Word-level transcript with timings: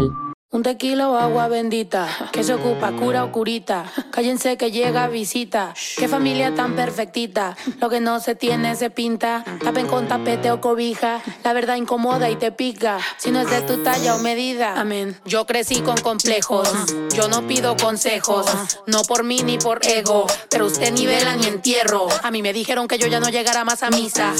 Digital. 0.00 0.29
Un 0.52 0.64
tequila 0.64 1.08
o 1.08 1.16
agua 1.16 1.46
bendita, 1.46 2.08
que 2.32 2.42
se 2.42 2.52
ocupa, 2.54 2.90
cura 2.90 3.22
o 3.22 3.30
curita. 3.30 3.84
Cállense 4.10 4.56
que 4.56 4.72
llega 4.72 5.06
visita. 5.06 5.72
Qué 5.96 6.08
familia 6.08 6.52
tan 6.56 6.74
perfectita. 6.74 7.56
Lo 7.80 7.88
que 7.88 8.00
no 8.00 8.18
se 8.18 8.34
tiene 8.34 8.74
se 8.74 8.90
pinta. 8.90 9.44
Tapen 9.62 9.86
con 9.86 10.08
tapete 10.08 10.50
o 10.50 10.60
cobija. 10.60 11.22
La 11.44 11.52
verdad 11.52 11.76
incomoda 11.76 12.28
y 12.30 12.34
te 12.34 12.50
pica. 12.50 12.98
Si 13.16 13.30
no 13.30 13.42
es 13.42 13.48
de 13.48 13.62
tu 13.62 13.84
talla 13.84 14.16
o 14.16 14.18
medida. 14.18 14.74
Amén. 14.80 15.16
Yo 15.24 15.46
crecí 15.46 15.82
con 15.82 15.96
complejos. 15.98 16.68
Yo 17.14 17.28
no 17.28 17.46
pido 17.46 17.76
consejos. 17.76 18.46
No 18.88 19.02
por 19.04 19.22
mí 19.22 19.42
ni 19.44 19.56
por 19.56 19.86
ego. 19.86 20.26
Pero 20.48 20.66
usted 20.66 20.92
ni 20.92 21.06
vela 21.06 21.36
ni 21.36 21.46
entierro. 21.46 22.08
A 22.24 22.32
mí 22.32 22.42
me 22.42 22.52
dijeron 22.52 22.88
que 22.88 22.98
yo 22.98 23.06
ya 23.06 23.20
no 23.20 23.28
llegara 23.28 23.62
más 23.62 23.84
a 23.84 23.90
misa. 23.90 24.32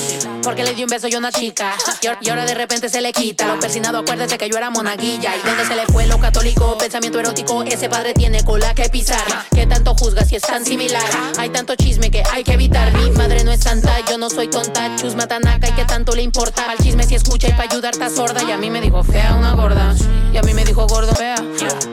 Porque 0.42 0.64
le 0.64 0.74
di 0.74 0.82
un 0.82 0.90
beso 0.90 1.06
yo 1.06 1.18
a 1.18 1.20
una 1.20 1.30
chica. 1.30 1.72
Y 2.02 2.08
ahora- 2.08 2.18
y 2.20 2.28
ahora 2.30 2.44
de 2.46 2.54
repente 2.54 2.88
se 2.88 3.00
le 3.00 3.12
quita. 3.12 3.46
Lo 3.46 3.60
persinado, 3.60 3.98
acuérdese 3.98 4.36
que 4.38 4.48
yo 4.50 4.56
era 4.56 4.70
monaguilla. 4.70 5.36
Y 5.36 5.46
donde 5.46 5.64
se 5.64 5.76
le 5.76 5.86
fue 5.86 5.99
lo 6.06 6.18
católico, 6.18 6.76
pensamiento 6.78 7.20
erótico. 7.20 7.62
Ese 7.62 7.88
padre 7.88 8.14
tiene 8.14 8.44
cola 8.44 8.74
que 8.74 8.88
pisar. 8.88 9.24
Que 9.54 9.66
tanto 9.66 9.94
juzga 9.94 10.24
si 10.24 10.36
es 10.36 10.42
tan 10.42 10.64
similar. 10.64 11.04
Hay 11.38 11.50
tanto 11.50 11.74
chisme 11.76 12.10
que 12.10 12.22
hay 12.32 12.44
que 12.44 12.54
evitar. 12.54 12.92
Mi 12.94 13.10
madre 13.10 13.44
no 13.44 13.52
es 13.52 13.60
santa, 13.60 13.92
yo 14.08 14.18
no 14.18 14.30
soy 14.30 14.48
tonta. 14.48 14.96
Chusma 14.96 15.26
tanaca 15.26 15.68
y 15.68 15.72
que 15.72 15.84
tanto 15.84 16.14
le 16.14 16.22
importa. 16.22 16.70
Al 16.70 16.78
chisme 16.78 17.04
si 17.04 17.14
escucha 17.14 17.48
y 17.48 17.52
para 17.52 17.64
ayudar 17.64 17.92
está 17.92 18.10
sorda. 18.10 18.42
Y 18.42 18.52
a 18.52 18.56
mí 18.56 18.70
me 18.70 18.80
dijo 18.80 19.02
fea 19.02 19.34
una 19.34 19.54
gorda. 19.54 19.94
Y 20.32 20.36
a 20.36 20.42
mí 20.42 20.54
me 20.54 20.64
dijo 20.64 20.86
gordo 20.86 21.14
fea. 21.14 21.36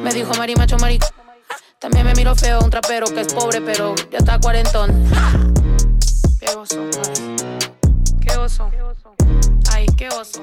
Me 0.03 0.13
dijo 0.13 0.33
marimacho 0.35 0.77
marico. 0.77 1.07
También 1.79 2.05
me 2.05 2.13
miró 2.15 2.35
feo 2.35 2.59
un 2.61 2.71
trapero 2.71 3.05
que 3.05 3.21
es 3.21 3.33
pobre, 3.33 3.61
pero 3.61 3.93
ya 4.11 4.17
está 4.19 4.39
cuarentón. 4.39 5.05
Qué 6.39 6.49
oso. 6.49 6.83
Qué 8.21 8.35
oso. 8.37 8.71
Ay, 9.71 9.85
qué 9.95 10.09
oso. 10.09 10.41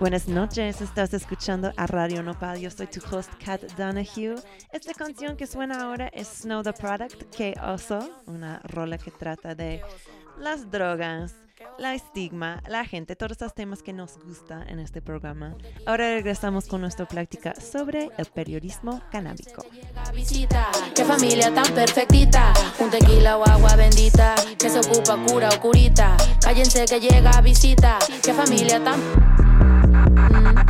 Buenas 0.00 0.28
noches, 0.28 0.80
estás 0.80 1.12
escuchando 1.12 1.72
a 1.76 1.88
Radio 1.88 2.22
Nopal. 2.22 2.60
Yo 2.60 2.70
soy 2.70 2.86
tu 2.86 3.00
host, 3.10 3.32
Kat 3.44 3.60
Donahue. 3.76 4.36
Esta 4.70 4.94
canción 4.94 5.36
que 5.36 5.44
suena 5.48 5.82
ahora 5.82 6.06
es 6.08 6.28
Snow 6.42 6.62
the 6.62 6.72
Product, 6.72 7.34
que 7.34 7.54
oso, 7.60 8.08
una 8.26 8.60
rola 8.62 8.96
que 8.96 9.10
trata 9.10 9.56
de 9.56 9.82
las 10.38 10.70
drogas, 10.70 11.34
la 11.78 11.94
estigma, 11.94 12.62
la 12.68 12.84
gente, 12.84 13.16
todos 13.16 13.32
estos 13.32 13.54
temas 13.54 13.82
que 13.82 13.92
nos 13.92 14.18
gusta 14.18 14.64
en 14.68 14.78
este 14.78 15.02
programa. 15.02 15.56
Ahora 15.84 16.14
regresamos 16.14 16.66
con 16.66 16.80
nuestra 16.80 17.06
plática 17.06 17.56
sobre 17.56 18.08
el 18.16 18.26
periodismo 18.26 19.02
canábico. 19.10 19.64
Qué 20.94 21.04
familia 21.04 21.52
tan 21.52 21.74
perfectita. 21.74 22.52
Un 22.78 22.90
tequila 22.90 23.36
o 23.36 23.48
agua 23.48 23.74
bendita. 23.74 24.36
Que 24.58 24.70
se 24.70 24.78
ocupa 24.78 25.16
cura 25.26 25.48
o 25.48 25.60
curita. 25.60 26.16
Cállense 26.40 26.84
que 26.84 27.00
llega 27.00 27.40
visita. 27.40 27.98
Qué 28.22 28.32
familia 28.32 28.82
tan. 28.82 29.47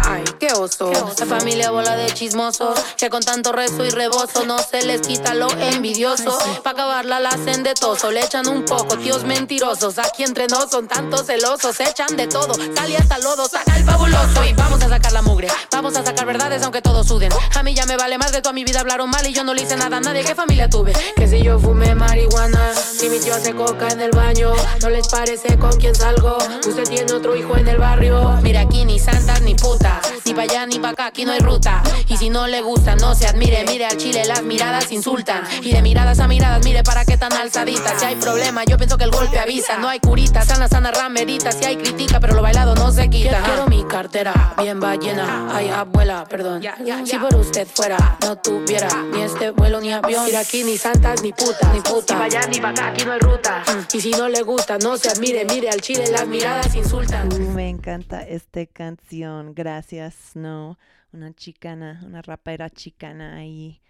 Ay, 0.04 0.24
qué 0.38 0.52
oso. 0.52 0.90
La 1.18 1.26
familia 1.26 1.70
bola 1.70 1.96
de 1.96 2.12
chismosos. 2.12 2.78
Que 2.96 3.10
con 3.10 3.22
tanto 3.22 3.52
rezo 3.52 3.84
y 3.84 3.90
rebozo 3.90 4.44
no 4.46 4.58
se 4.58 4.84
les 4.84 5.00
quita 5.02 5.34
lo 5.34 5.50
envidioso. 5.50 6.38
Pa' 6.62 6.70
acabarla 6.70 7.20
la 7.20 7.30
hacen 7.30 7.62
de 7.62 7.74
toso. 7.74 8.10
Le 8.10 8.24
echan 8.24 8.48
un 8.48 8.64
poco, 8.64 8.96
tíos 8.98 9.24
mentirosos. 9.24 9.98
Aquí 9.98 10.24
entre 10.24 10.46
nos 10.48 10.70
son 10.70 10.88
tantos 10.88 11.26
celosos. 11.26 11.76
Se 11.76 11.84
echan 11.84 12.16
de 12.16 12.26
todo. 12.26 12.54
Sale 12.74 12.96
hasta 12.96 13.18
lodo, 13.18 13.48
saca 13.48 13.76
el 13.76 13.84
fabuloso. 13.84 14.44
Y 14.44 14.52
vamos 14.54 14.82
a 14.82 14.88
sacar 14.88 15.12
la 15.12 15.22
mugre. 15.22 15.48
Vamos 15.72 15.96
a 15.96 16.04
sacar 16.04 16.26
verdades 16.26 16.62
aunque 16.62 16.82
todos 16.82 17.06
suden. 17.06 17.32
A 17.54 17.62
mí 17.62 17.74
ya 17.74 17.86
me 17.86 17.96
vale 17.96 18.18
más 18.18 18.32
de 18.32 18.40
toda 18.42 18.52
mi 18.52 18.64
vida 18.64 18.80
hablaron 18.80 19.10
mal 19.10 19.26
y 19.26 19.32
yo 19.32 19.44
no 19.44 19.54
le 19.54 19.62
hice 19.62 19.76
nada 19.76 19.96
a 19.98 20.00
nadie. 20.00 20.24
¿Qué 20.24 20.34
familia 20.34 20.68
tuve? 20.68 20.92
Que 21.16 21.26
si 21.26 21.42
yo 21.42 21.58
fumé 21.58 21.94
marihuana, 21.94 22.74
si 22.74 23.08
mi 23.08 23.18
tío 23.18 23.34
hace 23.34 23.54
coca 23.54 23.88
en 23.88 24.00
el 24.00 24.10
baño, 24.10 24.52
no 24.82 24.90
les 24.90 25.08
parece 25.08 25.58
con 25.58 25.72
quién 25.72 25.94
salgo. 25.94 26.38
Usted 26.66 26.84
tiene 26.88 27.12
otro 27.12 27.36
hijo 27.36 27.56
en 27.56 27.68
el 27.68 27.78
barrio. 27.78 28.38
Mira 28.42 28.60
aquí 28.62 28.84
ni 28.84 28.98
santas 28.98 29.40
ni 29.42 29.54
putas, 29.54 29.87
ni 30.24 30.34
pa' 30.34 30.42
allá 30.42 30.66
ni 30.66 30.78
pa' 30.78 30.90
acá, 30.90 31.06
aquí 31.06 31.24
no 31.24 31.32
hay 31.32 31.40
ruta. 31.40 31.82
Y 32.08 32.16
si 32.16 32.30
no 32.30 32.46
le 32.46 32.60
gusta, 32.60 32.96
no 32.96 33.14
se 33.14 33.26
admire. 33.26 33.64
Mire 33.66 33.86
al 33.86 33.96
chile, 33.96 34.24
las 34.26 34.42
miradas 34.42 34.90
insultan. 34.92 35.42
Y 35.62 35.72
de 35.72 35.82
miradas 35.82 36.18
a 36.20 36.28
miradas, 36.28 36.64
mire 36.64 36.82
para 36.82 37.04
qué 37.04 37.16
tan 37.16 37.32
alzaditas. 37.32 37.98
Si 37.98 38.04
hay 38.04 38.16
problema, 38.16 38.64
yo 38.64 38.76
pienso 38.76 38.96
que 38.96 39.04
el 39.04 39.10
golpe 39.10 39.38
avisa. 39.38 39.78
No 39.78 39.88
hay 39.88 40.00
curita, 40.00 40.44
sana, 40.44 40.68
sana, 40.68 40.90
ramerita. 40.90 41.52
Si 41.52 41.64
hay 41.64 41.76
crítica, 41.76 42.20
pero 42.20 42.34
lo 42.34 42.42
bailado 42.42 42.74
no 42.74 42.90
se 42.90 43.08
quita. 43.08 43.42
Quiero 43.42 43.66
mi 43.66 43.84
cartera 43.84 44.54
bien 44.60 44.80
ballena. 44.80 45.48
Ay, 45.52 45.68
abuela, 45.68 46.24
perdón. 46.28 46.62
Si 47.04 47.18
por 47.18 47.34
usted 47.34 47.66
fuera, 47.66 48.18
no 48.22 48.36
tuviera 48.36 48.88
ni 49.12 49.22
este 49.22 49.50
vuelo 49.50 49.80
ni 49.80 49.92
avión. 49.92 50.24
Mira 50.24 50.40
aquí 50.40 50.64
ni 50.64 50.76
santas 50.76 51.22
ni 51.22 51.32
putas, 51.32 51.72
ni 51.72 51.80
puta. 51.80 52.14
Ni 52.14 52.18
pa' 52.18 52.24
allá 52.24 52.46
ni 52.48 52.60
pa' 52.60 52.70
acá, 52.70 52.88
aquí 52.88 53.04
no 53.04 53.12
hay 53.12 53.20
ruta. 53.20 53.62
Y 53.92 54.00
si 54.00 54.10
no 54.12 54.28
le 54.28 54.42
gusta, 54.42 54.78
no 54.78 54.96
se 54.96 55.08
admire. 55.08 55.44
Mire 55.44 55.70
al 55.70 55.80
chile, 55.80 56.04
las 56.10 56.26
miradas 56.26 56.74
insultan. 56.74 57.32
Uh, 57.32 57.38
me 57.52 57.68
encanta 57.68 58.22
esta 58.22 58.64
canción. 58.66 59.54
Gracias, 59.54 59.77
Snow. 59.82 60.76
Una 61.12 61.32
chicana, 61.32 62.00
una 62.04 62.22
rapera 62.22 62.68
chicana 62.70 63.36
ahí 63.36 63.80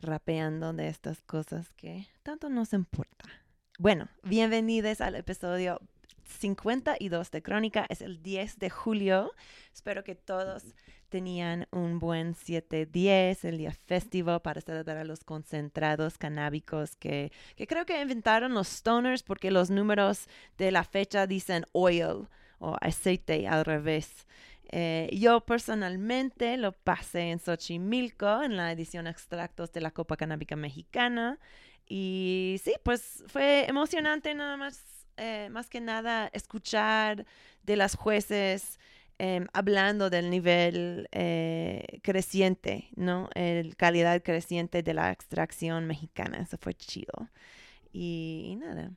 rapeando 0.00 0.72
de 0.72 0.88
estas 0.88 1.22
cosas 1.22 1.72
que 1.72 2.06
tanto 2.22 2.48
nos 2.48 2.72
importa. 2.72 3.24
Bueno, 3.78 4.08
bienvenidos 4.22 5.00
al 5.00 5.14
episodio 5.14 5.80
52 6.24 7.30
de 7.30 7.42
Crónica. 7.42 7.86
Es 7.88 8.02
el 8.02 8.22
10 8.22 8.58
de 8.58 8.70
julio. 8.70 9.32
Espero 9.72 10.04
que 10.04 10.14
todos 10.14 10.64
tenían 11.08 11.68
un 11.70 11.98
buen 11.98 12.34
7-10, 12.34 13.44
el 13.44 13.58
día 13.58 13.72
festivo 13.72 14.40
para 14.40 14.60
celebrar 14.60 15.06
los 15.06 15.24
concentrados 15.24 16.18
canábicos 16.18 16.96
que, 16.96 17.32
que 17.54 17.66
creo 17.66 17.86
que 17.86 18.00
inventaron 18.00 18.54
los 18.54 18.68
stoners 18.68 19.22
porque 19.22 19.50
los 19.50 19.70
números 19.70 20.26
de 20.58 20.72
la 20.72 20.84
fecha 20.84 21.26
dicen 21.26 21.64
oil 21.72 22.28
o 22.58 22.76
aceite 22.80 23.46
al 23.46 23.64
revés. 23.64 24.25
Eh, 24.70 25.08
yo 25.12 25.40
personalmente 25.42 26.56
lo 26.56 26.72
pasé 26.72 27.30
en 27.30 27.38
Xochimilco 27.38 28.42
en 28.42 28.56
la 28.56 28.72
edición 28.72 29.06
extractos 29.06 29.72
de 29.72 29.80
la 29.80 29.92
Copa 29.92 30.16
Canábica 30.16 30.56
Mexicana 30.56 31.38
y 31.88 32.60
sí, 32.64 32.74
pues 32.82 33.24
fue 33.28 33.66
emocionante 33.68 34.34
nada 34.34 34.56
más, 34.56 34.82
eh, 35.16 35.48
más 35.50 35.68
que 35.70 35.80
nada 35.80 36.28
escuchar 36.32 37.26
de 37.62 37.76
las 37.76 37.94
jueces 37.94 38.80
em, 39.18 39.46
hablando 39.52 40.10
del 40.10 40.30
nivel 40.30 41.08
eh, 41.12 42.00
creciente, 42.02 42.88
¿no? 42.96 43.30
El 43.34 43.76
calidad 43.76 44.22
creciente 44.22 44.82
de 44.82 44.94
la 44.94 45.10
extracción 45.12 45.86
mexicana, 45.86 46.38
eso 46.42 46.58
fue 46.58 46.74
chido. 46.74 47.30
Y, 47.96 48.48
y 48.52 48.56
nada, 48.56 48.90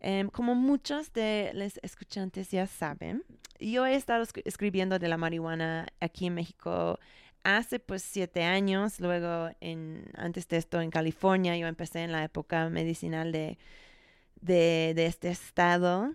Em, 0.00 0.28
como 0.28 0.54
muchos 0.54 1.12
de 1.12 1.50
los 1.54 1.78
escuchantes 1.82 2.50
ya 2.50 2.66
saben, 2.66 3.24
yo 3.58 3.86
he 3.86 3.94
estado 3.96 4.22
escri- 4.22 4.42
escribiendo 4.44 4.98
de 4.98 5.08
la 5.08 5.16
marihuana 5.16 5.88
aquí 6.00 6.26
en 6.26 6.34
México 6.34 6.98
hace 7.42 7.78
pues 7.80 8.02
siete 8.02 8.44
años. 8.44 9.00
Luego, 9.00 9.50
en, 9.60 10.04
antes 10.14 10.46
de 10.48 10.58
esto 10.58 10.80
en 10.80 10.90
California, 10.90 11.56
yo 11.56 11.66
empecé 11.66 12.00
en 12.04 12.12
la 12.12 12.22
época 12.24 12.68
medicinal 12.68 13.32
de, 13.32 13.58
de, 14.40 14.92
de 14.94 15.06
este 15.06 15.30
estado. 15.30 16.14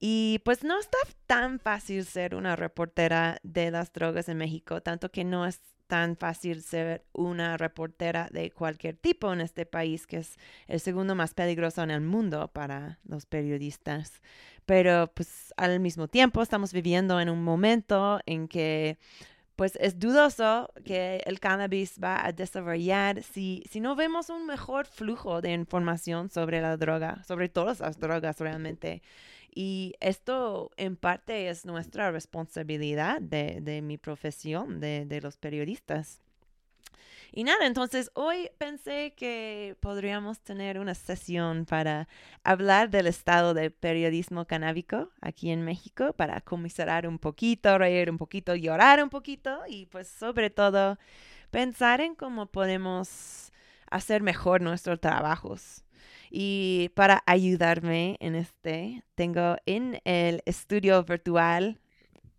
Y 0.00 0.40
pues 0.44 0.62
no 0.62 0.78
está 0.78 0.98
tan 1.26 1.58
fácil 1.58 2.04
ser 2.04 2.34
una 2.34 2.54
reportera 2.56 3.38
de 3.42 3.70
las 3.72 3.92
drogas 3.92 4.28
en 4.28 4.38
México, 4.38 4.80
tanto 4.80 5.10
que 5.10 5.24
no 5.24 5.44
es 5.44 5.60
tan 5.88 6.16
fácil 6.16 6.62
ser 6.62 7.04
una 7.12 7.56
reportera 7.56 8.28
de 8.30 8.50
cualquier 8.50 8.96
tipo 8.96 9.32
en 9.32 9.40
este 9.40 9.66
país, 9.66 10.06
que 10.06 10.18
es 10.18 10.36
el 10.68 10.78
segundo 10.78 11.14
más 11.14 11.34
peligroso 11.34 11.82
en 11.82 11.90
el 11.90 12.02
mundo 12.02 12.48
para 12.52 13.00
los 13.04 13.26
periodistas. 13.26 14.22
Pero 14.66 15.10
pues 15.14 15.52
al 15.56 15.80
mismo 15.80 16.06
tiempo 16.06 16.42
estamos 16.42 16.72
viviendo 16.72 17.20
en 17.20 17.30
un 17.30 17.42
momento 17.42 18.20
en 18.26 18.46
que 18.46 18.98
pues 19.56 19.76
es 19.80 19.98
dudoso 19.98 20.70
que 20.84 21.20
el 21.26 21.40
cannabis 21.40 21.98
va 22.00 22.24
a 22.24 22.30
desarrollar 22.30 23.24
si, 23.24 23.64
si 23.68 23.80
no 23.80 23.96
vemos 23.96 24.30
un 24.30 24.46
mejor 24.46 24.86
flujo 24.86 25.40
de 25.40 25.52
información 25.52 26.30
sobre 26.30 26.60
la 26.60 26.76
droga, 26.76 27.24
sobre 27.24 27.48
todas 27.48 27.80
las 27.80 27.98
drogas 27.98 28.38
realmente. 28.38 29.02
Y 29.54 29.94
esto 30.00 30.70
en 30.76 30.96
parte 30.96 31.48
es 31.48 31.64
nuestra 31.64 32.10
responsabilidad 32.10 33.20
de, 33.20 33.60
de 33.60 33.82
mi 33.82 33.98
profesión, 33.98 34.80
de, 34.80 35.04
de 35.06 35.20
los 35.20 35.36
periodistas. 35.36 36.20
Y 37.30 37.44
nada, 37.44 37.66
entonces 37.66 38.10
hoy 38.14 38.50
pensé 38.56 39.12
que 39.14 39.76
podríamos 39.80 40.40
tener 40.40 40.78
una 40.78 40.94
sesión 40.94 41.66
para 41.66 42.08
hablar 42.42 42.88
del 42.88 43.06
estado 43.06 43.52
del 43.52 43.70
periodismo 43.70 44.46
canábico 44.46 45.10
aquí 45.20 45.50
en 45.50 45.62
México, 45.62 46.14
para 46.14 46.40
comiserar 46.40 47.06
un 47.06 47.18
poquito, 47.18 47.76
reír 47.76 48.10
un 48.10 48.16
poquito, 48.16 48.54
llorar 48.54 49.02
un 49.02 49.10
poquito 49.10 49.60
y 49.68 49.86
pues 49.86 50.08
sobre 50.08 50.48
todo 50.48 50.98
pensar 51.50 52.00
en 52.00 52.14
cómo 52.14 52.46
podemos 52.46 53.52
hacer 53.90 54.22
mejor 54.22 54.62
nuestros 54.62 55.00
trabajos. 55.00 55.84
Y 56.30 56.90
para 56.94 57.22
ayudarme 57.26 58.16
en 58.20 58.34
este, 58.34 59.02
tengo 59.14 59.56
en 59.66 60.00
el 60.04 60.42
estudio 60.46 61.02
virtual, 61.04 61.80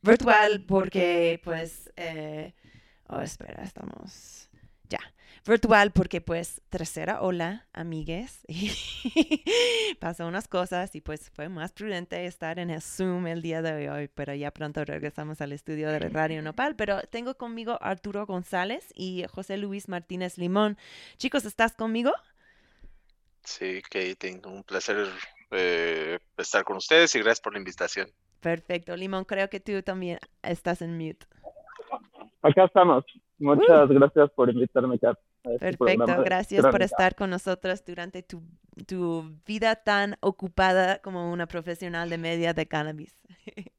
virtual 0.02 0.64
porque 0.68 1.42
pues, 1.44 1.92
eh, 1.98 2.54
oh 3.08 3.22
espera, 3.22 3.64
estamos 3.64 4.50
ya, 4.90 5.00
virtual 5.46 5.92
porque 5.92 6.20
pues 6.20 6.62
tercera 6.70 7.22
hola, 7.22 7.68
amigues. 7.74 8.40
Pasó 10.00 10.28
unas 10.28 10.48
cosas 10.48 10.96
y 10.96 11.02
pues 11.02 11.30
fue 11.30 11.48
más 11.48 11.72
prudente 11.72 12.26
estar 12.26 12.60
en 12.60 12.70
el 12.70 12.82
Zoom 12.82 13.28
el 13.28 13.42
día 13.42 13.62
de 13.62 13.90
hoy, 13.90 14.08
pero 14.08 14.34
ya 14.34 14.52
pronto 14.52 14.84
regresamos 14.84 15.42
al 15.42 15.52
estudio 15.52 15.90
de 15.90 16.00
Radio 16.00 16.42
Nopal. 16.42 16.76
Pero 16.76 17.02
tengo 17.04 17.36
conmigo 17.38 17.78
Arturo 17.82 18.26
González 18.26 18.88
y 18.96 19.26
José 19.32 19.58
Luis 19.58 19.88
Martínez 19.88 20.38
Limón. 20.38 20.78
Chicos, 21.18 21.46
¿estás 21.46 21.74
conmigo? 21.74 22.12
Sí, 23.50 23.82
que 23.90 24.16
tengo 24.16 24.52
un 24.52 24.64
placer 24.64 25.08
eh, 25.50 26.20
estar 26.38 26.64
con 26.64 26.78
ustedes 26.78 27.16
y 27.16 27.20
gracias 27.20 27.42
por 27.42 27.54
la 27.54 27.60
invitación. 27.60 28.08
Perfecto, 28.40 28.96
Limón, 28.96 29.26
creo 29.26 29.50
que 29.50 29.60
tú 29.60 29.82
también 29.82 30.20
estás 30.44 30.84
en 30.84 30.96
mute. 30.96 31.26
Acá 32.44 32.66
estamos. 32.66 33.04
Muchas 33.40 33.90
gracias 33.90 34.30
por 34.36 34.52
invitarme, 34.52 35.00
Kat. 35.00 35.18
Este 35.44 35.78
Perfecto, 35.78 36.24
gracias 36.24 36.64
por 36.64 36.84
estar 36.84 37.16
con 37.16 37.32
nosotros 37.32 37.84
durante 37.84 38.22
tu, 38.22 38.44
tu, 38.86 39.36
vida 39.48 39.76
tan 39.78 40.16
ocupada 40.20 41.00
como 41.00 41.32
una 41.32 41.48
profesional 41.48 42.08
de 42.12 42.20
media 42.20 42.54
de 42.54 42.68
cannabis. 42.68 43.18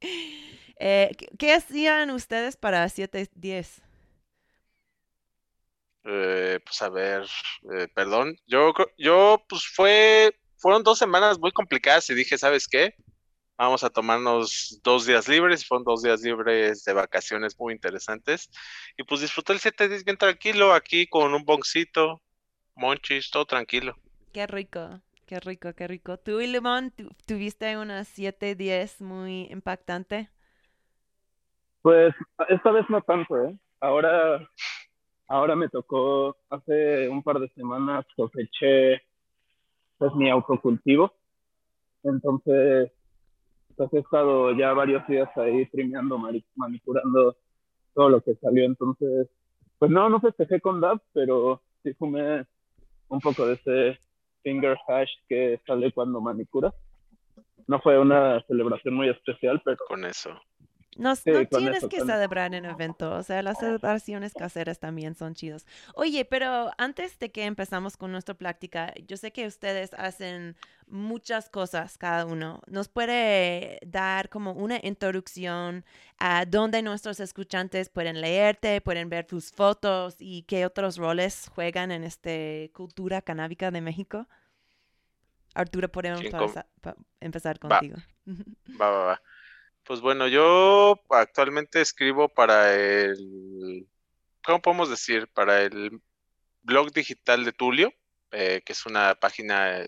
eh, 0.80 1.12
¿qué, 1.38 1.54
hacían 1.54 2.10
ustedes 2.10 2.56
para 2.56 2.88
710? 2.88 3.82
Eh, 6.04 6.58
pues 6.64 6.80
a 6.82 6.88
ver, 6.88 7.24
eh, 7.74 7.88
perdón, 7.94 8.36
yo, 8.46 8.72
yo 8.96 9.44
pues 9.48 9.66
fue, 9.66 10.34
fueron 10.56 10.82
dos 10.82 10.98
semanas 10.98 11.38
muy 11.38 11.52
complicadas 11.52 12.08
y 12.08 12.14
dije, 12.14 12.38
¿sabes 12.38 12.66
qué? 12.66 12.94
Vamos 13.58 13.84
a 13.84 13.90
tomarnos 13.90 14.80
dos 14.82 15.04
días 15.04 15.28
libres, 15.28 15.66
fueron 15.66 15.84
dos 15.84 16.02
días 16.02 16.22
libres 16.22 16.82
de 16.84 16.94
vacaciones 16.94 17.58
muy 17.58 17.74
interesantes. 17.74 18.50
Y 18.96 19.02
pues 19.02 19.20
disfruté 19.20 19.52
el 19.52 19.58
7 19.58 19.86
días 19.86 20.02
bien 20.02 20.16
tranquilo, 20.16 20.72
aquí 20.72 21.06
con 21.06 21.34
un 21.34 21.44
boncito, 21.44 22.22
monchis, 22.74 23.30
todo 23.30 23.44
tranquilo. 23.44 23.94
Qué 24.32 24.46
rico, 24.46 25.02
qué 25.26 25.40
rico, 25.40 25.74
qué 25.74 25.86
rico. 25.86 26.16
¿Tú 26.16 26.40
y 26.40 26.46
Limón 26.46 26.94
tuviste 27.26 27.76
unas 27.76 28.08
7 28.08 28.54
días 28.54 29.02
muy 29.02 29.48
impactante? 29.50 30.30
Pues 31.82 32.14
esta 32.48 32.70
vez 32.70 32.86
no 32.88 33.02
tanto, 33.02 33.44
¿eh? 33.44 33.54
Ahora, 33.80 34.48
ahora 35.30 35.54
me 35.54 35.68
tocó, 35.68 36.36
hace 36.50 37.08
un 37.08 37.22
par 37.22 37.38
de 37.38 37.48
semanas 37.50 38.04
coseché 38.16 39.00
pues 39.96 40.12
mi 40.14 40.28
autocultivo. 40.28 41.12
Entonces, 42.02 42.90
pues 43.76 43.92
he 43.92 43.98
estado 43.98 44.52
ya 44.52 44.72
varios 44.72 45.06
días 45.06 45.28
ahí 45.36 45.66
trimeando, 45.66 46.18
manicurando 46.56 47.36
todo 47.94 48.08
lo 48.08 48.20
que 48.20 48.34
salió. 48.34 48.64
Entonces, 48.64 49.28
pues 49.78 49.90
no, 49.90 50.08
no 50.08 50.20
festejé 50.20 50.60
con 50.60 50.80
Dab, 50.80 51.00
pero 51.12 51.62
sí 51.84 51.94
fumé 51.94 52.44
un 53.08 53.20
poco 53.20 53.46
de 53.46 53.54
ese 53.54 53.98
finger 54.42 54.76
hash 54.88 55.12
que 55.28 55.60
sale 55.64 55.92
cuando 55.92 56.20
manicura. 56.20 56.74
No 57.68 57.80
fue 57.80 58.00
una 58.00 58.42
celebración 58.48 58.94
muy 58.94 59.08
especial, 59.08 59.62
pero... 59.64 59.78
Con 59.86 60.04
eso. 60.04 60.30
No, 60.96 61.14
tienes 61.14 61.86
que 61.88 62.00
celebrar 62.00 62.52
en 62.54 62.64
evento, 62.64 63.12
o 63.12 63.22
sea, 63.22 63.42
las 63.42 63.58
celebraciones 63.58 64.34
caseras 64.34 64.80
también 64.80 65.14
son 65.14 65.34
chidos. 65.34 65.64
Oye, 65.94 66.24
pero 66.24 66.72
antes 66.78 67.18
de 67.20 67.30
que 67.30 67.44
empezamos 67.44 67.96
con 67.96 68.10
nuestra 68.10 68.34
práctica, 68.34 68.92
yo 69.06 69.16
sé 69.16 69.32
que 69.32 69.46
ustedes 69.46 69.94
hacen 69.94 70.56
muchas 70.88 71.48
cosas 71.48 71.96
cada 71.96 72.26
uno. 72.26 72.60
¿Nos 72.66 72.88
puede 72.88 73.78
dar 73.86 74.28
como 74.28 74.52
una 74.52 74.80
introducción 74.82 75.84
a 76.18 76.44
dónde 76.44 76.82
nuestros 76.82 77.20
escuchantes 77.20 77.88
pueden 77.88 78.20
leerte, 78.20 78.80
pueden 78.80 79.08
ver 79.08 79.26
tus 79.26 79.52
fotos 79.52 80.16
y 80.18 80.42
qué 80.42 80.66
otros 80.66 80.96
roles 80.96 81.48
juegan 81.54 81.92
en 81.92 82.02
esta 82.02 82.30
cultura 82.72 83.22
canábica 83.22 83.70
de 83.70 83.80
México? 83.80 84.26
Arturo, 85.54 85.88
podemos 85.88 86.20
empezar 87.20 87.58
contigo. 87.60 87.96
Va, 88.80 88.90
va, 88.90 89.04
va. 89.04 89.22
Pues 89.84 90.00
bueno, 90.00 90.28
yo 90.28 91.00
actualmente 91.10 91.80
escribo 91.80 92.28
para 92.28 92.74
el, 92.74 93.88
¿cómo 94.44 94.60
podemos 94.62 94.90
decir? 94.90 95.28
Para 95.32 95.62
el 95.62 96.00
blog 96.62 96.92
digital 96.92 97.44
de 97.44 97.52
Tulio, 97.52 97.92
eh, 98.30 98.62
que 98.64 98.72
es 98.72 98.86
una 98.86 99.14
página 99.16 99.84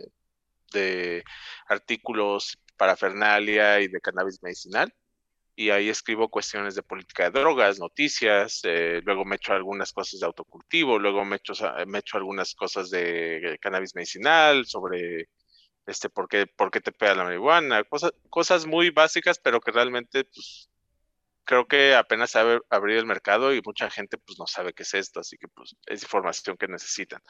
de 0.72 1.24
artículos 1.68 2.58
para 2.76 2.96
Fernalia 2.96 3.80
y 3.80 3.88
de 3.88 4.00
cannabis 4.00 4.42
medicinal. 4.42 4.92
Y 5.54 5.70
ahí 5.70 5.88
escribo 5.90 6.30
cuestiones 6.30 6.74
de 6.74 6.82
política 6.82 7.24
de 7.30 7.40
drogas, 7.40 7.78
noticias, 7.78 8.60
eh, 8.64 9.02
luego 9.04 9.24
me 9.24 9.36
echo 9.36 9.52
algunas 9.52 9.92
cosas 9.92 10.18
de 10.20 10.26
autocultivo, 10.26 10.98
luego 10.98 11.24
me 11.24 11.36
echo, 11.36 11.52
me 11.86 11.98
echo 11.98 12.16
algunas 12.16 12.54
cosas 12.54 12.90
de 12.90 13.58
cannabis 13.60 13.94
medicinal, 13.94 14.64
sobre 14.66 15.28
este, 15.86 16.08
por 16.08 16.28
qué, 16.28 16.46
te 16.46 16.92
pega 16.92 17.14
la 17.14 17.24
marihuana, 17.24 17.84
cosas, 17.84 18.12
cosas 18.30 18.66
muy 18.66 18.90
básicas, 18.90 19.38
pero 19.38 19.60
que 19.60 19.72
realmente, 19.72 20.24
pues, 20.24 20.68
creo 21.44 21.66
que 21.66 21.94
apenas 21.94 22.30
sabe 22.30 22.60
abrir 22.70 22.98
el 22.98 23.06
mercado 23.06 23.54
y 23.54 23.60
mucha 23.64 23.90
gente, 23.90 24.16
pues, 24.18 24.38
no 24.38 24.46
sabe 24.46 24.72
qué 24.72 24.84
es 24.84 24.94
esto, 24.94 25.20
así 25.20 25.36
que, 25.36 25.48
pues, 25.48 25.74
es 25.86 26.02
información 26.02 26.56
que 26.56 26.68
necesitan. 26.68 27.20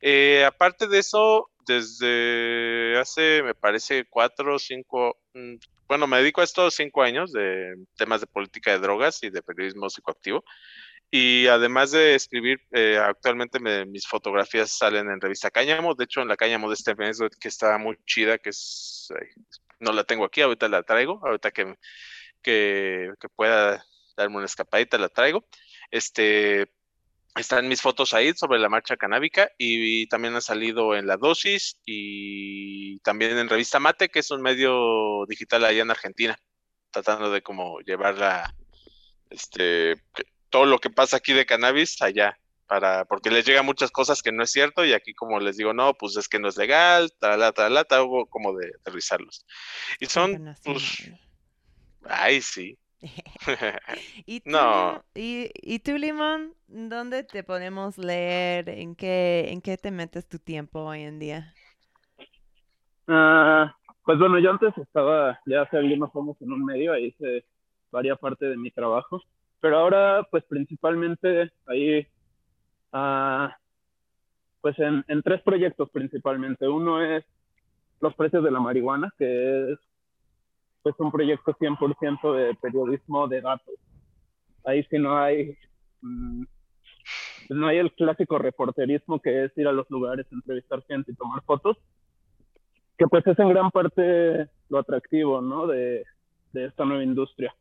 Eh, 0.00 0.44
aparte 0.44 0.86
de 0.86 0.98
eso, 0.98 1.50
desde 1.66 2.98
hace, 2.98 3.42
me 3.42 3.54
parece, 3.54 4.06
cuatro 4.08 4.56
o 4.56 4.58
cinco, 4.58 5.18
mm, 5.34 5.56
bueno, 5.88 6.06
me 6.06 6.18
dedico 6.18 6.40
a 6.40 6.44
estos 6.44 6.74
cinco 6.74 7.02
años 7.02 7.32
de 7.32 7.74
temas 7.96 8.20
de 8.20 8.26
política 8.26 8.72
de 8.72 8.78
drogas 8.78 9.22
y 9.22 9.30
de 9.30 9.42
periodismo 9.42 9.90
psicoactivo. 9.90 10.44
Y 11.10 11.48
además 11.48 11.90
de 11.90 12.14
escribir, 12.14 12.60
eh, 12.70 12.96
actualmente 12.96 13.58
mis 13.86 14.06
fotografías 14.06 14.70
salen 14.70 15.10
en 15.10 15.20
revista 15.20 15.50
Cáñamo. 15.50 15.94
De 15.96 16.04
hecho, 16.04 16.22
en 16.22 16.28
la 16.28 16.36
Cáñamo 16.36 16.68
de 16.68 16.74
este 16.74 16.94
mes, 16.94 17.18
que 17.40 17.48
está 17.48 17.76
muy 17.78 17.96
chida, 18.06 18.38
que 18.38 18.50
es. 18.50 19.08
no 19.80 19.92
la 19.92 20.04
tengo 20.04 20.24
aquí, 20.24 20.40
ahorita 20.40 20.68
la 20.68 20.84
traigo. 20.84 21.20
Ahorita 21.24 21.50
que, 21.50 21.74
que, 22.42 23.12
pueda 23.34 23.84
darme 24.16 24.36
una 24.36 24.46
escapadita, 24.46 24.98
la 24.98 25.08
traigo. 25.08 25.44
Este. 25.90 26.70
Están 27.36 27.68
mis 27.68 27.80
fotos 27.80 28.12
ahí 28.12 28.32
sobre 28.34 28.58
la 28.58 28.68
marcha 28.68 28.96
canábica 28.96 29.50
y, 29.56 30.08
también 30.08 30.34
han 30.34 30.42
salido 30.42 30.96
en 30.96 31.06
La 31.06 31.16
Dosis 31.16 31.78
y 31.86 32.98
también 33.00 33.38
en 33.38 33.48
Revista 33.48 33.78
Mate, 33.78 34.08
que 34.08 34.18
es 34.18 34.30
un 34.32 34.42
medio 34.42 35.26
digital 35.28 35.64
allá 35.64 35.82
en 35.82 35.90
Argentina, 35.92 36.36
tratando 36.90 37.30
de 37.30 37.40
como 37.42 37.80
llevarla, 37.80 38.52
este, 39.30 39.94
todo 40.50 40.66
lo 40.66 40.78
que 40.78 40.90
pasa 40.90 41.16
aquí 41.16 41.32
de 41.32 41.46
cannabis 41.46 42.00
allá, 42.02 42.38
para, 42.66 43.04
porque 43.04 43.30
les 43.30 43.46
llega 43.46 43.62
muchas 43.62 43.90
cosas 43.90 44.22
que 44.22 44.32
no 44.32 44.42
es 44.42 44.50
cierto 44.50 44.84
y 44.84 44.92
aquí 44.92 45.14
como 45.14 45.40
les 45.40 45.56
digo, 45.56 45.72
no, 45.72 45.94
pues 45.94 46.16
es 46.16 46.28
que 46.28 46.38
no 46.38 46.48
es 46.48 46.56
legal, 46.56 47.12
tal, 47.18 47.52
tal, 47.54 47.86
tal, 47.86 48.02
hubo 48.02 48.26
como 48.26 48.56
de 48.56 48.72
aterrizarlos. 48.80 49.46
Y 49.98 50.06
son, 50.06 50.54
pues, 50.64 51.12
ay, 52.04 52.40
sí. 52.40 52.78
¿Y, 54.26 54.40
tú, 54.40 54.50
no. 54.50 55.02
¿y, 55.14 55.50
¿Y 55.54 55.78
tú, 55.78 55.96
Limón, 55.96 56.54
dónde 56.66 57.24
te 57.24 57.42
podemos 57.42 57.96
leer? 57.96 58.68
¿En 58.68 58.94
qué, 58.94 59.46
¿En 59.50 59.62
qué 59.62 59.76
te 59.76 59.90
metes 59.90 60.28
tu 60.28 60.38
tiempo 60.38 60.80
hoy 60.80 61.02
en 61.02 61.18
día? 61.18 61.54
Ah, 63.08 63.74
pues 64.04 64.18
bueno, 64.18 64.38
yo 64.38 64.50
antes 64.50 64.76
estaba 64.78 65.40
ya 65.46 65.62
hace 65.62 65.78
algunos 65.78 66.14
años 66.14 66.36
en 66.40 66.52
un 66.52 66.64
medio, 66.64 66.92
ahí 66.92 67.06
hice 67.06 67.44
varias 67.90 68.18
parte 68.18 68.46
de 68.46 68.56
mi 68.56 68.70
trabajo. 68.70 69.20
Pero 69.60 69.78
ahora, 69.78 70.26
pues 70.30 70.44
principalmente 70.44 71.50
ahí, 71.66 72.06
ah, 72.92 73.56
pues 74.60 74.78
en, 74.78 75.04
en, 75.08 75.22
tres 75.22 75.42
proyectos 75.42 75.90
principalmente. 75.90 76.68
Uno 76.68 77.02
es 77.02 77.24
los 78.00 78.14
precios 78.14 78.42
de 78.42 78.50
la 78.50 78.60
marihuana, 78.60 79.12
que 79.18 79.72
es 79.72 79.78
pues 80.82 80.94
un 80.98 81.12
proyecto 81.12 81.52
100% 81.52 82.34
de 82.34 82.54
periodismo 82.54 83.28
de 83.28 83.40
datos. 83.40 83.74
Ahí 84.64 84.82
sí 84.84 84.98
no 84.98 85.18
hay, 85.18 85.56
mm, 86.00 86.44
no 87.50 87.66
hay 87.66 87.78
el 87.78 87.92
clásico 87.92 88.38
reporterismo 88.38 89.20
que 89.20 89.44
es 89.44 89.58
ir 89.58 89.68
a 89.68 89.72
los 89.72 89.88
lugares, 89.90 90.26
entrevistar 90.30 90.82
gente 90.84 91.12
y 91.12 91.14
tomar 91.14 91.42
fotos, 91.42 91.76
que 92.96 93.06
pues 93.06 93.26
es 93.26 93.38
en 93.38 93.48
gran 93.48 93.70
parte 93.70 94.48
lo 94.68 94.78
atractivo, 94.78 95.40
¿no? 95.40 95.66
De, 95.66 96.04
de 96.52 96.64
esta 96.66 96.84
nueva 96.84 97.02
industria. 97.02 97.54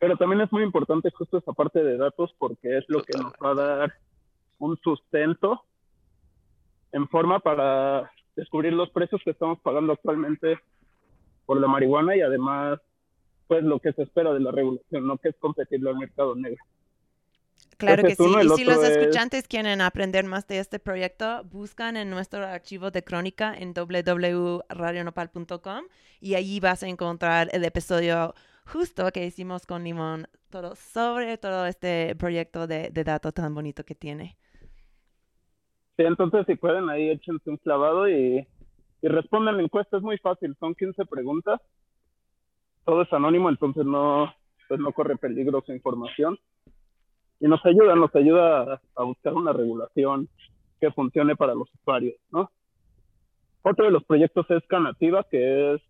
Pero 0.00 0.16
también 0.16 0.40
es 0.40 0.50
muy 0.50 0.64
importante 0.64 1.10
justo 1.10 1.38
esa 1.38 1.52
parte 1.52 1.84
de 1.84 1.96
datos 1.96 2.34
porque 2.38 2.78
es 2.78 2.84
lo 2.88 3.02
que 3.02 3.16
nos 3.18 3.32
va 3.34 3.50
a 3.50 3.54
dar 3.54 3.94
un 4.58 4.76
sustento 4.78 5.62
en 6.92 7.06
forma 7.08 7.38
para 7.38 8.10
descubrir 8.34 8.72
los 8.72 8.90
precios 8.90 9.20
que 9.24 9.30
estamos 9.30 9.60
pagando 9.60 9.92
actualmente 9.92 10.58
por 11.44 11.60
la 11.60 11.68
marihuana 11.68 12.16
y 12.16 12.22
además 12.22 12.80
pues 13.46 13.62
lo 13.62 13.78
que 13.78 13.92
se 13.92 14.02
espera 14.02 14.32
de 14.32 14.40
la 14.40 14.50
regulación, 14.52 15.06
no 15.06 15.18
que 15.18 15.28
es 15.28 15.36
competirlo 15.38 15.90
al 15.90 15.98
mercado 15.98 16.34
negro. 16.34 16.64
Claro 17.76 18.02
que 18.04 18.14
sí. 18.14 18.24
y 18.24 18.48
si 18.56 18.64
los 18.64 18.82
escuchantes 18.82 19.46
quieren 19.48 19.80
aprender 19.80 20.24
más 20.24 20.46
de 20.46 20.58
este 20.60 20.78
proyecto, 20.78 21.42
buscan 21.44 21.96
en 21.96 22.10
nuestro 22.10 22.46
archivo 22.46 22.90
de 22.90 23.02
crónica 23.02 23.54
en 23.54 23.72
www.radionopal.com 23.74 25.84
y 26.20 26.34
allí 26.36 26.60
vas 26.60 26.82
a 26.82 26.88
encontrar 26.88 27.48
el 27.52 27.64
episodio 27.64 28.34
justo 28.66 29.10
que 29.12 29.26
hicimos 29.26 29.66
con 29.66 29.84
Limón, 29.84 30.26
todo 30.50 30.74
sobre 30.74 31.38
todo 31.38 31.66
este 31.66 32.14
proyecto 32.16 32.66
de, 32.66 32.90
de 32.90 33.04
datos 33.04 33.34
tan 33.34 33.54
bonito 33.54 33.84
que 33.84 33.94
tiene. 33.94 34.36
Sí, 35.96 36.04
entonces 36.04 36.46
si 36.46 36.54
pueden 36.54 36.88
ahí 36.88 37.10
échense 37.10 37.50
un 37.50 37.56
clavado 37.58 38.08
y, 38.08 38.46
y 39.02 39.08
respondan 39.08 39.56
la 39.56 39.62
encuesta, 39.62 39.96
es 39.96 40.02
muy 40.02 40.18
fácil, 40.18 40.56
son 40.58 40.74
15 40.74 41.04
preguntas, 41.06 41.60
todo 42.84 43.02
es 43.02 43.12
anónimo, 43.12 43.48
entonces 43.48 43.84
no, 43.84 44.32
pues 44.68 44.80
no 44.80 44.92
corre 44.92 45.16
peligro 45.16 45.62
su 45.66 45.72
información. 45.72 46.38
Y 47.40 47.48
nos 47.48 47.64
ayuda, 47.64 47.96
nos 47.96 48.14
ayuda 48.14 48.80
a, 48.94 49.02
buscar 49.02 49.32
una 49.34 49.52
regulación 49.52 50.28
que 50.80 50.90
funcione 50.92 51.36
para 51.36 51.54
los 51.54 51.72
usuarios, 51.74 52.16
¿no? 52.30 52.50
Otro 53.62 53.84
de 53.84 53.90
los 53.90 54.04
proyectos 54.04 54.46
es 54.50 54.62
Canativa, 54.68 55.24
que 55.30 55.74
es 55.74 55.82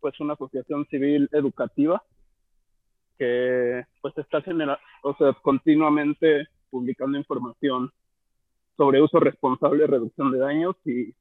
pues 0.00 0.18
una 0.20 0.34
asociación 0.34 0.86
civil 0.86 1.28
educativa 1.32 2.02
que 3.18 3.84
pues 4.00 4.16
está 4.18 4.42
generando, 4.42 4.80
o 5.02 5.14
sea, 5.16 5.32
continuamente 5.42 6.48
publicando 6.70 7.18
información 7.18 7.90
sobre 8.76 9.00
uso 9.00 9.18
responsable, 9.20 9.86
reducción 9.86 10.30
de 10.32 10.38
daños 10.38 10.76
y 10.84 11.14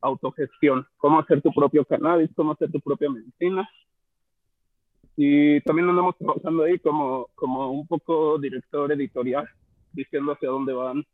autogestión, 0.00 0.86
cómo 0.96 1.20
hacer 1.20 1.42
tu 1.42 1.52
propio 1.52 1.84
cannabis, 1.84 2.30
cómo 2.34 2.52
hacer 2.52 2.70
tu 2.70 2.80
propia 2.80 3.10
medicina. 3.10 3.68
Y 5.16 5.60
también 5.60 5.88
andamos 5.88 6.16
trabajando 6.16 6.64
ahí 6.64 6.78
como, 6.78 7.28
como 7.34 7.70
un 7.70 7.86
poco 7.86 8.38
director 8.38 8.90
editorial, 8.92 9.48
diciendo 9.92 10.32
hacia 10.32 10.48
dónde 10.48 10.72
van 10.72 11.04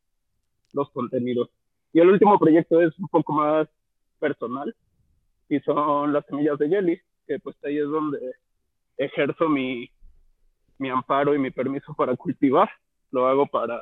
los 0.72 0.90
contenidos. 0.90 1.50
Y 1.92 2.00
el 2.00 2.10
último 2.10 2.38
proyecto 2.38 2.80
es 2.80 2.96
un 2.98 3.08
poco 3.08 3.32
más 3.32 3.68
personal 4.20 4.74
y 5.48 5.58
son 5.60 6.12
las 6.12 6.24
semillas 6.26 6.58
de 6.58 6.68
Jelly, 6.68 7.00
que 7.26 7.38
pues 7.40 7.56
ahí 7.64 7.78
es 7.78 7.88
donde 7.88 8.18
ejerzo 8.98 9.48
mi, 9.48 9.90
mi 10.78 10.90
amparo 10.90 11.34
y 11.34 11.38
mi 11.38 11.50
permiso 11.50 11.94
para 11.94 12.16
cultivar. 12.16 12.68
Lo 13.10 13.26
hago 13.26 13.46
para 13.46 13.80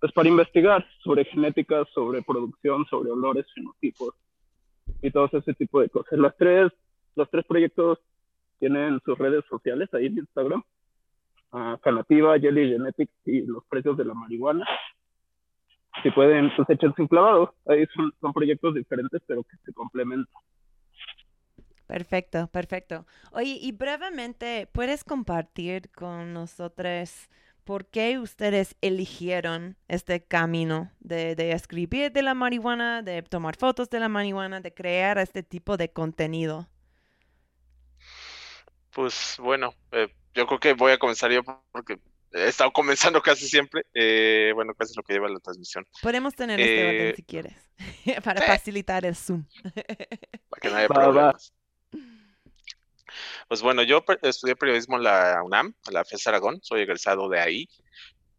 pues 0.00 0.12
para 0.12 0.28
investigar 0.28 0.86
sobre 1.02 1.24
genética, 1.24 1.84
sobre 1.92 2.22
producción, 2.22 2.86
sobre 2.86 3.10
olores, 3.10 3.46
fenotipos 3.52 4.14
y 5.02 5.10
todo 5.10 5.28
ese 5.32 5.54
tipo 5.54 5.80
de 5.80 5.88
cosas. 5.88 6.18
Las 6.18 6.36
tres, 6.36 6.72
los 7.16 7.28
tres 7.30 7.44
proyectos 7.46 7.98
tienen 8.58 9.00
sus 9.04 9.18
redes 9.18 9.44
sociales 9.48 9.92
ahí 9.92 10.06
en 10.06 10.18
Instagram. 10.18 10.62
Uh, 11.50 11.78
Canativa, 11.78 12.38
Jelly 12.38 12.72
Genetics 12.72 13.12
y 13.24 13.42
los 13.42 13.64
precios 13.66 13.96
de 13.96 14.04
la 14.04 14.14
marihuana. 14.14 14.66
Si 16.02 16.10
pueden, 16.10 16.52
pues 16.54 16.68
echarse 16.70 17.02
un 17.02 17.08
clavado. 17.08 17.54
Ahí 17.66 17.86
son, 17.94 18.12
son 18.20 18.32
proyectos 18.32 18.74
diferentes, 18.74 19.20
pero 19.26 19.42
que 19.42 19.56
se 19.64 19.72
complementan. 19.72 20.42
Perfecto, 21.88 22.48
perfecto. 22.48 23.06
Oye, 23.32 23.58
y 23.62 23.72
brevemente, 23.72 24.68
¿puedes 24.70 25.04
compartir 25.04 25.90
con 25.90 26.34
nosotros 26.34 27.30
por 27.64 27.86
qué 27.86 28.18
ustedes 28.18 28.76
eligieron 28.82 29.78
este 29.88 30.22
camino 30.22 30.92
de, 31.00 31.34
escribir 31.52 32.12
de 32.12 32.20
la 32.20 32.34
marihuana, 32.34 33.00
de 33.00 33.22
tomar 33.22 33.56
fotos 33.56 33.88
de 33.88 34.00
la 34.00 34.10
marihuana, 34.10 34.60
de 34.60 34.74
crear 34.74 35.16
este 35.16 35.42
tipo 35.42 35.78
de 35.78 35.90
contenido? 35.90 36.68
Pues 38.90 39.36
bueno, 39.38 39.72
eh, 39.90 40.14
yo 40.34 40.46
creo 40.46 40.60
que 40.60 40.74
voy 40.74 40.92
a 40.92 40.98
comenzar 40.98 41.32
yo 41.32 41.42
porque 41.72 41.98
he 42.34 42.48
estado 42.48 42.70
comenzando 42.70 43.22
casi 43.22 43.48
siempre. 43.48 43.86
Eh, 43.94 44.52
bueno, 44.54 44.74
casi 44.74 44.92
lo 44.94 45.02
que 45.02 45.14
lleva 45.14 45.30
la 45.30 45.40
transmisión. 45.40 45.86
Podemos 46.02 46.34
tener 46.34 46.60
este 46.60 46.86
orden 46.86 47.06
eh, 47.06 47.14
si 47.16 47.22
quieres, 47.22 47.70
para 48.24 48.42
facilitar 48.42 49.06
el 49.06 49.16
Zoom. 49.16 49.46
para 50.50 50.60
que 50.60 50.68
no 50.68 50.76
haya 50.76 50.88
problemas. 50.88 51.54
Pues 53.48 53.62
bueno, 53.62 53.82
yo 53.82 54.04
estudié 54.22 54.56
periodismo 54.56 54.96
en 54.96 55.04
la 55.04 55.42
UNAM, 55.44 55.74
en 55.86 55.94
la 55.94 56.04
FES 56.04 56.26
Aragón, 56.26 56.60
soy 56.62 56.82
egresado 56.82 57.28
de 57.28 57.40
ahí. 57.40 57.68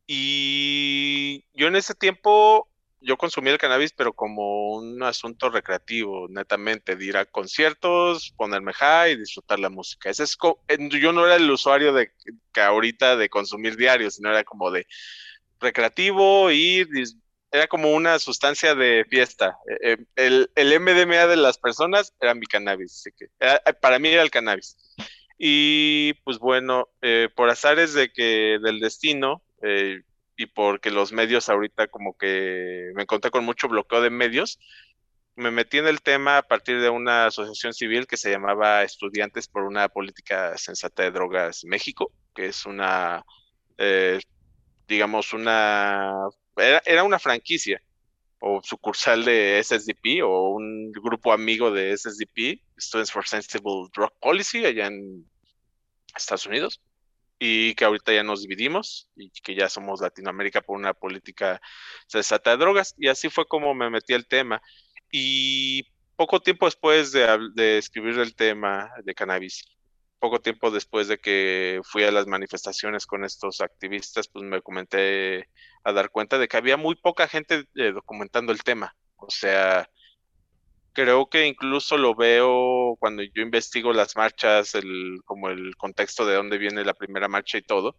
Y 0.08 1.46
yo 1.54 1.68
en 1.68 1.76
ese 1.76 1.94
tiempo, 1.94 2.68
yo 3.02 3.18
consumí 3.18 3.50
el 3.52 3.58
cannabis, 3.58 3.94
pero 3.94 4.14
como 4.14 4.74
un 4.76 5.04
asunto 5.04 5.50
recreativo, 5.50 6.28
netamente, 6.30 6.96
de 6.96 7.06
ir 7.06 7.18
a 7.18 7.26
conciertos, 7.26 8.34
ponerme 8.36 8.74
high 8.74 9.12
y 9.14 9.18
disfrutar 9.18 9.60
la 9.60 9.70
música. 9.70 10.10
Ese 10.10 10.24
es 10.24 10.38
yo 10.78 11.14
no 11.14 11.26
era 11.26 11.36
el 11.36 11.50
usuario 11.52 11.94
de 11.94 12.12
que 12.52 12.62
ahorita 12.62 13.18
de 13.18 13.30
consumir 13.30 13.78
diario, 13.78 14.10
sino 14.10 14.30
era 14.30 14.44
como 14.44 14.72
de 14.72 14.88
recreativo, 15.60 16.50
ir, 16.52 16.88
era 17.51 17.68
como 17.68 17.94
una 17.94 18.20
sustancia 18.20 18.75
de 18.75 19.06
fiesta. 19.10 19.58
Eh, 19.82 19.98
eh, 20.15 20.48
el, 20.56 20.79
MDMA 20.79 21.27
de 21.27 21.38
las 21.38 21.58
personas 21.58 22.13
era 22.20 22.34
mi 22.34 22.46
cannabis, 22.46 23.03
eh, 23.39 23.60
para 23.82 24.00
mí 24.00 24.10
era 24.10 24.22
el 24.22 24.32
cannabis. 24.32 24.77
Y 25.38 26.13
pues 26.25 26.38
bueno, 26.38 26.89
por 27.36 27.50
azares 27.50 27.94
de 27.94 28.12
que 28.12 28.60
del 28.62 28.82
destino 28.82 29.41
y 30.36 30.46
porque 30.48 30.91
los 30.91 31.13
medios 31.13 31.48
ahorita 31.48 31.88
como 31.88 32.18
que 32.18 32.91
me 32.94 33.03
encontré 33.03 33.32
con 33.32 33.46
mucho 33.46 33.70
bloqueo 33.70 34.01
de 34.01 34.10
medios, 34.10 34.60
me 35.38 35.50
metí 35.50 35.77
en 35.77 35.88
el 35.88 36.01
tema 36.01 36.39
a 36.39 36.41
partir 36.41 36.82
de 36.82 36.89
una 36.89 37.27
asociación 37.27 37.74
civil 37.74 38.06
que 38.06 38.18
se 38.18 38.32
llamaba 38.32 38.84
Estudiantes 38.84 39.48
por 39.48 39.63
una 39.63 39.88
Política 39.88 40.58
Sensata 40.58 41.03
de 41.03 41.12
Drogas 41.12 41.63
México, 41.63 42.12
que 42.36 42.48
es 42.48 42.65
una, 42.65 43.24
digamos, 44.89 45.32
una 45.32 46.27
era, 46.60 47.04
una 47.04 47.20
franquicia 47.20 47.82
o 48.39 48.62
sucursal 48.63 49.25
de 49.25 49.62
SSDP 49.63 50.24
o 50.24 50.51
un 50.51 50.92
grupo 50.92 51.34
amigo 51.34 51.72
de 51.72 51.96
SSDP, 51.96 52.62
Students 52.78 53.12
for 53.12 53.28
Sensible 53.28 53.89
Drug 53.94 54.12
Policy, 54.22 54.66
allá 54.66 54.88
en 54.88 55.25
Estados 56.16 56.46
Unidos, 56.46 56.82
y 57.38 57.74
que 57.75 57.86
ahorita 57.86 58.13
ya 58.13 58.24
nos 58.24 58.42
dividimos 58.42 59.10
y 59.16 59.30
que 59.30 59.56
ya 59.56 59.70
somos 59.70 60.01
Latinoamérica 60.01 60.62
por 60.62 60.78
una 60.78 60.94
política 60.94 61.62
sensata 62.08 62.51
de 62.51 62.58
drogas. 62.58 62.96
Y 62.98 63.08
así 63.08 63.30
fue 63.30 63.46
como 63.46 63.74
me 63.74 63.89
metí 63.89 64.13
al 64.13 64.28
tema. 64.28 64.62
Y 65.12 65.84
poco 66.16 66.42
tiempo 66.42 66.66
después 66.66 67.12
de, 67.12 67.38
de 67.56 67.78
escribir 67.78 68.20
el 68.20 68.36
tema 68.36 68.92
de 69.04 69.16
cannabis, 69.16 69.66
poco 70.20 70.40
tiempo 70.40 70.72
después 70.72 71.08
de 71.08 71.18
que 71.18 71.82
fui 71.84 72.04
a 72.04 72.12
las 72.12 72.28
manifestaciones 72.28 73.06
con 73.06 73.24
estos 73.24 73.62
activistas, 73.62 74.28
pues 74.28 74.46
me 74.46 74.62
comenté 74.62 75.50
a 75.84 75.94
dar 75.94 76.12
cuenta 76.12 76.38
de 76.38 76.48
que 76.48 76.58
había 76.58 76.78
muy 76.78 76.96
poca 76.96 77.28
gente 77.28 77.66
eh, 77.76 77.92
documentando 77.92 78.52
el 78.52 78.64
tema. 78.64 78.96
O 79.16 79.30
sea, 79.30 79.90
creo 80.94 81.30
que 81.30 81.48
incluso 81.48 81.98
lo 81.98 82.16
veo 82.16 82.96
cuando 83.00 83.24
yo 83.24 83.42
investigo 83.42 83.94
las 83.94 84.16
marchas, 84.16 84.76
el, 84.76 85.20
como 85.26 85.50
el 85.50 85.76
contexto 85.78 86.26
de 86.26 86.36
dónde 86.36 86.58
viene 86.58 86.84
la 86.84 86.94
primera 86.94 87.28
marcha 87.28 87.58
y 87.58 87.62
todo, 87.62 87.96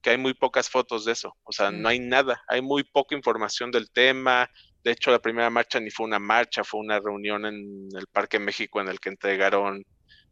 que 0.00 0.10
hay 0.10 0.18
muy 0.18 0.34
pocas 0.34 0.70
fotos 0.70 1.04
de 1.04 1.12
eso. 1.12 1.36
O 1.44 1.52
sea, 1.52 1.70
no 1.70 1.82
mm. 1.82 1.86
hay 1.86 1.98
nada, 1.98 2.42
hay 2.48 2.62
muy 2.62 2.84
poca 2.84 3.14
información 3.14 3.70
del 3.70 3.90
tema. 3.90 4.48
De 4.82 4.92
hecho, 4.92 5.10
la 5.10 5.18
primera 5.18 5.50
marcha 5.50 5.80
ni 5.80 5.90
fue 5.90 6.06
una 6.06 6.18
marcha, 6.18 6.64
fue 6.64 6.80
una 6.80 7.00
reunión 7.00 7.44
en 7.46 7.88
el 7.94 8.06
Parque 8.06 8.38
México 8.38 8.80
en 8.80 8.88
el 8.88 9.00
que 9.00 9.10
entregaron 9.10 9.84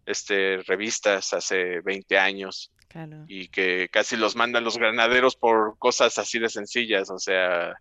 este, 0.08 0.62
revistas 0.62 1.34
hace 1.34 1.80
20 1.82 2.18
años 2.18 2.72
y 3.28 3.48
que 3.48 3.90
casi 3.92 4.16
los 4.16 4.36
mandan 4.36 4.64
los 4.64 4.78
granaderos 4.78 5.36
por 5.36 5.76
cosas 5.78 6.18
así 6.18 6.38
de 6.38 6.48
sencillas, 6.48 7.10
o 7.10 7.18
sea, 7.18 7.74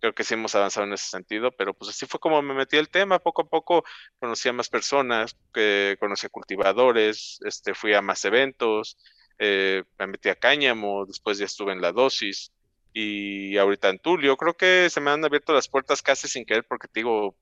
creo 0.00 0.14
que 0.14 0.24
sí 0.24 0.32
hemos 0.32 0.54
avanzado 0.54 0.86
en 0.86 0.94
ese 0.94 1.10
sentido, 1.10 1.52
pero 1.52 1.74
pues 1.74 1.90
así 1.90 2.06
fue 2.06 2.18
como 2.18 2.40
me 2.40 2.54
metí 2.54 2.78
el 2.78 2.88
tema, 2.88 3.18
poco 3.18 3.42
a 3.42 3.44
poco 3.44 3.84
conocí 4.18 4.48
a 4.48 4.54
más 4.54 4.70
personas, 4.70 5.36
que 5.52 5.98
conocí 6.00 6.26
a 6.26 6.30
cultivadores, 6.30 7.38
este, 7.44 7.74
fui 7.74 7.92
a 7.92 8.00
más 8.00 8.24
eventos, 8.24 8.96
eh, 9.38 9.84
me 9.98 10.06
metí 10.06 10.30
a 10.30 10.36
cáñamo, 10.36 11.04
después 11.04 11.36
ya 11.36 11.44
estuve 11.44 11.72
en 11.72 11.82
la 11.82 11.92
dosis 11.92 12.52
y 12.94 13.58
ahorita 13.58 13.90
en 13.90 13.98
Tulio, 13.98 14.38
creo 14.38 14.56
que 14.56 14.88
se 14.88 15.02
me 15.02 15.10
han 15.10 15.22
abierto 15.22 15.52
las 15.52 15.68
puertas 15.68 16.00
casi 16.00 16.26
sin 16.26 16.46
querer 16.46 16.64
porque 16.64 16.88
te 16.88 17.00
digo, 17.00 17.36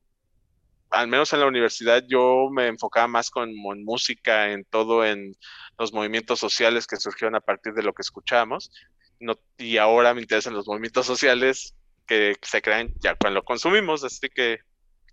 al 0.93 1.09
menos 1.09 1.33
en 1.33 1.41
la 1.41 1.47
universidad 1.47 2.05
yo 2.07 2.49
me 2.53 2.67
enfocaba 2.67 3.09
más 3.09 3.31
con 3.31 3.51
en 3.51 3.85
música, 3.85 4.53
en 4.53 4.65
todo, 4.65 5.05
en 5.05 5.35
los 5.79 5.93
movimientos 5.93 6.39
sociales 6.39 6.87
que 6.87 6.97
surgieron 6.97 7.35
a 7.35 7.41
partir 7.41 7.73
de 7.73 7.83
lo 7.83 7.95
que 7.95 8.03
escuchamos. 8.03 8.71
No, 9.19 9.39
y 9.57 9.79
ahora 9.79 10.15
me 10.15 10.21
interesan 10.21 10.55
los 10.55 10.67
movimientos 10.67 11.07
sociales 11.07 11.75
que 12.07 12.37
se 12.43 12.61
crean 12.61 12.93
ya 13.01 13.15
cuando 13.15 13.41
lo 13.41 13.45
consumimos, 13.45 14.05
así 14.05 14.29
que 14.29 14.59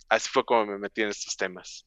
así 0.09 0.29
fue 0.29 0.43
como 0.43 0.65
me 0.65 0.77
metí 0.77 1.01
en 1.01 1.09
estos 1.09 1.37
temas. 1.37 1.85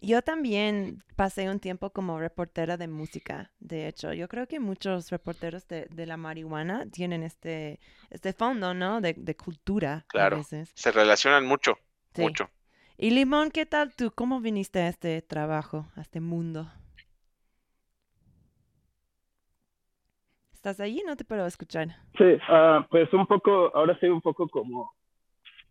Yo 0.00 0.22
también 0.22 1.02
pasé 1.16 1.50
un 1.50 1.58
tiempo 1.58 1.90
como 1.90 2.18
reportera 2.20 2.76
de 2.76 2.86
música, 2.86 3.52
de 3.58 3.88
hecho. 3.88 4.12
Yo 4.12 4.28
creo 4.28 4.46
que 4.46 4.60
muchos 4.60 5.10
reporteros 5.10 5.66
de, 5.66 5.86
de 5.90 6.06
la 6.06 6.16
marihuana 6.16 6.86
tienen 6.90 7.22
este, 7.24 7.80
este 8.10 8.32
fondo, 8.32 8.74
¿no? 8.74 9.00
De, 9.00 9.14
de 9.16 9.36
cultura. 9.36 10.06
Claro. 10.08 10.44
Se 10.44 10.92
relacionan 10.92 11.46
mucho, 11.46 11.78
mucho. 12.16 12.48
Y 13.00 13.10
Limón, 13.10 13.52
¿qué 13.52 13.64
tal 13.64 13.94
tú? 13.94 14.10
¿Cómo 14.12 14.40
viniste 14.40 14.80
a 14.80 14.88
este 14.88 15.22
trabajo, 15.22 15.86
a 15.94 16.00
este 16.00 16.20
mundo? 16.20 16.66
¿Estás 20.52 20.80
ahí? 20.80 21.00
No 21.06 21.14
te 21.14 21.24
puedo 21.24 21.46
escuchar. 21.46 21.90
Sí, 22.18 22.24
uh, 22.24 22.82
pues 22.90 23.12
un 23.12 23.24
poco, 23.28 23.70
ahora 23.72 23.96
sí 24.00 24.06
un 24.06 24.20
poco 24.20 24.48
como, 24.48 24.90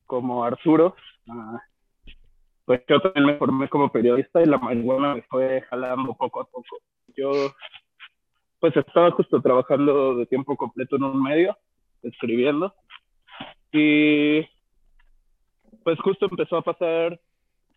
como 0.06 0.42
Arturo. 0.46 0.96
Uh, 1.28 1.58
pues 2.64 2.82
yo 2.88 3.02
también 3.02 3.26
me 3.26 3.38
formé 3.38 3.68
como 3.68 3.92
periodista 3.92 4.42
y 4.42 4.46
la 4.46 4.58
marihuana 4.58 5.16
me 5.16 5.22
fue 5.24 5.64
jalando 5.70 6.14
poco 6.14 6.40
a 6.40 6.46
poco. 6.46 6.78
Yo 7.18 7.52
pues 8.62 8.74
estaba 8.78 9.12
justo 9.12 9.42
trabajando 9.42 10.16
de 10.16 10.28
tiempo 10.28 10.56
completo 10.56 10.96
en 10.96 11.04
un 11.04 11.22
medio, 11.22 11.58
escribiendo. 12.04 12.74
Y 13.74 14.48
pues 15.88 16.02
justo 16.02 16.28
empezó 16.30 16.58
a 16.58 16.62
pasar, 16.62 17.18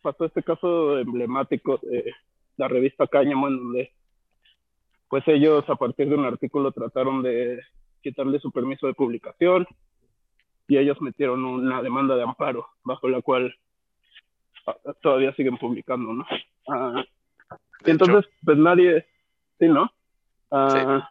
pasó 0.02 0.25
este 0.25 0.43
caso 0.43 0.99
emblemático 0.99 1.79
de 1.81 2.12
la 2.57 2.67
revista 2.67 3.07
Cáñamo, 3.07 3.47
en 3.47 3.57
donde 3.57 3.93
pues 5.09 5.23
ellos 5.29 5.62
a 5.69 5.76
partir 5.76 6.09
de 6.09 6.17
un 6.17 6.25
artículo 6.25 6.73
trataron 6.73 7.23
de 7.23 7.61
quitarle 8.02 8.40
su 8.40 8.50
permiso 8.50 8.88
de 8.88 8.95
publicación 8.95 9.64
y 10.67 10.76
ellos 10.76 11.00
metieron 11.00 11.45
una 11.45 11.83
demanda 11.83 12.17
de 12.17 12.25
amparo 12.25 12.67
bajo 12.83 13.09
la 13.09 13.23
cual 13.23 13.55
ah, 14.67 14.75
todavía 15.00 15.33
siguen 15.35 15.57
publicando, 15.57 16.12
¿no? 16.12 16.26
Ah, 16.69 17.05
y 17.87 17.90
entonces, 17.93 18.29
pues 18.45 18.59
nadie, 18.59 19.07
sí, 19.61 19.69
¿no? 19.69 19.88
Ah, 20.50 21.09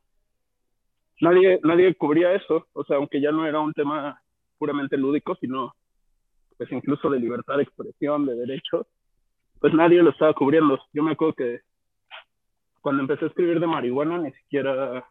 nadie, 1.22 1.62
nadie 1.64 1.96
cubría 1.96 2.34
eso, 2.34 2.68
o 2.74 2.84
sea, 2.84 2.98
aunque 2.98 3.22
ya 3.22 3.32
no 3.32 3.48
era 3.48 3.62
un 3.62 3.72
tema 3.72 4.22
puramente 4.58 4.98
lúdico, 4.98 5.38
sino 5.40 5.74
pues 6.60 6.70
incluso 6.74 7.10
de 7.10 7.20
libertad 7.22 7.56
de 7.56 7.64
expresión, 7.64 8.26
de 8.26 8.36
derechos, 8.36 8.86
pues 9.62 9.74
nadie 9.74 10.04
lo 10.04 10.10
estaba 10.12 10.34
cubriendo. 10.34 10.78
Yo 10.94 11.02
me 11.04 11.14
acuerdo 11.14 11.34
que 11.36 11.62
cuando 12.82 13.02
empecé 13.02 13.24
a 13.26 13.28
escribir 13.30 13.60
de 13.62 13.66
marihuana 13.66 14.18
ni 14.20 14.32
siquiera 14.34 15.06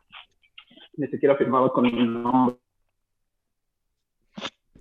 ni 0.93 1.07
siquiera 1.09 1.37
firmaba 1.37 1.73
con 1.73 1.85
mi 1.85 1.93
nombre. 2.07 2.57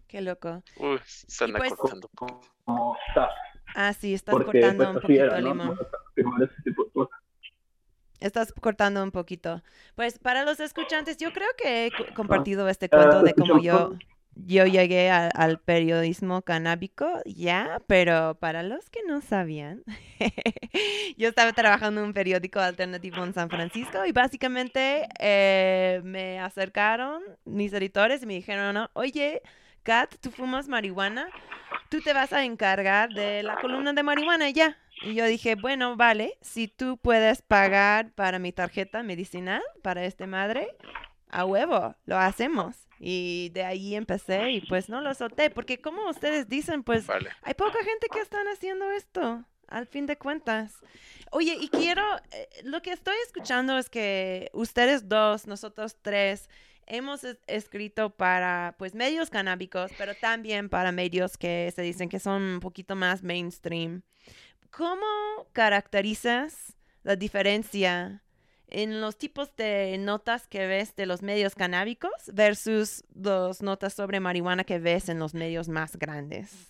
Qué 0.08 0.22
loco. 0.22 0.62
Uy, 0.78 1.00
se 1.06 1.46
anda 1.46 1.60
pues- 1.60 1.74
cortando. 1.76 2.10
Como 2.16 2.98
está, 3.08 3.30
Ah, 3.76 3.94
sí, 3.94 4.14
estás 4.14 4.34
porque 4.36 4.60
cortando 4.60 4.84
pues 4.86 4.96
un 4.96 5.02
poquito, 5.02 5.24
era, 5.24 5.42
¿no? 5.42 5.48
Limón. 5.50 5.68
No 5.70 5.76
firmar 6.16 6.44
ese 6.44 6.62
tipo 6.64 6.84
de 6.86 6.92
cosas. 6.92 7.20
Estás 8.20 8.52
cortando 8.52 9.04
un 9.04 9.12
poquito. 9.12 9.62
Pues 9.96 10.20
para 10.20 10.44
los 10.44 10.60
escuchantes, 10.60 11.18
yo 11.18 11.32
creo 11.32 11.48
que 11.58 11.86
he 11.88 11.92
co- 11.92 12.14
compartido 12.16 12.68
este 12.68 12.88
Ah, 12.88 12.90
cuento 12.98 13.22
de 13.24 13.34
¿te 13.34 13.42
cómo 13.42 13.62
yo, 13.62 13.96
yo 14.46 14.66
llegué 14.66 15.10
al 15.10 15.60
periodismo 15.60 16.42
canábico, 16.42 17.08
ya, 17.26 17.82
pero 17.88 18.38
para 18.40 18.64
los 18.64 18.90
que 18.90 19.02
no 19.08 19.22
sabían, 19.22 19.84
yo 21.18 21.30
estaba 21.30 21.54
trabajando 21.54 22.02
en 22.02 22.08
un 22.08 22.14
periódico 22.14 22.60
alternativo 22.60 23.24
en 23.24 23.34
San 23.34 23.50
Francisco 23.50 24.06
y 24.06 24.12
básicamente 24.12 25.08
eh, 25.20 26.02
me 26.04 26.40
acercaron 26.40 27.24
mis 27.46 27.74
editores 27.74 28.24
y 28.24 28.26
me 28.26 28.34
dijeron, 28.36 28.74
"No, 28.76 28.90
oye, 28.94 29.42
Kat, 29.84 30.14
tú 30.20 30.32
fumas 30.32 30.68
marihuana, 30.68 31.30
tú 31.90 32.02
te 32.02 32.14
vas 32.14 32.34
a 32.34 32.44
encargar 32.44 33.10
de 33.14 33.44
la 33.44 33.56
columna 33.56 33.94
de 33.94 34.04
marihuana 34.04 34.50
ya. 34.50 34.78
Y 35.02 35.14
yo 35.14 35.26
dije, 35.26 35.56
bueno, 35.56 35.96
vale, 35.96 36.38
si 36.42 36.68
tú 36.68 36.98
puedes 36.98 37.42
pagar 37.42 38.12
para 38.12 38.40
mi 38.40 38.52
tarjeta 38.52 39.04
medicinal, 39.04 39.62
para 39.84 40.04
este 40.04 40.28
madre, 40.28 40.76
a 41.30 41.46
huevo, 41.46 41.96
lo 42.06 42.18
hacemos. 42.18 42.88
Y 43.00 43.50
de 43.54 43.64
ahí 43.64 43.96
empecé 43.96 44.52
y 44.52 44.62
pues 44.62 44.90
no 44.90 45.02
lo 45.02 45.14
solté, 45.14 45.50
porque 45.50 45.80
como 45.80 46.10
ustedes 46.10 46.48
dicen, 46.50 46.84
pues 46.84 47.06
Vale. 47.06 47.30
hay 47.44 47.54
poca 47.54 47.78
gente 47.84 48.08
que 48.12 48.20
están 48.20 48.48
haciendo 48.48 48.90
esto, 48.92 49.46
al 49.68 49.86
fin 49.86 50.08
de 50.08 50.18
cuentas. 50.18 50.74
Oye, 51.32 51.56
y 51.60 51.68
quiero, 51.70 52.02
eh, 52.32 52.48
lo 52.64 52.82
que 52.82 52.92
estoy 52.92 53.16
escuchando 53.26 53.78
es 53.78 53.90
que 53.90 54.50
ustedes 54.54 55.08
dos, 55.08 55.46
nosotros 55.46 55.98
tres, 56.02 56.50
hemos 56.88 57.24
es- 57.24 57.38
escrito 57.48 58.10
para 58.16 58.74
pues 58.80 58.96
medios 58.96 59.30
canábicos, 59.30 59.92
pero 59.98 60.16
también 60.16 60.70
para 60.70 60.92
medios 60.92 61.38
que 61.38 61.72
se 61.76 61.82
dicen 61.84 62.10
que 62.10 62.20
son 62.20 62.42
un 62.42 62.60
poquito 62.62 62.96
más 62.96 63.22
mainstream. 63.22 64.02
¿Cómo 64.72 65.06
caracterizas 65.54 66.76
la 67.04 67.16
diferencia 67.16 68.24
en 68.70 69.02
los 69.02 69.18
tipos 69.18 69.56
de 69.56 69.98
notas 69.98 70.48
que 70.48 70.68
ves 70.68 70.96
de 70.96 71.06
los 71.06 71.22
medios 71.22 71.56
canábicos 71.56 72.12
versus 72.34 73.04
las 73.14 73.62
notas 73.62 73.94
sobre 73.94 74.20
marihuana 74.20 74.64
que 74.64 74.80
ves 74.80 75.10
en 75.10 75.20
los 75.20 75.34
medios 75.34 75.70
más 75.70 75.98
grandes? 75.98 76.68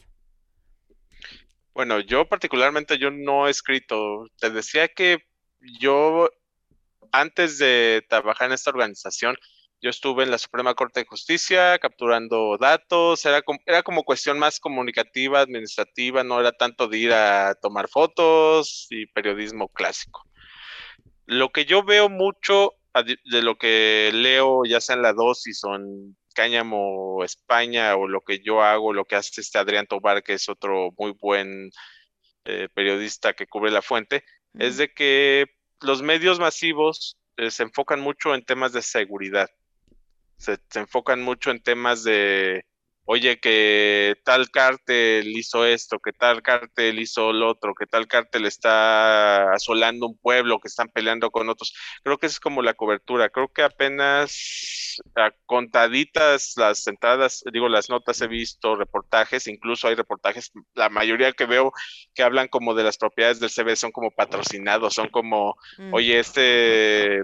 Bueno, 1.73 1.99
yo 1.99 2.27
particularmente 2.27 2.97
yo 2.97 3.11
no 3.11 3.47
he 3.47 3.51
escrito. 3.51 4.25
Te 4.39 4.49
decía 4.49 4.87
que 4.87 5.27
yo 5.79 6.29
antes 7.11 7.57
de 7.57 8.05
trabajar 8.09 8.47
en 8.47 8.53
esta 8.53 8.71
organización, 8.71 9.35
yo 9.79 9.91
estuve 9.91 10.23
en 10.23 10.31
la 10.31 10.39
Suprema 10.39 10.73
Corte 10.73 11.01
de 11.01 11.05
Justicia 11.05 11.77
capturando 11.77 12.57
datos, 12.57 13.23
era 13.25 13.43
como, 13.43 13.59
era 13.65 13.83
como 13.83 14.03
cuestión 14.03 14.39
más 14.39 14.59
comunicativa, 14.59 15.39
administrativa, 15.39 16.23
no 16.23 16.39
era 16.39 16.51
tanto 16.51 16.87
de 16.87 16.97
ir 16.97 17.13
a 17.13 17.53
tomar 17.61 17.87
fotos 17.87 18.87
y 18.89 19.05
periodismo 19.05 19.67
clásico. 19.69 20.26
Lo 21.27 21.51
que 21.51 21.65
yo 21.65 21.83
veo 21.83 22.07
mucho 22.09 22.73
de 23.03 23.41
lo 23.41 23.57
que 23.57 24.11
leo, 24.13 24.63
ya 24.65 24.81
sea 24.81 24.95
en 24.95 25.01
la 25.01 25.13
dosis 25.13 25.63
o 25.65 25.75
en 25.75 26.17
Cáñamo 26.33 27.23
España, 27.23 27.95
o 27.95 28.07
lo 28.07 28.21
que 28.21 28.39
yo 28.39 28.63
hago, 28.63 28.93
lo 28.93 29.05
que 29.05 29.17
hace 29.17 29.41
este 29.41 29.59
Adrián 29.59 29.87
Tobar, 29.87 30.23
que 30.23 30.33
es 30.33 30.47
otro 30.49 30.89
muy 30.97 31.11
buen 31.11 31.69
eh, 32.45 32.69
periodista 32.73 33.33
que 33.33 33.45
cubre 33.45 33.71
la 33.71 33.81
fuente, 33.81 34.23
es 34.53 34.77
de 34.77 34.93
que 34.93 35.45
los 35.81 36.01
medios 36.01 36.39
masivos 36.39 37.17
eh, 37.35 37.51
se 37.51 37.63
enfocan 37.63 37.99
mucho 37.99 38.33
en 38.33 38.45
temas 38.45 38.71
de 38.71 38.81
seguridad. 38.81 39.49
Se, 40.37 40.57
se 40.69 40.79
enfocan 40.79 41.21
mucho 41.21 41.51
en 41.51 41.61
temas 41.61 42.03
de, 42.03 42.63
oye, 43.09 43.39
que 43.39 44.15
tal 44.25 44.51
cártel 44.51 45.27
hizo 45.29 45.65
esto, 45.65 45.97
que 45.99 46.11
tal 46.11 46.41
cártel 46.41 46.99
hizo 46.99 47.31
lo 47.31 47.47
otro, 47.49 47.73
que 47.73 47.85
tal 47.85 48.05
cártel 48.05 48.45
está 48.45 49.53
asolando 49.53 50.07
un 50.07 50.17
pueblo, 50.17 50.59
que 50.59 50.67
están 50.67 50.89
peleando 50.89 51.31
con 51.31 51.47
otros. 51.49 51.73
Creo 52.03 52.17
que 52.17 52.25
esa 52.27 52.35
es 52.35 52.39
como 52.41 52.61
la 52.61 52.73
cobertura. 52.73 53.29
Creo 53.29 53.47
que 53.47 53.63
apenas 53.63 54.97
a 55.15 55.31
contaditas 55.45 56.53
las 56.57 56.85
entradas, 56.87 57.43
digo, 57.53 57.69
las 57.69 57.89
notas 57.89 58.19
he 58.21 58.27
visto, 58.27 58.75
reportajes, 58.75 59.47
incluso 59.47 59.87
hay 59.87 59.95
reportajes, 59.95 60.51
la 60.75 60.89
mayoría 60.89 61.31
que 61.31 61.45
veo 61.45 61.71
que 62.13 62.23
hablan 62.23 62.49
como 62.49 62.73
de 62.73 62.83
las 62.83 62.97
propiedades 62.97 63.39
del 63.39 63.49
CB 63.49 63.75
son 63.77 63.91
como 63.91 64.11
patrocinados, 64.11 64.93
son 64.95 65.07
como, 65.09 65.55
Mm. 65.77 65.93
oye, 65.93 66.19
este, 66.19 67.21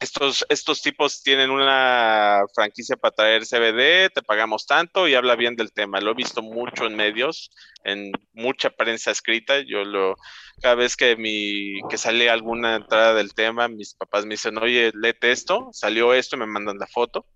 estos, 0.00 0.46
estos 0.48 0.80
tipos 0.80 1.22
tienen 1.22 1.50
una 1.50 2.42
franquicia 2.54 2.96
para 2.96 3.14
traer 3.14 3.44
CBD, 3.44 4.12
te 4.12 4.22
pagamos 4.22 4.66
tanto 4.66 5.08
y 5.08 5.14
habla 5.14 5.34
bien 5.34 5.56
del 5.56 5.72
tema. 5.72 6.00
Lo 6.00 6.12
he 6.12 6.14
visto 6.14 6.40
mucho 6.40 6.86
en 6.86 6.96
medios, 6.96 7.50
en 7.84 8.12
mucha 8.32 8.70
prensa 8.70 9.10
escrita. 9.10 9.60
Yo 9.60 9.84
lo, 9.84 10.14
cada 10.60 10.76
vez 10.76 10.96
que 10.96 11.16
mi, 11.16 11.80
que 11.90 11.98
sale 11.98 12.30
alguna 12.30 12.76
entrada 12.76 13.14
del 13.14 13.34
tema, 13.34 13.66
mis 13.68 13.94
papás 13.94 14.24
me 14.24 14.34
dicen, 14.34 14.58
oye, 14.58 14.92
léete 14.94 15.32
esto, 15.32 15.68
salió 15.72 16.14
esto 16.14 16.36
y 16.36 16.40
me 16.40 16.46
mandan 16.46 16.78
la 16.78 16.86
foto. 16.86 17.26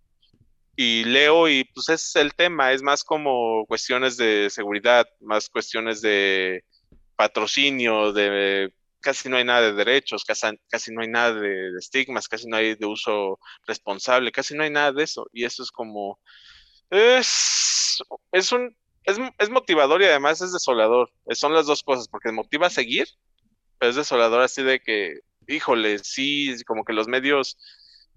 Y 0.76 1.04
leo 1.04 1.48
y 1.48 1.64
pues 1.64 1.88
es 1.88 2.16
el 2.16 2.32
tema, 2.34 2.72
es 2.72 2.82
más 2.82 3.04
como 3.04 3.66
cuestiones 3.66 4.16
de 4.16 4.48
seguridad, 4.50 5.06
más 5.20 5.50
cuestiones 5.50 6.00
de 6.00 6.64
patrocinio, 7.16 8.12
de 8.12 8.72
casi 9.02 9.28
no 9.28 9.36
hay 9.36 9.44
nada 9.44 9.60
de 9.62 9.72
derechos, 9.74 10.24
casi, 10.24 10.46
casi 10.70 10.92
no 10.92 11.02
hay 11.02 11.08
nada 11.08 11.34
de, 11.34 11.76
estigmas, 11.78 12.28
casi 12.28 12.48
no 12.48 12.56
hay 12.56 12.74
de 12.74 12.86
uso 12.86 13.38
responsable, 13.66 14.32
casi 14.32 14.54
no 14.54 14.62
hay 14.62 14.70
nada 14.70 14.92
de 14.92 15.04
eso. 15.04 15.26
Y 15.32 15.44
eso 15.44 15.62
es 15.62 15.70
como, 15.70 16.18
es, 16.90 18.02
es 18.32 18.52
un, 18.52 18.76
es, 19.04 19.18
es 19.38 19.50
motivador 19.50 20.02
y 20.02 20.06
además 20.06 20.40
es 20.40 20.52
desolador. 20.52 21.10
Son 21.30 21.52
las 21.52 21.66
dos 21.66 21.82
cosas, 21.82 22.08
porque 22.08 22.32
motiva 22.32 22.68
a 22.68 22.70
seguir, 22.70 23.06
pero 23.78 23.90
es 23.90 23.96
desolador 23.96 24.42
así 24.42 24.62
de 24.62 24.80
que, 24.80 25.20
híjole, 25.48 25.98
sí, 25.98 26.54
como 26.66 26.84
que 26.84 26.92
los 26.92 27.08
medios, 27.08 27.58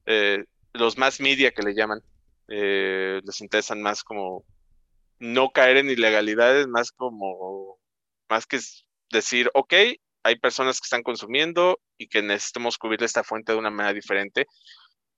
eh, 0.06 0.46
los 0.74 0.98
más 0.98 1.20
media 1.20 1.52
que 1.52 1.64
le 1.64 1.74
llaman, 1.74 2.02
eh, 2.48 3.22
les 3.26 3.42
interesan 3.42 3.82
más 3.82 4.04
como 4.04 4.46
no 5.20 5.50
caer 5.52 5.78
en 5.78 5.90
ilegalidades, 5.90 6.68
más 6.68 6.92
como, 6.92 7.80
más 8.30 8.46
que 8.46 8.60
decir, 9.12 9.50
ok, 9.54 9.74
hay 10.26 10.38
personas 10.38 10.80
que 10.80 10.86
están 10.86 11.04
consumiendo 11.04 11.80
y 12.00 12.08
que 12.08 12.24
necesitamos 12.24 12.80
cubrir 12.80 13.04
esta 13.04 13.24
fuente 13.24 13.52
de 13.52 13.60
una 13.60 13.70
manera 13.70 13.94
diferente 13.94 14.48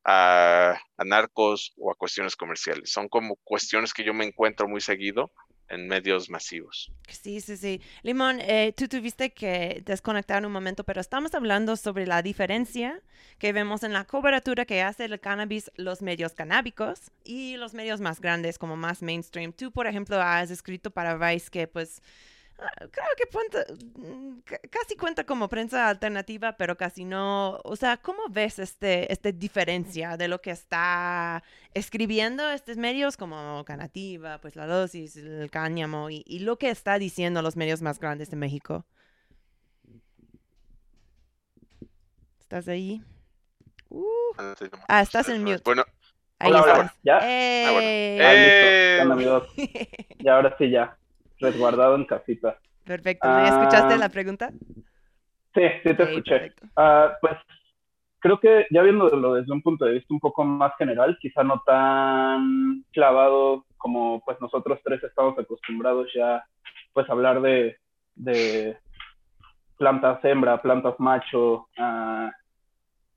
a, 0.04 0.78
a, 0.98 1.04
narcos 1.06 1.72
o 1.78 1.90
a 1.90 1.96
cuestiones 1.96 2.36
comerciales. 2.36 2.92
Son 2.92 3.08
como 3.08 3.38
cuestiones 3.46 3.94
que 3.94 4.04
yo 4.04 4.14
me 4.14 4.26
encuentro 4.26 4.68
muy 4.68 4.82
seguido 4.82 5.32
en 5.70 5.88
medios 5.88 6.30
masivos. 6.30 6.92
Sí, 7.08 7.40
sí, 7.40 7.56
sí. 7.56 7.82
Limón, 8.04 8.42
eh, 8.42 8.74
tú 8.76 8.90
tuviste 8.90 9.34
que 9.34 9.82
desconectar 9.86 10.46
un 10.46 10.52
momento, 10.52 10.84
pero 10.84 11.00
estamos 11.00 11.34
hablando 11.34 11.78
sobre 11.78 12.06
la 12.06 12.22
diferencia 12.22 13.02
que 13.40 13.54
vemos 13.54 13.84
en 13.84 13.94
la 13.94 14.04
cobertura 14.04 14.66
que 14.66 14.82
hace 14.82 15.06
el 15.06 15.22
cannabis 15.22 15.72
los 15.78 16.02
medios 16.02 16.34
canábicos 16.34 17.12
y 17.24 17.56
los 17.56 17.74
medios 17.74 18.02
más 18.02 18.20
grandes 18.20 18.58
como 18.58 18.76
más 18.76 19.02
mainstream. 19.02 19.54
Tú, 19.54 19.72
por 19.72 19.88
ejemplo, 19.88 20.22
has 20.22 20.52
escrito 20.52 20.92
para 20.92 21.16
Vice 21.16 21.50
que 21.50 21.68
pues 21.68 22.02
creo 22.58 23.08
que 23.18 23.26
cuenta, 23.32 23.66
casi 24.70 24.96
cuenta 24.96 25.26
como 25.26 25.48
prensa 25.48 25.90
alternativa, 25.90 26.58
pero 26.58 26.76
casi 26.78 27.06
no. 27.06 27.60
O 27.64 27.76
sea, 27.76 27.98
¿cómo 27.98 28.24
ves 28.30 28.60
este, 28.60 29.12
esta 29.12 29.32
diferencia 29.32 30.18
de 30.18 30.28
lo 30.28 30.42
que 30.42 30.52
está 30.52 31.44
escribiendo 31.74 32.50
estos 32.50 32.78
medios 32.78 33.18
como 33.18 33.64
Canativa, 33.66 34.40
pues 34.40 34.56
La 34.56 34.68
Dosis, 34.68 35.16
el 35.18 35.50
Cáñamo 35.52 36.10
y, 36.10 36.24
y 36.26 36.40
lo 36.40 36.58
que 36.58 36.70
está 36.70 36.98
diciendo 37.00 37.42
los 37.42 37.56
medios 37.56 37.82
más 37.82 38.00
grandes 38.00 38.30
de 38.32 38.38
México? 38.38 38.86
¿Estás 42.40 42.68
ahí? 42.70 43.04
Uh. 43.90 44.06
Ah, 44.88 45.02
estás 45.02 45.28
en 45.30 45.44
mute. 45.44 45.62
Bueno. 45.64 45.84
Ahí 46.40 46.52
hola, 46.52 46.60
estás. 46.60 46.78
hola. 46.80 46.96
¿Ya? 47.04 47.20
¡Eh! 47.24 47.66
Ah, 47.68 47.72
bueno. 47.72 47.88
Ah, 48.26 48.34
listo. 48.34 48.68
Ya, 48.98 49.14
amigos. 49.14 49.48
ya, 50.20 50.36
ahora 50.36 50.56
sí, 50.58 50.70
ya. 50.70 50.98
Resguardado 51.40 51.96
en 51.96 52.06
casita. 52.06 52.58
Perfecto. 52.86 53.28
¿Me 53.28 53.48
escuchaste 53.48 53.94
Ah, 53.96 53.98
la 53.98 54.10
pregunta? 54.10 54.52
Sí, 55.54 55.62
sí 55.84 55.94
te 55.94 56.04
escuché. 56.04 56.54
Ah, 56.76 57.18
pues 57.20 57.34
creo 58.20 58.40
que 58.40 58.66
ya 58.72 58.82
viéndolo 58.82 59.34
desde 59.36 59.52
un 59.52 59.62
punto 59.62 59.86
de 59.86 59.94
vista 59.94 60.14
un 60.14 60.20
poco 60.20 60.44
más 60.44 60.74
general, 60.78 61.18
quizá 61.20 61.44
no 61.44 61.62
tan 61.66 62.84
clavado 62.92 63.66
como 63.78 64.22
pues 64.26 64.40
nosotros 64.42 64.80
tres 64.84 65.04
estamos 65.04 65.38
acostumbrados 65.38 66.08
ya 66.14 66.44
pues 66.94 67.10
a 67.10 67.14
hablar 67.14 67.42
de, 67.42 67.78
de 68.16 68.78
plantas 69.78 70.24
hembra, 70.26 70.62
plantas 70.62 70.96
macho, 71.00 71.68
ah, 71.78 72.32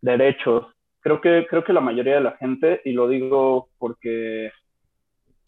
derechos. 0.00 0.66
Creo 1.00 1.20
que, 1.20 1.46
creo 1.48 1.64
que 1.64 1.72
la 1.72 1.80
mayoría 1.80 2.16
de 2.16 2.20
la 2.20 2.36
gente, 2.36 2.82
y 2.84 2.92
lo 2.92 3.08
digo 3.08 3.68
porque 3.78 4.52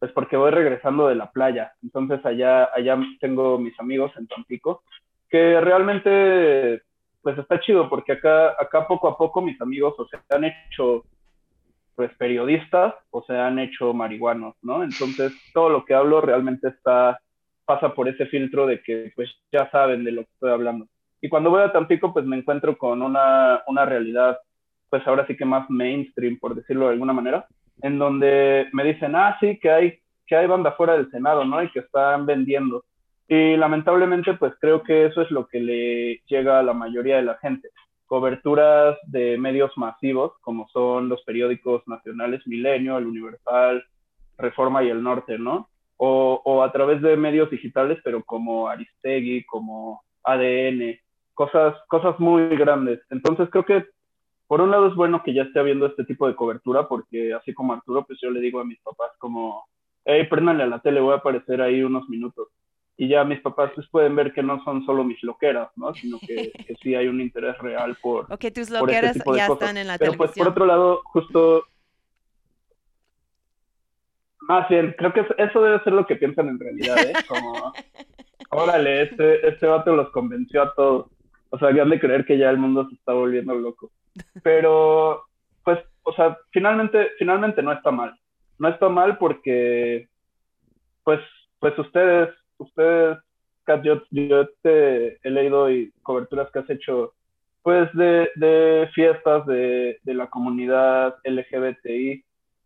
pues 0.03 0.11
porque 0.11 0.37
voy 0.37 0.51
regresando 0.51 1.07
de 1.07 1.15
la 1.15 1.31
playa. 1.31 1.75
Entonces 1.81 2.27
allá, 2.27 2.69
allá 2.75 2.99
tengo 3.21 3.57
mis 3.57 3.79
amigos 3.79 4.11
en 4.17 4.27
Tampico, 4.27 4.83
que 5.31 5.61
realmente 5.61 6.83
pues 7.23 7.39
está 7.39 7.61
chido 7.61 7.89
porque 7.89 8.11
acá, 8.11 8.49
acá 8.59 8.89
poco 8.89 9.07
a 9.07 9.17
poco 9.17 9.41
mis 9.41 9.61
amigos 9.61 9.95
o 9.99 10.09
se 10.09 10.19
han 10.31 10.43
hecho 10.43 11.05
pues 11.95 12.11
periodistas 12.17 12.95
o 13.13 13.23
se 13.23 13.39
han 13.39 13.61
hecho 13.61 13.95
marihuanos, 13.95 14.57
¿no? 14.61 14.83
Entonces 14.83 15.33
todo 15.55 15.69
lo 15.69 15.85
que 15.85 15.95
hablo 15.95 16.21
realmente 16.21 16.67
está, 16.67 17.21
pasa 17.65 17.95
por 17.95 18.09
ese 18.09 18.27
filtro 18.27 18.67
de 18.67 18.83
que 18.83 19.13
pues 19.15 19.31
ya 19.53 19.71
saben 19.71 20.03
de 20.03 20.11
lo 20.11 20.23
que 20.23 20.31
estoy 20.33 20.51
hablando. 20.51 20.89
Y 21.21 21.29
cuando 21.29 21.51
voy 21.51 21.63
a 21.63 21.71
Tampico 21.71 22.13
pues 22.13 22.27
me 22.27 22.39
encuentro 22.39 22.77
con 22.77 23.03
una, 23.03 23.63
una 23.69 23.85
realidad 23.85 24.37
pues 24.91 25.07
ahora 25.07 25.29
sí 25.29 25.37
que 25.37 25.45
más 25.45 25.71
mainstream, 25.71 26.41
por 26.41 26.57
decirlo 26.57 26.87
de 26.87 26.95
alguna 26.95 27.13
manera, 27.13 27.47
en 27.81 27.99
donde 27.99 28.69
me 28.73 28.85
dicen, 28.85 29.15
ah, 29.17 29.37
sí, 29.41 29.59
que 29.59 29.71
hay, 29.71 29.99
que 30.27 30.37
hay 30.37 30.47
banda 30.47 30.73
fuera 30.73 30.95
del 30.95 31.11
Senado, 31.11 31.45
¿no? 31.45 31.63
Y 31.63 31.71
que 31.71 31.81
están 31.81 32.27
vendiendo. 32.27 32.85
Y 33.29 33.57
lamentablemente, 33.57 34.35
pues 34.35 34.53
creo 34.61 34.83
que 34.83 35.07
eso 35.07 35.23
es 35.23 35.31
lo 35.31 35.47
que 35.47 35.61
le 35.61 36.23
llega 36.27 36.59
a 36.59 36.63
la 36.63 36.75
mayoría 36.75 37.17
de 37.17 37.23
la 37.23 37.39
gente. 37.39 37.71
Coberturas 38.07 38.99
de 39.07 39.39
medios 39.39 39.73
masivos, 39.77 40.33
como 40.43 40.69
son 40.69 41.09
los 41.09 41.23
periódicos 41.23 41.83
nacionales 41.87 42.47
Milenio, 42.47 42.99
El 42.99 43.07
Universal, 43.07 43.85
Reforma 44.37 44.83
y 44.85 44.91
El 44.91 45.03
Norte, 45.03 45.39
¿no? 45.39 45.69
O, 45.97 46.43
o 46.45 46.63
a 46.63 46.73
través 46.73 47.01
de 47.01 47.17
medios 47.17 47.51
digitales, 47.51 47.99
pero 48.05 48.23
como 48.25 48.69
Aristegui, 48.69 49.45
como 49.45 50.03
ADN, 50.25 50.99
cosas, 51.35 51.75
cosas 51.89 52.19
muy 52.19 52.49
grandes. 52.57 53.01
Entonces 53.11 53.49
creo 53.51 53.65
que 53.65 53.87
por 54.53 54.61
un 54.61 54.71
lado 54.71 54.89
es 54.89 54.95
bueno 54.95 55.23
que 55.23 55.33
ya 55.33 55.45
esté 55.45 55.61
habiendo 55.61 55.87
este 55.87 56.05
tipo 56.05 56.29
de 56.29 56.35
cobertura, 56.37 56.87
porque 56.87 57.33
así 57.33 57.55
como 57.55 57.73
Arturo, 57.73 58.05
pues 58.05 58.19
yo 58.21 58.29
le 58.31 58.39
digo 58.39 58.61
a 58.61 58.67
mis 58.67 58.79
papás 58.83 59.11
como, 59.19 59.65
hey, 60.05 60.27
préndanle 60.29 60.65
a 60.65 60.67
la 60.67 60.79
tele, 60.81 61.01
voy 61.01 61.15
a 61.15 61.17
aparecer 61.17 61.63
ahí 61.63 61.83
unos 61.83 62.07
minutos. 62.11 62.49
Y 62.99 63.09
ya 63.09 63.25
mis 63.25 63.41
papás 63.41 63.73
pues 63.75 63.89
pueden 63.89 64.15
ver 64.15 64.35
que 64.35 64.43
no 64.43 64.63
son 64.63 64.85
solo 64.85 65.05
mis 65.05 65.23
loqueras, 65.23 65.71
¿no? 65.77 65.95
Sino 65.95 66.19
que, 66.21 66.53
que 66.67 66.75
sí 66.83 66.95
hay 66.95 67.09
un 67.09 67.23
interés 67.23 67.57
real 67.61 67.97
por, 68.03 68.31
Ok, 68.31 68.45
tus 68.55 68.69
por 68.69 68.91
este 68.91 69.01
loqueras 69.01 69.17
ya 69.17 69.25
cosas. 69.25 69.49
están 69.53 69.77
en 69.79 69.87
la 69.87 69.97
Pero 69.97 70.13
pues 70.19 70.33
por 70.33 70.49
otro 70.49 70.67
lado, 70.67 71.01
justo... 71.07 71.65
Más 74.43 74.69
bien, 74.69 74.95
creo 74.99 75.15
que 75.15 75.21
es- 75.21 75.35
eso 75.39 75.63
debe 75.63 75.81
ser 75.83 75.95
lo 75.95 76.07
que 76.07 76.17
piensan 76.17 76.49
en 76.51 76.61
realidad, 76.61 76.99
¿eh? 77.09 77.15
Como, 77.27 77.73
órale, 78.51 79.01
este, 79.05 79.49
este 79.49 79.67
vato 79.67 79.97
los 79.97 80.11
convenció 80.11 80.61
a 80.61 80.75
todos. 80.75 81.07
O 81.49 81.59
sea, 81.59 81.73
que 81.73 81.81
han 81.81 81.89
de 81.89 81.99
creer 81.99 82.27
que 82.27 82.37
ya 82.37 82.51
el 82.51 82.59
mundo 82.59 82.87
se 82.91 82.97
está 82.97 83.15
volviendo 83.15 83.55
loco. 83.55 83.91
Pero, 84.43 85.25
pues, 85.65 85.79
o 86.03 86.13
sea, 86.13 86.39
finalmente, 86.51 87.11
finalmente 87.19 87.63
no 87.63 87.73
está 87.73 87.91
mal. 87.91 88.15
No 88.59 88.69
está 88.69 88.89
mal 88.89 89.19
porque, 89.19 90.09
pues, 91.05 91.21
pues 91.59 91.79
ustedes, 91.79 92.31
ustedes, 92.59 93.19
Kat, 93.65 93.83
yo, 93.85 94.03
te 94.63 95.19
he 95.23 95.31
leído 95.31 95.71
y 95.71 95.93
coberturas 96.03 96.51
que 96.51 96.59
has 96.61 96.71
hecho, 96.71 97.15
pues, 97.63 97.93
de, 97.95 98.31
de 98.37 98.91
fiestas 98.95 99.47
de, 99.47 99.99
de 100.03 100.15
la 100.15 100.29
comunidad 100.29 101.17
LGBTI. 101.25 102.25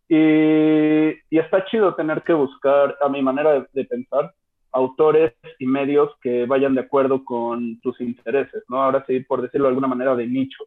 Y, 0.09 1.09
y 1.29 1.39
está 1.39 1.65
chido 1.65 1.95
tener 1.95 2.23
que 2.23 2.33
buscar, 2.33 2.97
a 3.01 3.09
mi 3.09 3.21
manera 3.21 3.53
de, 3.53 3.67
de 3.73 3.85
pensar, 3.85 4.33
autores 4.71 5.33
y 5.59 5.65
medios 5.65 6.11
que 6.21 6.45
vayan 6.45 6.75
de 6.75 6.81
acuerdo 6.81 7.23
con 7.25 7.79
tus 7.81 7.99
intereses, 8.01 8.63
¿no? 8.69 8.81
Ahora 8.81 9.03
sí, 9.07 9.19
por 9.21 9.41
decirlo 9.41 9.65
de 9.65 9.69
alguna 9.69 9.87
manera, 9.87 10.15
de 10.15 10.27
nicho. 10.27 10.63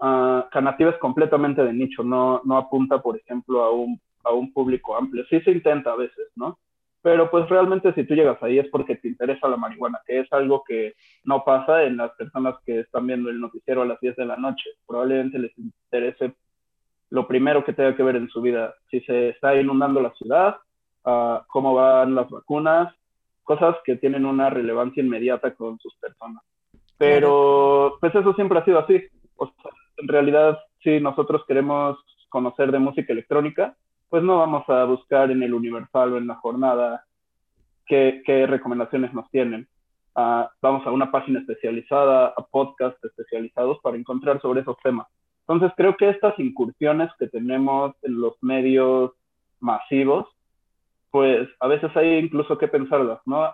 Uh, 0.00 0.48
Canativa 0.50 0.90
es 0.90 0.98
completamente 0.98 1.62
de 1.64 1.72
nicho, 1.72 2.04
no, 2.04 2.40
no 2.44 2.56
apunta, 2.56 3.02
por 3.02 3.16
ejemplo, 3.16 3.62
a 3.64 3.72
un, 3.72 4.00
a 4.24 4.32
un 4.32 4.52
público 4.52 4.96
amplio. 4.96 5.24
Sí 5.28 5.40
se 5.40 5.50
intenta 5.50 5.92
a 5.92 5.96
veces, 5.96 6.28
¿no? 6.36 6.58
Pero 7.02 7.30
pues 7.30 7.48
realmente 7.48 7.92
si 7.94 8.04
tú 8.04 8.14
llegas 8.14 8.42
ahí 8.42 8.58
es 8.58 8.68
porque 8.68 8.96
te 8.96 9.08
interesa 9.08 9.48
la 9.48 9.56
marihuana, 9.56 10.00
que 10.06 10.20
es 10.20 10.32
algo 10.32 10.64
que 10.66 10.94
no 11.24 11.44
pasa 11.44 11.84
en 11.84 11.96
las 11.96 12.12
personas 12.12 12.56
que 12.66 12.80
están 12.80 13.06
viendo 13.06 13.30
el 13.30 13.40
noticiero 13.40 13.82
a 13.82 13.86
las 13.86 14.00
10 14.00 14.16
de 14.16 14.26
la 14.26 14.36
noche. 14.36 14.70
Probablemente 14.86 15.38
les 15.38 15.56
interese 15.56 16.34
lo 17.10 17.26
primero 17.26 17.64
que 17.64 17.72
tenga 17.72 17.96
que 17.96 18.02
ver 18.02 18.16
en 18.16 18.28
su 18.28 18.42
vida, 18.42 18.74
si 18.90 19.00
se 19.00 19.30
está 19.30 19.58
inundando 19.58 20.00
la 20.00 20.12
ciudad, 20.14 20.56
uh, 21.04 21.38
cómo 21.46 21.74
van 21.74 22.14
las 22.14 22.28
vacunas, 22.28 22.94
cosas 23.42 23.76
que 23.84 23.96
tienen 23.96 24.26
una 24.26 24.50
relevancia 24.50 25.02
inmediata 25.02 25.54
con 25.54 25.78
sus 25.78 25.94
personas. 25.96 26.42
Pero 26.98 27.96
pues 28.00 28.14
eso 28.14 28.34
siempre 28.34 28.58
ha 28.58 28.64
sido 28.64 28.80
así. 28.80 29.02
O 29.36 29.46
sea, 29.46 29.70
en 29.98 30.08
realidad, 30.08 30.58
si 30.82 31.00
nosotros 31.00 31.42
queremos 31.46 31.98
conocer 32.28 32.72
de 32.72 32.78
música 32.78 33.12
electrónica, 33.12 33.76
pues 34.08 34.22
no 34.22 34.38
vamos 34.38 34.68
a 34.68 34.84
buscar 34.84 35.30
en 35.30 35.42
el 35.42 35.54
Universal 35.54 36.12
o 36.12 36.18
en 36.18 36.26
la 36.26 36.36
jornada 36.36 37.04
qué, 37.86 38.22
qué 38.24 38.46
recomendaciones 38.46 39.12
nos 39.12 39.30
tienen. 39.30 39.68
Uh, 40.16 40.46
vamos 40.62 40.86
a 40.86 40.90
una 40.90 41.10
página 41.10 41.40
especializada, 41.40 42.34
a 42.36 42.42
podcasts 42.50 43.04
especializados 43.04 43.78
para 43.82 43.96
encontrar 43.96 44.40
sobre 44.40 44.62
esos 44.62 44.76
temas. 44.82 45.06
Entonces 45.46 45.72
creo 45.76 45.96
que 45.96 46.10
estas 46.10 46.38
incursiones 46.38 47.10
que 47.18 47.28
tenemos 47.28 47.94
en 48.02 48.20
los 48.20 48.34
medios 48.42 49.12
masivos, 49.60 50.26
pues 51.10 51.48
a 51.60 51.68
veces 51.68 51.96
hay 51.96 52.18
incluso 52.18 52.58
que 52.58 52.68
pensarlas, 52.68 53.20
¿no? 53.26 53.50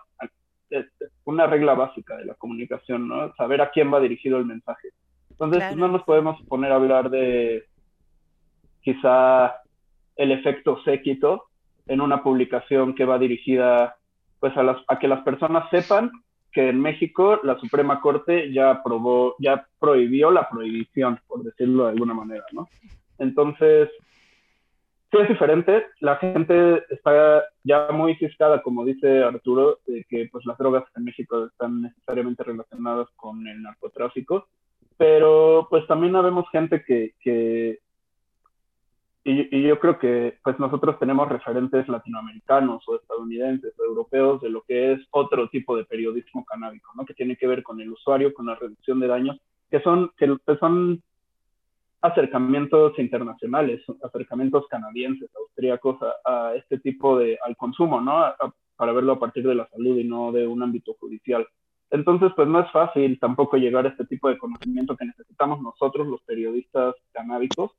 Una 1.24 1.46
regla 1.46 1.74
básica 1.74 2.16
de 2.16 2.24
la 2.24 2.34
comunicación, 2.34 3.06
¿no? 3.06 3.32
Saber 3.34 3.60
a 3.60 3.70
quién 3.70 3.92
va 3.92 4.00
dirigido 4.00 4.38
el 4.38 4.46
mensaje. 4.46 4.88
Entonces 5.34 5.58
claro. 5.58 5.76
no 5.76 5.88
nos 5.88 6.02
podemos 6.04 6.40
poner 6.42 6.72
a 6.72 6.76
hablar 6.76 7.10
de 7.10 7.64
quizá 8.82 9.56
el 10.16 10.32
efecto 10.32 10.80
séquito 10.84 11.44
en 11.86 12.00
una 12.00 12.22
publicación 12.22 12.94
que 12.94 13.04
va 13.04 13.18
dirigida 13.18 13.96
pues 14.38 14.56
a, 14.56 14.62
las, 14.62 14.76
a 14.88 14.98
que 14.98 15.08
las 15.08 15.22
personas 15.22 15.68
sepan 15.70 16.10
que 16.52 16.68
en 16.68 16.80
México 16.80 17.40
la 17.42 17.58
Suprema 17.58 18.00
Corte 18.00 18.52
ya 18.52 18.70
aprobó, 18.70 19.34
ya 19.40 19.66
prohibió 19.80 20.30
la 20.30 20.48
prohibición, 20.48 21.18
por 21.26 21.42
decirlo 21.42 21.84
de 21.84 21.90
alguna 21.90 22.14
manera, 22.14 22.44
¿no? 22.52 22.68
Entonces, 23.18 23.90
sí 25.10 25.18
es 25.18 25.28
diferente, 25.28 25.86
la 25.98 26.16
gente 26.16 26.84
está 26.90 27.42
ya 27.64 27.88
muy 27.90 28.14
ciscada, 28.16 28.62
como 28.62 28.84
dice 28.84 29.24
Arturo, 29.24 29.78
de 29.86 30.04
que 30.08 30.28
pues 30.30 30.46
las 30.46 30.56
drogas 30.56 30.84
en 30.96 31.04
México 31.04 31.46
están 31.46 31.82
necesariamente 31.82 32.44
relacionadas 32.44 33.08
con 33.16 33.46
el 33.48 33.60
narcotráfico, 33.60 34.46
pero 34.96 35.66
pues 35.70 35.86
también 35.86 36.16
habemos 36.16 36.48
gente 36.50 36.84
que, 36.84 37.14
que 37.20 37.80
y, 39.24 39.56
y, 39.56 39.62
yo 39.62 39.80
creo 39.80 39.98
que 39.98 40.38
pues 40.44 40.58
nosotros 40.58 40.98
tenemos 40.98 41.28
referentes 41.28 41.88
latinoamericanos 41.88 42.86
o 42.86 42.96
estadounidenses 42.96 43.72
o 43.78 43.84
europeos 43.84 44.42
de 44.42 44.50
lo 44.50 44.62
que 44.62 44.92
es 44.92 45.00
otro 45.10 45.48
tipo 45.48 45.76
de 45.76 45.84
periodismo 45.84 46.44
canábico, 46.44 46.92
¿no? 46.94 47.06
Que 47.06 47.14
tiene 47.14 47.36
que 47.36 47.46
ver 47.46 47.62
con 47.62 47.80
el 47.80 47.90
usuario, 47.90 48.34
con 48.34 48.46
la 48.46 48.54
reducción 48.54 49.00
de 49.00 49.08
daños, 49.08 49.40
que 49.70 49.80
son, 49.80 50.10
que, 50.18 50.36
que 50.46 50.56
son 50.58 51.02
acercamientos 52.02 52.98
internacionales, 52.98 53.80
acercamientos 54.02 54.66
canadienses, 54.68 55.30
austríacos 55.34 55.96
a, 56.02 56.48
a, 56.48 56.54
este 56.54 56.78
tipo 56.78 57.18
de, 57.18 57.38
al 57.42 57.56
consumo, 57.56 58.02
¿no? 58.02 58.22
Para 58.76 58.92
verlo 58.92 59.14
a 59.14 59.18
partir 59.18 59.46
de 59.46 59.54
la 59.54 59.66
salud 59.68 59.96
y 59.96 60.04
no 60.04 60.32
de 60.32 60.46
un 60.46 60.62
ámbito 60.62 60.94
judicial. 61.00 61.48
Entonces, 61.90 62.32
pues 62.34 62.48
no 62.48 62.60
es 62.60 62.70
fácil 62.72 63.18
tampoco 63.20 63.56
llegar 63.56 63.86
a 63.86 63.90
este 63.90 64.04
tipo 64.06 64.28
de 64.28 64.38
conocimiento 64.38 64.96
que 64.96 65.04
necesitamos 65.04 65.60
nosotros, 65.60 66.06
los 66.06 66.22
periodistas 66.22 66.94
canábicos, 67.12 67.72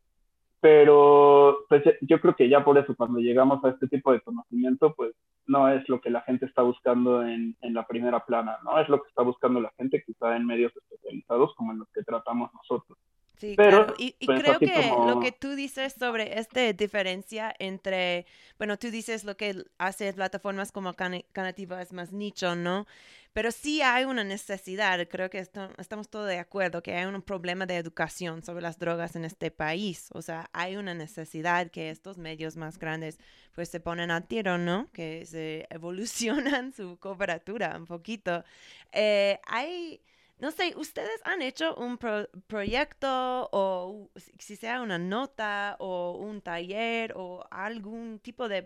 pero 0.61 1.65
pues 1.69 1.83
yo 2.01 2.19
creo 2.19 2.35
que 2.35 2.49
ya 2.49 2.63
por 2.63 2.77
eso 2.77 2.95
cuando 2.95 3.19
llegamos 3.19 3.63
a 3.63 3.69
este 3.69 3.87
tipo 3.87 4.11
de 4.11 4.21
conocimiento, 4.21 4.93
pues 4.95 5.13
no 5.47 5.69
es 5.69 5.87
lo 5.89 6.01
que 6.01 6.09
la 6.09 6.21
gente 6.21 6.45
está 6.45 6.63
buscando 6.63 7.21
en, 7.21 7.55
en, 7.61 7.73
la 7.73 7.85
primera 7.85 8.25
plana, 8.25 8.57
¿no? 8.63 8.79
Es 8.79 8.89
lo 8.89 9.01
que 9.01 9.09
está 9.09 9.21
buscando 9.21 9.59
la 9.59 9.71
gente 9.77 10.03
quizá 10.03 10.35
en 10.35 10.47
medios 10.47 10.75
especializados 10.75 11.53
como 11.55 11.71
en 11.71 11.79
los 11.79 11.89
que 11.89 12.01
tratamos 12.03 12.51
nosotros. 12.53 12.97
Sí, 13.37 13.53
pero, 13.57 13.85
claro. 13.85 13.93
Y, 13.97 14.15
y 14.19 14.25
pues 14.25 14.41
creo 14.41 14.59
que 14.59 14.89
como... 14.89 15.09
lo 15.09 15.19
que 15.19 15.31
tú 15.31 15.55
dices 15.55 15.95
sobre 15.97 16.39
esta 16.39 16.71
diferencia 16.73 17.53
entre, 17.59 18.25
bueno, 18.57 18.77
tú 18.77 18.89
dices 18.91 19.23
lo 19.23 19.35
que 19.37 19.65
hace 19.77 20.13
plataformas 20.13 20.71
como 20.71 20.93
Can 20.93 21.23
Canativa 21.33 21.81
es 21.81 21.91
más 21.93 22.11
nicho, 22.11 22.55
¿no? 22.55 22.87
Pero 23.35 23.51
sí 23.51 23.81
hay 23.81 24.05
una 24.05 24.23
necesidad, 24.23 25.05
creo 25.09 25.29
que 25.29 25.39
estamos 25.39 26.09
todos 26.09 26.29
de 26.29 26.39
acuerdo, 26.39 26.81
que 26.81 26.95
hay 26.95 27.03
un 27.03 27.21
problema 27.21 27.65
de 27.65 27.75
educación 27.75 28.41
sobre 28.43 28.61
las 28.61 28.79
drogas 28.79 29.17
en 29.17 29.25
este 29.25 29.51
país. 29.51 30.07
O 30.13 30.21
sea, 30.21 30.49
hay 30.53 30.77
una 30.77 30.93
necesidad 30.93 31.69
que 31.69 31.89
estos 31.89 32.17
medios 32.17 32.55
más 32.55 32.79
grandes 32.79 33.19
pues 33.53 33.67
se 33.67 33.81
ponen 33.81 34.09
a 34.09 34.21
tiro, 34.21 34.57
¿no? 34.57 34.89
Que 34.93 35.25
se 35.25 35.67
evolucionan 35.69 36.71
su 36.71 36.97
cobertura 36.97 37.75
un 37.77 37.85
poquito. 37.85 38.45
Eh, 38.93 39.37
hay 39.45 39.99
no 40.45 40.51
sé, 40.51 40.75
¿ustedes 40.77 41.19
han 41.23 41.41
hecho 41.41 41.73
un 41.75 41.97
proyecto 42.45 43.49
o 43.51 44.12
si 44.38 44.55
sea 44.55 44.81
una 44.81 44.99
nota 44.99 45.75
o 45.79 46.19
un 46.19 46.39
taller 46.39 47.13
o 47.15 47.43
algún 47.49 48.19
tipo 48.19 48.47
de, 48.47 48.63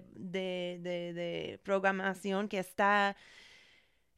programación 1.63 2.49
que 2.49 2.59
está 2.59 3.15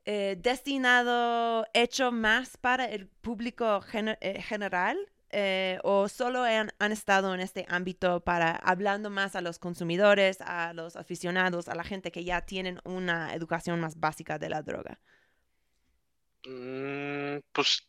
eh, 0.05 0.37
destinado, 0.39 1.67
hecho 1.75 2.11
más 2.11 2.57
para 2.57 2.85
el 2.85 3.07
público 3.07 3.81
eh, 3.93 4.41
general? 4.41 4.97
Eh, 5.29 5.77
o 5.83 6.09
solo 6.09 6.43
han, 6.43 6.71
han, 6.79 6.91
estado 6.91 7.33
en 7.35 7.41
este 7.41 7.67
ámbito 7.69 8.21
para 8.21 8.55
hablando 8.55 9.11
más 9.11 9.35
a 9.35 9.41
los 9.41 9.59
consumidores, 9.59 10.41
a 10.41 10.73
los 10.73 10.95
aficionados, 10.95 11.69
a 11.69 11.75
la 11.75 11.83
gente 11.83 12.11
que 12.11 12.23
ya 12.23 12.41
tienen 12.41 12.79
una 12.85 13.35
educación 13.35 13.79
más 13.79 13.99
básica 13.99 14.39
de 14.39 14.49
la 14.49 14.63
droga? 14.63 14.99
Mm, 16.45 17.39
pues 17.51 17.87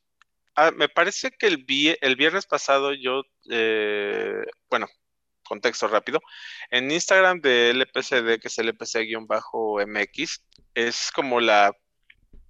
ah, 0.57 0.71
me 0.73 0.89
parece 0.89 1.31
que 1.31 1.47
el, 1.47 1.65
el 2.01 2.17
viernes 2.17 2.47
pasado 2.47 2.93
yo, 2.93 3.23
eh, 3.51 4.45
bueno, 4.71 4.87
contexto 5.45 5.89
rápido, 5.89 6.21
en 6.71 6.91
Instagram 6.91 7.41
de 7.41 7.71
LPCD, 7.71 8.41
que 8.41 8.49
es 8.49 8.59
LPC-MX, 8.59 10.43
es 10.75 11.11
como 11.13 11.41
la 11.41 11.73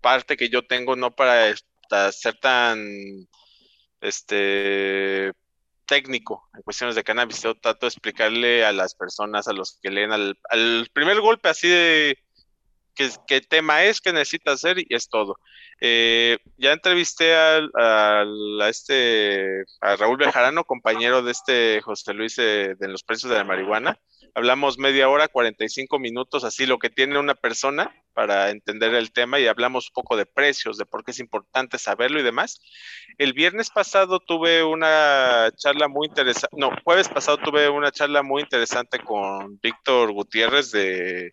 parte 0.01 0.37
que 0.37 0.49
yo 0.49 0.67
tengo 0.67 0.97
no 0.97 1.15
para 1.15 1.55
ser 2.13 2.39
tan 2.41 2.81
este 4.01 5.33
técnico 5.87 6.49
en 6.55 6.63
cuestiones 6.63 6.97
de 6.97 7.05
cannabis. 7.05 7.43
Yo 7.43 7.55
trato 7.55 7.87
de 7.87 7.89
explicarle 7.89 8.65
a 8.65 8.73
las 8.73 8.95
personas, 8.95 9.49
a 9.49 9.53
los 9.53 9.79
que 9.83 9.91
leen 9.91 10.13
al 10.13 10.37
primer 10.93 11.21
golpe 11.21 11.49
así 11.49 11.69
de 11.69 12.19
qué, 12.95 13.41
tema 13.41 13.85
es, 13.85 14.01
qué 14.01 14.13
necesita 14.13 14.53
hacer 14.53 14.79
y 14.79 14.87
es 14.91 15.09
todo. 15.09 15.39
Eh, 15.81 16.39
ya 16.57 16.73
entrevisté 16.73 17.35
a, 17.35 18.25
este, 18.69 19.65
a 19.81 19.97
Raúl 19.97 20.17
Bejarano, 20.17 20.65
compañero 20.65 21.23
de 21.23 21.33
este 21.33 21.81
José 21.83 22.15
Luis 22.15 22.37
de, 22.37 22.77
los 22.81 23.03
precios 23.03 23.31
de 23.31 23.39
la 23.39 23.45
marihuana. 23.45 23.99
Hablamos 24.35 24.79
media 24.79 25.09
hora, 25.09 25.29
45 25.29 25.99
minutos, 25.99 26.45
así 26.45 26.65
lo 26.65 26.79
que 26.79 26.89
tiene 26.89 27.19
una 27.19 27.35
persona 27.35 27.95
para 28.15 28.51
entender 28.51 28.95
el 28.95 29.13
tema 29.13 29.41
y 29.41 29.47
hablamos 29.47 29.89
un 29.89 29.95
poco 29.95 30.17
de 30.17 30.25
precios, 30.25 30.79
de 30.79 30.87
por 30.87 31.05
qué 31.05 31.11
es 31.11 31.19
importante 31.19 31.79
saberlo 31.79 32.19
y 32.19 32.23
demás. 32.23 32.61
El 33.19 33.35
viernes 33.35 33.69
pasado 33.69 34.21
tuve 34.21 34.63
una 34.63 35.51
charla 35.57 35.89
muy 35.89 36.07
interesante, 36.09 36.57
no, 36.57 36.71
jueves 36.83 37.09
pasado 37.09 37.39
tuve 37.39 37.69
una 37.69 37.91
charla 37.91 38.23
muy 38.23 38.43
interesante 38.43 38.99
con 39.01 39.59
Víctor 39.61 40.13
Gutiérrez 40.13 40.71
de 40.71 41.31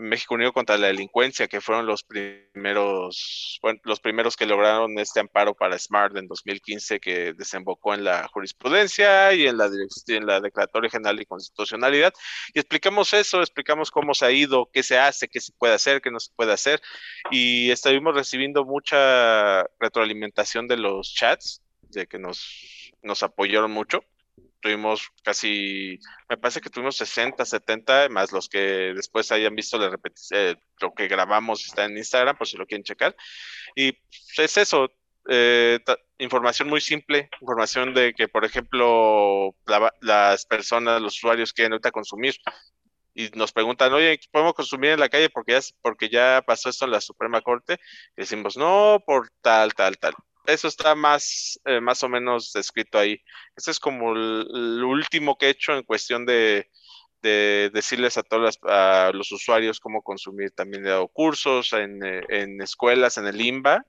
México 0.00 0.34
Unido 0.34 0.52
contra 0.52 0.78
la 0.78 0.88
Delincuencia, 0.88 1.48
que 1.48 1.60
fueron 1.60 1.86
los 1.86 2.02
primeros, 2.02 3.58
bueno, 3.62 3.80
los 3.84 4.00
primeros 4.00 4.36
que 4.36 4.46
lograron 4.46 4.98
este 4.98 5.20
amparo 5.20 5.54
para 5.54 5.78
SMART 5.78 6.16
en 6.16 6.26
2015, 6.26 7.00
que 7.00 7.32
desembocó 7.34 7.94
en 7.94 8.04
la 8.04 8.26
jurisprudencia 8.28 9.32
y 9.34 9.46
en 9.46 9.58
la, 9.58 9.70
en 10.08 10.26
la 10.26 10.40
Declaratoria 10.40 10.90
General 10.90 11.16
de 11.16 11.26
Constitucionalidad. 11.26 12.12
Y 12.54 12.58
explicamos 12.58 13.12
eso, 13.12 13.40
explicamos 13.40 13.90
cómo 13.90 14.14
se 14.14 14.26
ha 14.26 14.30
ido, 14.30 14.70
qué 14.72 14.82
se 14.82 14.98
hace, 14.98 15.28
qué 15.28 15.40
se 15.40 15.52
puede 15.52 15.74
hacer, 15.74 16.00
qué 16.00 16.10
no 16.10 16.20
se 16.20 16.32
puede 16.34 16.52
hacer. 16.52 16.80
Y 17.30 17.70
estuvimos 17.70 18.14
recibiendo 18.14 18.64
mucha 18.64 19.64
retroalimentación 19.78 20.66
de 20.66 20.78
los 20.78 21.14
chats, 21.14 21.62
de 21.82 22.06
que 22.06 22.18
nos, 22.18 22.92
nos 23.02 23.22
apoyaron 23.22 23.70
mucho 23.70 24.04
tuvimos 24.60 25.10
casi, 25.22 25.98
me 26.28 26.36
parece 26.36 26.60
que 26.60 26.70
tuvimos 26.70 26.96
60, 26.96 27.44
70, 27.44 28.08
más 28.10 28.32
los 28.32 28.48
que 28.48 28.92
después 28.94 29.30
hayan 29.32 29.54
visto 29.54 29.78
la 29.78 29.98
eh, 30.32 30.56
lo 30.80 30.92
que 30.94 31.08
grabamos 31.08 31.64
está 31.64 31.84
en 31.84 31.96
Instagram, 31.96 32.36
por 32.36 32.46
si 32.46 32.56
lo 32.56 32.66
quieren 32.66 32.84
checar. 32.84 33.16
Y 33.74 33.96
es 34.36 34.56
eso, 34.56 34.90
eh, 35.28 35.80
información 36.18 36.68
muy 36.68 36.80
simple, 36.80 37.28
información 37.40 37.94
de 37.94 38.14
que, 38.14 38.28
por 38.28 38.44
ejemplo, 38.44 39.54
las 40.00 40.46
personas, 40.46 41.00
los 41.00 41.16
usuarios 41.16 41.52
quieren 41.52 41.72
ahorita 41.72 41.90
consumir 41.90 42.34
y 43.14 43.28
nos 43.30 43.52
preguntan, 43.52 43.92
oye, 43.92 44.18
¿podemos 44.30 44.54
consumir 44.54 44.90
en 44.90 45.00
la 45.00 45.08
calle 45.08 45.30
porque 45.30 45.52
ya, 45.52 45.60
porque 45.82 46.08
ya 46.08 46.42
pasó 46.46 46.70
esto 46.70 46.84
en 46.84 46.92
la 46.92 47.00
Suprema 47.00 47.40
Corte? 47.42 47.78
Decimos, 48.16 48.56
no, 48.56 49.02
por 49.04 49.30
tal, 49.42 49.74
tal, 49.74 49.98
tal 49.98 50.14
eso 50.46 50.68
está 50.68 50.94
más, 50.94 51.60
eh, 51.64 51.80
más 51.80 52.02
o 52.02 52.08
menos 52.08 52.52
descrito 52.52 52.98
ahí. 52.98 53.20
Ese 53.56 53.70
es 53.70 53.78
como 53.78 54.12
el, 54.12 54.82
último 54.84 55.36
que 55.36 55.46
he 55.46 55.50
hecho 55.50 55.72
en 55.76 55.82
cuestión 55.82 56.26
de, 56.26 56.68
decirles 57.22 58.16
a 58.16 58.22
todos 58.22 58.58
a 58.62 59.10
los 59.12 59.30
usuarios 59.32 59.80
cómo 59.80 60.02
consumir. 60.02 60.52
También 60.52 60.86
he 60.86 60.90
dado 60.90 61.08
cursos 61.08 61.72
en, 61.74 62.02
eh, 62.04 62.22
escuelas, 62.60 63.18
en 63.18 63.26
el 63.26 63.40
IMBA. 63.40 63.84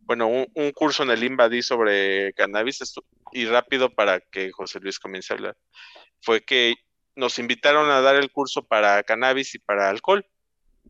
Bueno, 0.00 0.28
un, 0.28 0.72
curso 0.72 1.02
en 1.04 1.10
el 1.10 1.22
IMBA 1.22 1.48
di 1.48 1.62
sobre 1.62 2.32
cannabis 2.34 2.80
y 3.32 3.46
rápido 3.46 3.94
para 3.94 4.20
que 4.20 4.50
José 4.50 4.80
Luis 4.80 4.98
comience 4.98 5.32
a 5.32 5.36
hablar. 5.36 5.56
Fue 6.20 6.44
que 6.44 6.74
nos 7.14 7.38
invitaron 7.38 7.90
a 7.90 8.00
dar 8.00 8.16
el 8.16 8.30
curso 8.32 8.64
para 8.64 9.02
cannabis 9.04 9.54
y 9.54 9.60
para 9.60 9.88
alcohol, 9.88 10.26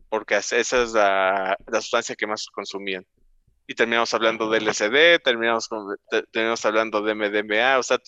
porque 0.09 0.35
esa 0.37 0.57
es 0.57 0.93
la 0.93 1.57
sustancia 1.71 2.15
que 2.15 2.27
más 2.27 2.47
consumían 2.47 3.05
y 3.67 3.75
terminamos 3.75 4.13
hablando 4.13 4.49
de 4.49 4.59
LSD, 4.59 5.21
terminamos, 5.23 5.69
terminamos 6.31 6.65
hablando 6.65 7.01
de 7.01 7.15
MDMA, 7.15 7.79
o 7.79 7.83
sea, 7.83 7.99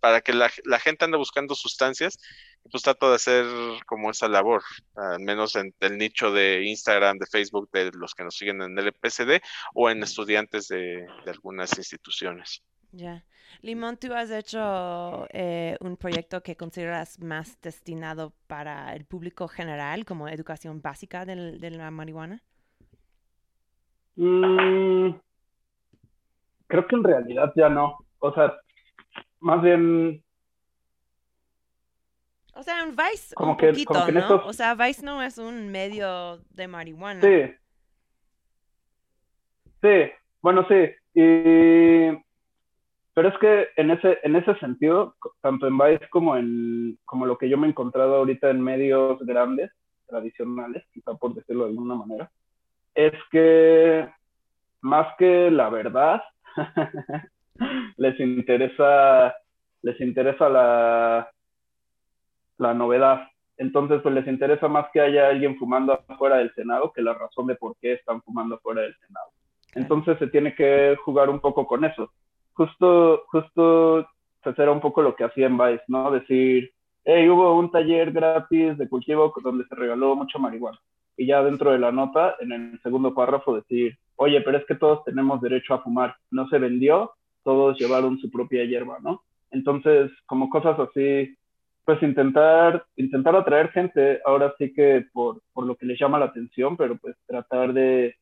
para 0.00 0.20
que 0.20 0.32
la, 0.32 0.48
gente 0.80 1.04
ande 1.04 1.16
buscando 1.16 1.54
sustancias, 1.54 2.18
pues 2.68 2.82
trato 2.82 3.08
de 3.08 3.14
hacer 3.14 3.46
como 3.86 4.10
esa 4.10 4.26
labor, 4.26 4.62
al 4.96 5.20
menos 5.20 5.54
en 5.54 5.72
el 5.78 5.96
nicho 5.96 6.32
de 6.32 6.64
Instagram, 6.64 7.18
de 7.18 7.26
Facebook, 7.26 7.70
de 7.72 7.92
los 7.92 8.12
que 8.12 8.24
nos 8.24 8.36
siguen 8.36 8.62
en 8.62 8.76
el 8.76 8.92
PCD 8.92 9.40
o 9.74 9.90
en 9.90 10.02
estudiantes 10.02 10.66
de, 10.66 11.06
algunas 11.26 11.78
instituciones. 11.78 12.64
Ya. 12.90 13.24
Limón, 13.60 13.96
¿tú 13.96 14.12
has 14.12 14.30
hecho 14.30 15.28
eh, 15.30 15.76
un 15.80 15.96
proyecto 15.96 16.42
que 16.42 16.56
consideras 16.56 17.20
más 17.20 17.60
destinado 17.60 18.34
para 18.48 18.94
el 18.96 19.04
público 19.04 19.46
general, 19.46 20.04
como 20.04 20.26
educación 20.26 20.82
básica 20.82 21.24
de 21.24 21.70
la 21.70 21.90
marihuana? 21.92 22.42
Mm, 24.16 25.10
creo 26.66 26.86
que 26.86 26.96
en 26.96 27.04
realidad 27.04 27.52
ya 27.56 27.68
no. 27.68 27.98
O 28.18 28.32
sea, 28.32 28.54
más 29.40 29.62
bien. 29.62 30.22
O 32.54 32.62
sea, 32.62 32.82
en 32.82 32.90
Vice 32.90 33.34
como 33.34 33.52
un 33.52 33.56
que, 33.56 33.68
poquito, 33.68 34.12
¿no? 34.12 34.46
O 34.46 34.52
sea, 34.52 34.74
Vice 34.74 35.04
no 35.04 35.22
es 35.22 35.38
un 35.38 35.70
medio 35.70 36.38
de 36.50 36.68
marihuana. 36.68 37.20
Sí. 37.20 37.54
Sí, 39.80 40.12
bueno, 40.40 40.64
sí. 40.68 40.90
Y... 41.14 42.22
Pero 43.14 43.28
es 43.28 43.38
que 43.38 43.68
en 43.76 43.90
ese, 43.90 44.18
en 44.22 44.36
ese 44.36 44.54
sentido, 44.58 45.16
tanto 45.40 45.66
en 45.66 45.76
Vice 45.76 46.08
como 46.08 46.36
en 46.36 46.98
como 47.04 47.26
lo 47.26 47.36
que 47.36 47.48
yo 47.48 47.58
me 47.58 47.66
he 47.66 47.70
encontrado 47.70 48.16
ahorita 48.16 48.48
en 48.48 48.62
medios 48.62 49.18
grandes, 49.20 49.70
tradicionales, 50.06 50.84
quizá 50.92 51.14
por 51.14 51.34
decirlo 51.34 51.64
de 51.64 51.70
alguna 51.70 51.94
manera, 51.96 52.30
es 52.94 53.12
que 53.30 54.08
más 54.80 55.14
que 55.16 55.50
la 55.50 55.70
verdad, 55.70 56.22
les 57.96 58.18
interesa, 58.20 59.34
les 59.82 60.00
interesa 60.00 60.48
la, 60.48 61.30
la 62.58 62.74
novedad. 62.74 63.28
Entonces, 63.56 64.00
pues 64.02 64.14
les 64.14 64.26
interesa 64.26 64.66
más 64.68 64.86
que 64.92 65.00
haya 65.00 65.28
alguien 65.28 65.56
fumando 65.56 65.92
afuera 66.08 66.38
del 66.38 66.52
Senado 66.54 66.92
que 66.92 67.02
la 67.02 67.14
razón 67.14 67.46
de 67.46 67.54
por 67.54 67.76
qué 67.80 67.92
están 67.94 68.22
fumando 68.22 68.56
afuera 68.56 68.82
del 68.82 68.96
Senado. 68.96 69.30
Entonces 69.74 70.18
se 70.18 70.26
tiene 70.26 70.54
que 70.54 70.96
jugar 71.04 71.30
un 71.30 71.40
poco 71.40 71.66
con 71.66 71.84
eso. 71.84 72.12
Justo, 72.54 73.22
justo 73.28 74.06
pues 74.42 74.58
era 74.58 74.72
un 74.72 74.80
poco 74.80 75.00
lo 75.02 75.14
que 75.14 75.24
hacía 75.24 75.46
en 75.46 75.56
Vice, 75.56 75.84
¿no? 75.86 76.10
Decir, 76.10 76.72
hey, 77.04 77.28
hubo 77.28 77.56
un 77.56 77.70
taller 77.70 78.10
gratis 78.12 78.76
de 78.76 78.88
cultivo 78.88 79.32
donde 79.42 79.64
se 79.66 79.74
regaló 79.74 80.16
mucho 80.16 80.38
marihuana 80.38 80.78
y 81.16 81.26
ya 81.26 81.42
dentro 81.42 81.72
de 81.72 81.78
la 81.78 81.92
nota, 81.92 82.36
en 82.40 82.52
el 82.52 82.80
segundo 82.82 83.14
párrafo, 83.14 83.54
decir, 83.54 83.96
oye, 84.16 84.40
pero 84.40 84.58
es 84.58 84.64
que 84.66 84.74
todos 84.74 85.04
tenemos 85.04 85.40
derecho 85.40 85.74
a 85.74 85.82
fumar, 85.82 86.16
no 86.30 86.48
se 86.48 86.58
vendió, 86.58 87.12
todos 87.44 87.78
llevaron 87.78 88.18
su 88.18 88.30
propia 88.30 88.64
hierba, 88.64 88.98
¿no? 89.00 89.22
Entonces, 89.50 90.10
como 90.26 90.48
cosas 90.48 90.78
así, 90.78 91.36
pues 91.84 92.02
intentar, 92.02 92.84
intentar 92.96 93.34
atraer 93.36 93.70
gente, 93.70 94.20
ahora 94.24 94.54
sí 94.58 94.72
que 94.72 95.06
por, 95.12 95.42
por 95.52 95.66
lo 95.66 95.76
que 95.76 95.86
les 95.86 95.98
llama 95.98 96.18
la 96.18 96.26
atención, 96.26 96.76
pero 96.76 96.96
pues 96.96 97.16
tratar 97.26 97.72
de 97.72 98.16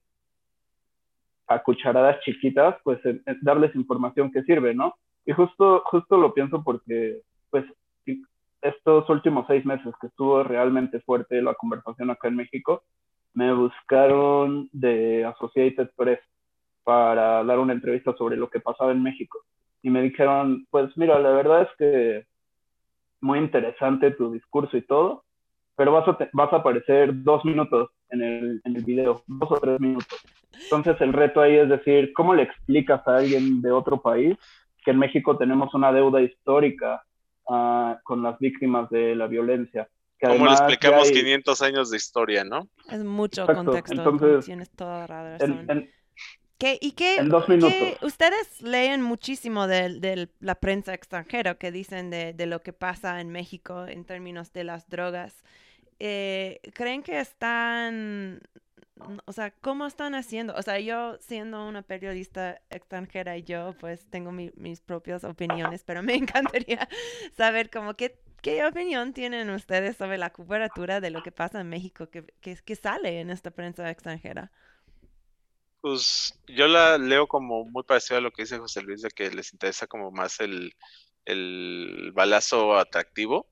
a 1.47 1.63
cucharadas 1.63 2.21
chiquitas, 2.21 2.77
pues 2.85 3.01
darles 3.43 3.75
información 3.75 4.31
que 4.31 4.43
sirve, 4.45 4.73
¿no? 4.73 4.95
Y 5.27 5.33
justo, 5.33 5.83
justo 5.87 6.17
lo 6.17 6.33
pienso 6.33 6.63
porque, 6.63 7.23
pues, 7.51 7.65
estos 8.63 9.09
últimos 9.09 9.47
seis 9.47 9.65
meses 9.65 9.95
que 10.01 10.09
estuvo 10.09 10.43
realmente 10.43 11.01
fuerte 11.01 11.41
la 11.43 11.55
conversación 11.55 12.11
acá 12.11 12.29
en 12.29 12.37
México, 12.37 12.83
me 13.35 13.53
buscaron 13.53 14.69
de 14.73 15.25
Associated 15.25 15.91
Press 15.97 16.21
para 16.83 17.45
dar 17.45 17.59
una 17.59 17.73
entrevista 17.73 18.15
sobre 18.17 18.37
lo 18.37 18.51
que 18.51 18.61
pasaba 18.61 18.93
en 18.93 19.03
México. 19.03 19.39
Y 19.83 19.91
me 19.91 20.03
dijeron, 20.03 20.67
pues 20.71 20.95
mira, 20.97 21.19
la 21.19 21.31
verdad 21.31 21.63
es 21.63 21.69
que 21.79 22.27
muy 23.21 23.39
interesante 23.39 24.11
tu 24.13 24.33
discurso 24.33 24.77
y 24.77 24.83
todo, 24.83 25.25
pero 25.77 25.93
vas 25.93 26.09
a, 26.09 26.19
vas 26.33 26.53
a 26.53 26.57
aparecer 26.57 27.23
dos 27.23 27.45
minutos 27.45 27.91
en 28.11 28.23
el, 28.23 28.61
en 28.65 28.77
el 28.77 28.85
video, 28.85 29.23
dos 29.27 29.51
o 29.53 29.61
tres 29.61 29.81
minutos. 29.81 30.19
Entonces 30.65 31.01
el 31.01 31.13
reto 31.13 31.41
ahí 31.41 31.57
es 31.57 31.69
decir, 31.69 32.13
¿cómo 32.13 32.35
le 32.35 32.43
explicas 32.43 33.07
a 33.07 33.17
alguien 33.17 33.63
de 33.63 33.71
otro 33.71 34.01
país 34.01 34.37
que 34.85 34.91
en 34.91 34.99
México 34.99 35.37
tenemos 35.37 35.73
una 35.75 35.93
deuda 35.93 36.21
histórica 36.21 37.03
uh, 37.51 37.97
con 38.03 38.23
las 38.23 38.39
víctimas 38.39 38.89
de 38.91 39.15
la 39.15 39.27
violencia? 39.27 39.89
Que 40.19 40.29
¿Cómo 40.29 40.47
le 40.47 40.53
explicamos 40.53 41.09
hay... 41.09 41.15
500 41.15 41.63
años 41.63 41.91
de 41.91 41.97
historia, 41.97 42.45
no? 42.45 42.69
Es 42.91 43.03
mucho 43.03 43.43
Exacto. 43.43 43.65
contexto. 43.65 43.95
Entonces, 43.95 44.45
tienes 44.45 44.71
toda 44.71 45.07
la 45.07 45.39
razón. 45.39 45.65
En, 45.69 45.71
en, 45.71 45.91
¿Qué, 46.59 46.79
¿Y 46.79 46.93
qué, 46.93 47.17
en 47.17 47.31
dos 47.31 47.49
minutos. 47.49 47.73
qué 47.73 47.97
ustedes 48.03 48.61
leen 48.61 49.01
muchísimo 49.01 49.67
de, 49.67 49.99
de, 49.99 50.29
la 50.41 50.57
prensa 50.57 50.93
extranjera 50.93 51.55
que 51.55 51.73
dicen 51.73 52.11
de, 52.11 52.35
de, 52.35 52.45
lo 52.45 52.61
que 52.61 52.75
pasa 52.75 53.23
en 53.23 53.31
México 53.31 53.87
en 53.87 54.05
términos 54.05 54.53
de 54.53 54.65
las 54.65 54.87
drogas? 54.87 55.43
Eh, 56.01 56.61
¿Creen 56.75 57.03
que 57.03 57.19
están, 57.19 58.43
o 59.25 59.33
sea, 59.33 59.51
cómo 59.51 59.87
están 59.87 60.15
haciendo? 60.15 60.55
O 60.55 60.63
sea, 60.63 60.79
yo 60.81 61.17
siendo 61.21 61.67
una 61.67 61.83
periodista 61.83 62.61
extranjera 62.71 63.37
y 63.37 63.43
yo 63.43 63.75
pues 63.81 64.07
tengo 64.11 64.33
mi, 64.33 64.51
mis 64.57 64.81
propias 64.81 65.25
opiniones, 65.25 65.85
pero 65.85 66.03
me 66.03 66.15
encantaría 66.17 66.89
saber 67.37 67.71
como 67.71 67.95
qué, 67.95 68.19
qué 68.43 68.65
opinión 68.65 69.13
tienen 69.13 69.51
ustedes 69.51 69.97
sobre 69.97 70.19
la 70.19 70.31
cobertura 70.31 71.01
de 71.01 71.11
lo 71.11 71.23
que 71.23 71.33
pasa 71.33 71.61
en 71.61 71.69
México 71.69 72.09
que, 72.11 72.25
que, 72.41 72.57
que 72.57 72.77
sale 72.77 73.21
en 73.21 73.31
esta 73.31 73.51
prensa 73.51 73.91
extranjera. 73.91 74.51
Pues 75.81 76.39
yo 76.47 76.69
la 76.69 76.99
leo 76.99 77.27
como 77.27 77.65
muy 77.65 77.83
parecido 77.85 78.19
a 78.19 78.21
lo 78.21 78.31
que 78.31 78.43
dice 78.43 78.59
José 78.59 78.83
Luis, 78.83 79.01
de 79.01 79.11
que 79.11 79.31
les 79.31 79.53
interesa 79.53 79.87
como 79.87 80.11
más 80.11 80.41
el, 80.41 80.75
el 81.25 82.13
balazo 82.13 82.77
atractivo, 82.77 83.47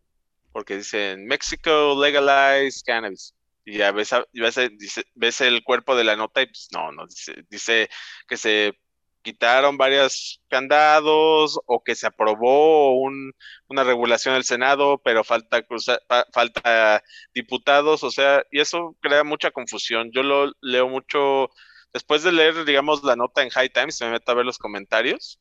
porque 0.53 0.77
dicen 0.77 1.27
México 1.27 1.97
legalize 1.99 2.83
cannabis. 2.85 3.35
Y 3.69 3.77
ya 3.77 3.93
ves, 3.93 4.15
ves, 4.33 4.57
dice, 4.79 5.05
ves 5.15 5.43
el 5.43 5.63
cuerpo 5.63 5.95
de 5.95 6.03
la 6.03 6.17
nota 6.17 6.41
y 6.41 6.47
pues 6.47 6.69
no, 6.73 6.91
no, 6.91 7.07
dice, 7.07 7.45
dice 7.51 7.91
que 8.27 8.39
se 8.39 8.79
quitaron 9.21 9.77
varios 9.77 10.41
candados 10.49 11.61
o 11.67 11.85
que 11.85 11.95
se 11.95 12.07
aprobó 12.07 12.99
un, 12.99 13.35
una 13.69 13.85
regulación 13.85 14.33
del 14.33 14.45
Senado, 14.45 15.03
pero 15.05 15.23
falta 15.23 15.61
cruzar, 15.67 16.01
falta 16.33 17.03
diputados, 17.35 18.05
o 18.05 18.11
sea, 18.11 18.43
y 18.51 18.61
eso 18.61 18.97
crea 19.01 19.23
mucha 19.23 19.51
confusión. 19.51 20.13
Yo 20.15 20.23
lo 20.23 20.51
leo 20.63 20.89
mucho 20.89 21.51
después 21.93 22.23
de 22.23 22.33
leer, 22.33 22.65
digamos, 22.65 23.05
la 23.05 23.17
nota 23.17 23.43
en 23.43 23.51
High 23.51 23.69
Times, 23.69 24.01
me 24.01 24.13
meto 24.13 24.33
a 24.33 24.35
ver 24.35 24.47
los 24.47 24.57
comentarios 24.57 25.41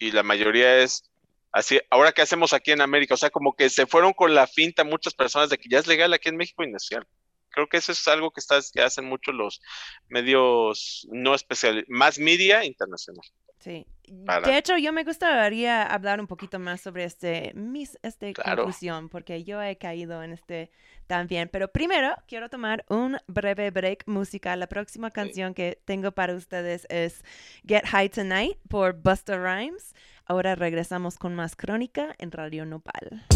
y 0.00 0.10
la 0.10 0.24
mayoría 0.24 0.78
es 0.78 1.04
así, 1.52 1.80
ahora 1.90 2.10
qué 2.10 2.22
hacemos 2.22 2.52
aquí 2.52 2.72
en 2.72 2.80
América, 2.80 3.14
o 3.14 3.18
sea, 3.18 3.30
como 3.30 3.54
que 3.54 3.70
se 3.70 3.86
fueron 3.86 4.14
con 4.14 4.34
la 4.34 4.48
finta 4.48 4.82
muchas 4.82 5.14
personas 5.14 5.48
de 5.48 5.58
que 5.58 5.68
ya 5.68 5.78
es 5.78 5.86
legal 5.86 6.12
aquí 6.12 6.28
en 6.28 6.36
México 6.36 6.64
y 6.64 6.70
no 6.72 6.76
es 6.76 6.84
cierto. 6.84 7.17
Creo 7.50 7.66
que 7.68 7.78
eso 7.78 7.92
es 7.92 8.06
algo 8.08 8.30
que, 8.30 8.40
está, 8.40 8.58
que 8.72 8.82
hacen 8.82 9.04
mucho 9.04 9.32
los 9.32 9.60
medios 10.08 11.06
no 11.10 11.34
especiales, 11.34 11.84
más 11.88 12.18
media 12.18 12.64
internacional. 12.64 13.24
Sí. 13.60 13.86
Para... 14.24 14.46
De 14.46 14.56
hecho, 14.56 14.76
yo 14.78 14.92
me 14.92 15.04
gustaría 15.04 15.82
hablar 15.82 16.20
un 16.20 16.26
poquito 16.26 16.58
más 16.58 16.80
sobre 16.80 17.04
este, 17.04 17.52
mis, 17.54 17.98
este 18.02 18.32
claro. 18.32 18.62
conclusión, 18.62 19.08
porque 19.08 19.44
yo 19.44 19.60
he 19.60 19.76
caído 19.76 20.22
en 20.22 20.32
este 20.32 20.70
también. 21.06 21.48
Pero 21.52 21.68
primero, 21.68 22.14
quiero 22.28 22.48
tomar 22.48 22.84
un 22.88 23.18
breve 23.26 23.70
break 23.70 24.04
musical. 24.06 24.60
La 24.60 24.68
próxima 24.68 25.10
canción 25.10 25.50
sí. 25.50 25.54
que 25.54 25.82
tengo 25.84 26.12
para 26.12 26.34
ustedes 26.34 26.86
es 26.88 27.24
Get 27.66 27.84
High 27.86 28.10
Tonight 28.10 28.58
por 28.68 28.94
Busta 28.94 29.36
Rhymes. 29.36 29.94
Ahora 30.24 30.54
regresamos 30.54 31.18
con 31.18 31.34
más 31.34 31.56
crónica 31.56 32.14
en 32.18 32.30
Radio 32.30 32.64
Nopal. 32.64 33.26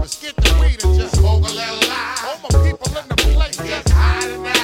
Let's 0.00 0.22
get 0.22 0.36
the 0.36 0.56
weed 0.60 0.84
and 0.84 0.98
just 0.98 1.16
smoke 1.16 1.40
a 1.40 1.52
little 1.52 1.88
line. 1.88 2.18
All 2.24 2.38
my 2.42 2.70
people 2.70 2.88
in 2.98 3.08
the 3.08 3.16
place 3.16 3.56
just 3.56 3.88
hiding 3.90 4.46
out. 4.46 4.57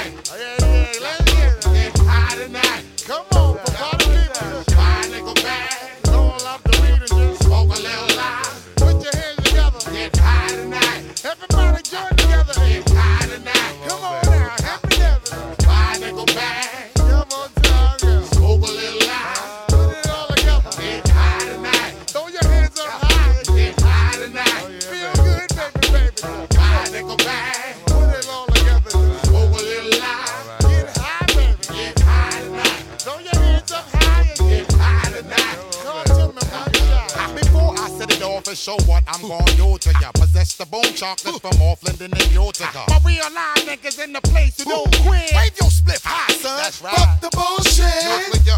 Show 38.65 38.79
what 38.87 39.05
I'm 39.07 39.21
gonna 39.21 39.45
do 39.61 39.77
to 39.77 39.91
ya, 40.01 40.11
possess 40.15 40.57
the 40.57 40.65
bone 40.65 40.95
chocolate 40.97 41.39
from 41.39 41.53
Offland 41.61 42.01
and 42.01 42.15
then 42.15 42.33
Utica. 42.33 42.85
My 42.89 42.99
real 43.05 43.29
live 43.29 43.61
niggas 43.69 44.03
in 44.03 44.15
the 44.15 44.23
place 44.23 44.57
who 44.57 44.71
don't 44.71 44.91
quit. 45.05 45.33
Wave 45.37 45.53
your 45.61 45.69
split 45.69 46.01
high, 46.03 46.33
son. 46.33 46.57
That's 46.57 46.81
right. 46.81 46.97
Fuck 46.97 47.21
the 47.21 47.31
bullshit. 47.37 47.85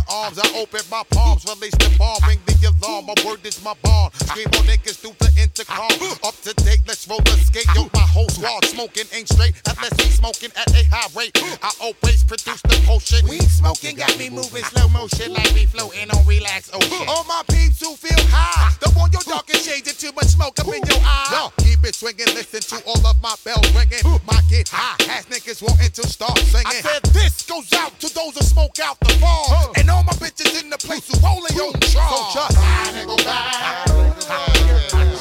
Look 0.07 0.31
with 0.31 0.37
your 0.37 0.39
arms, 0.39 0.39
I 0.39 0.59
open 0.59 0.81
my 0.91 1.03
palms, 1.11 1.45
release 1.45 1.73
the 1.73 1.95
bomb, 1.99 2.19
ring 2.29 2.39
the 2.47 2.75
alarm. 2.81 3.07
My 3.07 3.15
word 3.25 3.45
is 3.47 3.63
my 3.65 3.75
bond. 3.83 4.15
Scream 4.15 4.47
on 4.47 4.67
niggas 4.67 4.99
through 4.99 5.15
the 5.19 5.31
intercom. 5.41 5.91
Up 6.25 6.35
to 6.43 6.55
date, 6.65 6.83
let's 6.87 7.07
roll 7.09 7.21
the 7.21 7.33
skate. 7.33 7.67
Yo, 7.75 7.89
my 7.95 8.01
whole 8.01 8.29
squad 8.29 8.65
smoking 8.67 9.07
ain't 9.13 9.29
straight 9.29 9.55
unless 9.69 9.93
we 9.99 10.11
smoking 10.11 10.51
at 10.57 10.71
a 10.71 10.85
high 10.91 11.09
rate. 11.17 11.33
I 11.63 11.73
always 11.81 12.25
produce 12.25 12.63
the 12.63 12.83
potion. 12.87 13.27
Weed 13.29 13.43
smoking 13.43 13.97
got 13.97 14.17
me 14.19 14.31
moving 14.31 14.65
slow 14.65 14.89
motion 14.89 15.33
like 15.33 15.53
we 15.55 15.67
floating 15.67 16.11
on 16.11 16.27
relax 16.27 16.71
ocean. 16.73 17.07
All 17.09 17.25
my 17.25 17.43
peeps 17.49 17.81
who 17.81 17.95
feel 17.97 18.19
high, 18.31 18.75
don't 18.81 18.97
want 18.97 19.13
your 19.13 19.23
dark 19.23 19.49
and 19.51 19.59
shades 19.59 19.89
and 19.89 19.99
too 19.99 20.13
much 20.15 20.29
smoke 20.29 20.59
up 20.61 20.69
in 20.69 20.83
your 20.87 21.03
eye. 21.03 21.31
Yo, 21.33 21.65
keep 21.65 21.85
it 21.85 21.95
swinging, 21.95 22.27
listen 22.35 22.61
to 22.61 22.85
all 22.87 23.01
of 23.07 23.21
my 23.23 23.35
bells 23.45 23.67
ringing. 23.75 24.03
My 24.27 24.41
get 24.49 24.69
high, 24.69 24.97
ass 25.11 25.27
niggas 25.27 25.63
wanting 25.63 25.91
to 25.93 26.07
start 26.07 26.39
singing. 26.39 26.67
I 26.67 26.81
said 26.81 27.03
this 27.13 27.43
goes 27.43 27.73
out 27.75 27.99
to 28.01 28.13
those 28.15 28.35
who 28.37 28.43
smoke 28.45 28.79
out 28.81 28.99
the 29.01 29.13
farm. 29.19 29.73
And 29.77 29.91
all 29.91 29.96
my 30.03 30.13
bitches 30.15 30.63
in 30.63 30.71
the 30.71 30.79
place 30.79 31.07
who 31.09 31.19
rolling 31.21 31.55
on 31.59 31.81
charm. 31.81 32.09
So 32.11 32.35
just 32.35 32.57
ride 32.57 32.95
and 32.95 33.07
go 33.09 33.17
back. 33.19 33.89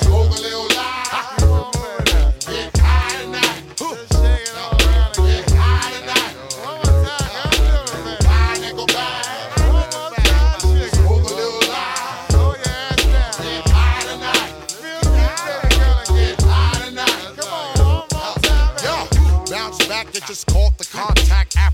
Smoke 0.01 0.37
a 0.37 0.41
little 0.41 0.74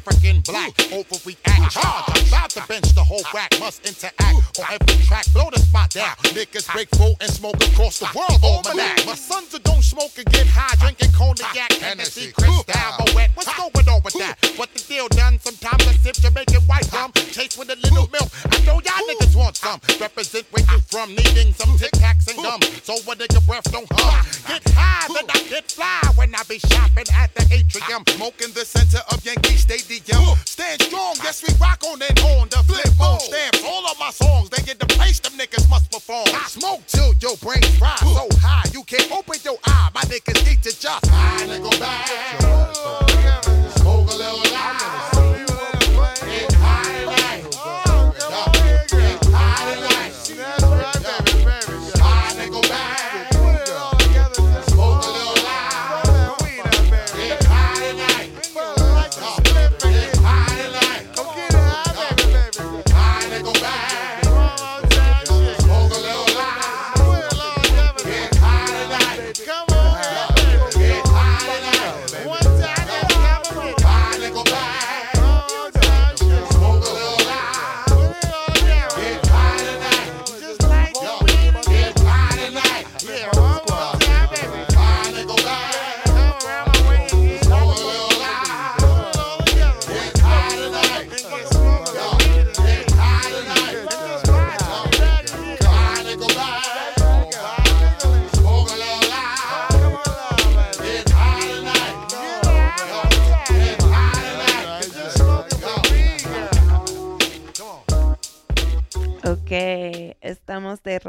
African 0.01 0.41
black, 0.41 0.73
overreact. 0.89 1.69
Charge. 1.69 2.03
I'm 2.09 2.27
about 2.27 2.49
to 2.51 2.63
bench 2.67 2.93
the 2.95 3.03
whole 3.03 3.21
rack. 3.33 3.53
Must 3.59 3.85
interact 3.85 4.19
on 4.57 4.65
every 4.71 5.05
track. 5.05 5.25
Blow 5.31 5.49
the 5.51 5.59
spot 5.59 5.91
down. 5.91 6.15
Niggas 6.33 6.71
break 6.73 6.89
full 6.95 7.15
and 7.21 7.29
smoke 7.29 7.61
across 7.61 7.99
the 7.99 8.09
world. 8.15 8.41
Almanac. 8.43 9.05
My 9.05 9.13
sons 9.13 9.49
that 9.49 9.63
don't 9.63 9.83
smoke 9.83 10.11
and 10.17 10.25
get 10.33 10.47
high. 10.47 10.73
Drinking 10.81 11.11
cognac, 11.11 11.71
Hennessy, 11.73 12.31
Cristal, 12.31 12.65
Moet. 13.13 13.29
What's 13.35 13.53
going 13.55 13.87
on 13.89 14.01
with 14.03 14.15
that? 14.15 14.37
What 14.57 14.73
the 14.73 14.81
deal 14.81 15.07
done? 15.09 15.39
Sometimes 15.39 15.87
I 15.87 15.93
sip 15.93 16.15
Jamaican 16.15 16.61
white 16.65 16.91
rum. 16.91 17.11
Taste 17.13 17.59
with 17.59 17.69
a 17.69 17.75
little 17.75 18.09
milk. 18.09 18.29
I 18.49 18.57
know 18.65 18.81
y'all 18.81 19.05
niggas 19.05 19.35
want 19.35 19.57
some. 19.57 19.79
Represent 19.99 20.45
where 20.49 20.65
you 20.65 20.79
from. 20.89 21.13
Needing 21.13 21.53
some 21.53 21.77
Tic 21.77 21.91
Tacs 22.01 22.27
and 22.27 22.41
gum. 22.41 22.61
So 22.81 22.97
when 23.05 23.19
your 23.19 23.41
breath 23.45 23.69
don't 23.71 23.87
hum. 23.91 24.25
Get 24.47 24.65
high, 24.73 25.07
then 25.13 25.29
I 25.29 25.39
get 25.47 25.69
fly. 25.69 26.01
When 26.31 26.39
I 26.39 26.43
be 26.47 26.59
shopping 26.59 27.03
at 27.13 27.35
the 27.35 27.43
atrium. 27.51 28.07
Smoking 28.07 28.53
the 28.55 28.63
center 28.63 29.03
of 29.11 29.19
Yankee 29.25 29.57
Stadium. 29.57 30.23
Stand 30.45 30.81
strong, 30.81 31.15
yes, 31.19 31.43
we 31.43 31.53
rock 31.59 31.83
on 31.83 32.01
and 32.01 32.17
on. 32.21 32.47
The 32.47 32.63
flip 32.63 32.87
phone 32.95 33.19
stamps. 33.19 33.59
All 33.67 33.85
of 33.85 33.99
my 33.99 34.11
songs, 34.11 34.49
they 34.49 34.63
get 34.63 34.79
the 34.79 34.85
place 34.85 35.19
them 35.19 35.33
niggas 35.33 35.69
must 35.69 35.91
perform. 35.91 36.23
I 36.31 36.47
smoke 36.47 36.87
till 36.87 37.11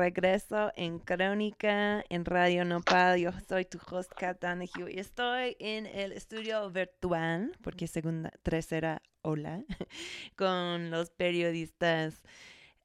regreso 0.06 0.72
en 0.74 0.98
Crónica 0.98 2.04
en 2.08 2.24
Radio 2.24 2.64
Nopal. 2.64 3.20
Yo 3.20 3.30
soy 3.48 3.64
tu 3.66 3.78
host, 3.88 4.10
Kat 4.16 4.40
Donahue, 4.40 4.90
y 4.92 4.98
estoy 4.98 5.56
en 5.60 5.86
el 5.86 6.10
estudio 6.10 6.68
virtual, 6.70 7.52
porque 7.62 7.86
segunda, 7.86 8.30
tercera 8.42 9.00
hola, 9.22 9.62
con 10.36 10.90
los 10.90 11.10
periodistas 11.10 12.20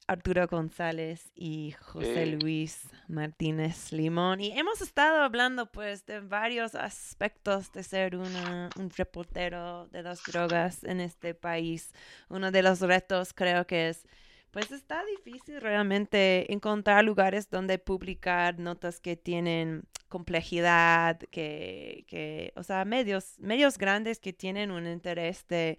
Arturo 0.06 0.46
González 0.46 1.32
y 1.34 1.72
José. 1.80 2.26
Luis 2.26 2.88
Martínez 3.08 3.90
Limón. 3.92 4.40
Y 4.40 4.56
hemos 4.56 4.80
estado 4.80 5.20
hablando 5.22 5.66
pues 5.72 6.06
de 6.06 6.20
varios 6.20 6.76
aspectos 6.76 7.72
de 7.72 7.82
ser 7.82 8.14
una- 8.14 8.70
un 8.78 8.90
reportero 8.90 9.88
de 9.88 10.04
las 10.04 10.22
drogas 10.22 10.84
en 10.84 11.00
este 11.00 11.34
país. 11.34 11.92
Uno 12.28 12.52
de 12.52 12.62
los 12.62 12.80
retos 12.80 13.32
creo 13.34 13.66
que 13.66 13.88
es 13.88 14.06
pues 14.50 14.72
está 14.72 15.04
difícil 15.04 15.60
realmente 15.60 16.52
encontrar 16.52 17.04
lugares 17.04 17.50
donde 17.50 17.78
publicar 17.78 18.58
notas 18.58 19.00
que 19.00 19.16
tienen 19.16 19.84
complejidad, 20.08 21.18
que, 21.30 22.04
que 22.08 22.52
o 22.56 22.62
sea, 22.62 22.84
medios, 22.84 23.38
medios 23.38 23.78
grandes 23.78 24.18
que 24.20 24.32
tienen 24.32 24.70
un 24.70 24.86
interés 24.86 25.46
de, 25.48 25.78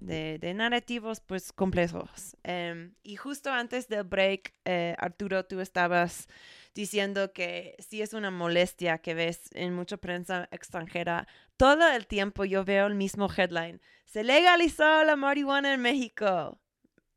de, 0.00 0.38
de 0.38 0.54
narrativos 0.54 1.20
pues 1.20 1.52
complejos. 1.52 2.36
Em, 2.42 2.94
y 3.02 3.16
justo 3.16 3.50
antes 3.50 3.88
del 3.88 4.04
break, 4.04 4.54
eh, 4.64 4.94
Arturo, 4.98 5.44
tú 5.44 5.60
estabas 5.60 6.28
diciendo 6.74 7.32
que 7.32 7.76
sí 7.78 8.02
es 8.02 8.12
una 8.12 8.30
molestia 8.30 8.98
que 8.98 9.14
ves 9.14 9.50
en 9.52 9.74
mucha 9.74 9.96
prensa 9.96 10.48
extranjera. 10.50 11.26
Todo 11.56 11.90
el 11.90 12.06
tiempo 12.06 12.44
yo 12.44 12.64
veo 12.64 12.86
el 12.86 12.94
mismo 12.94 13.28
headline. 13.34 13.80
Se 14.04 14.24
legalizó 14.24 15.04
la 15.04 15.16
marihuana 15.16 15.74
en 15.74 15.80
México. 15.80 16.58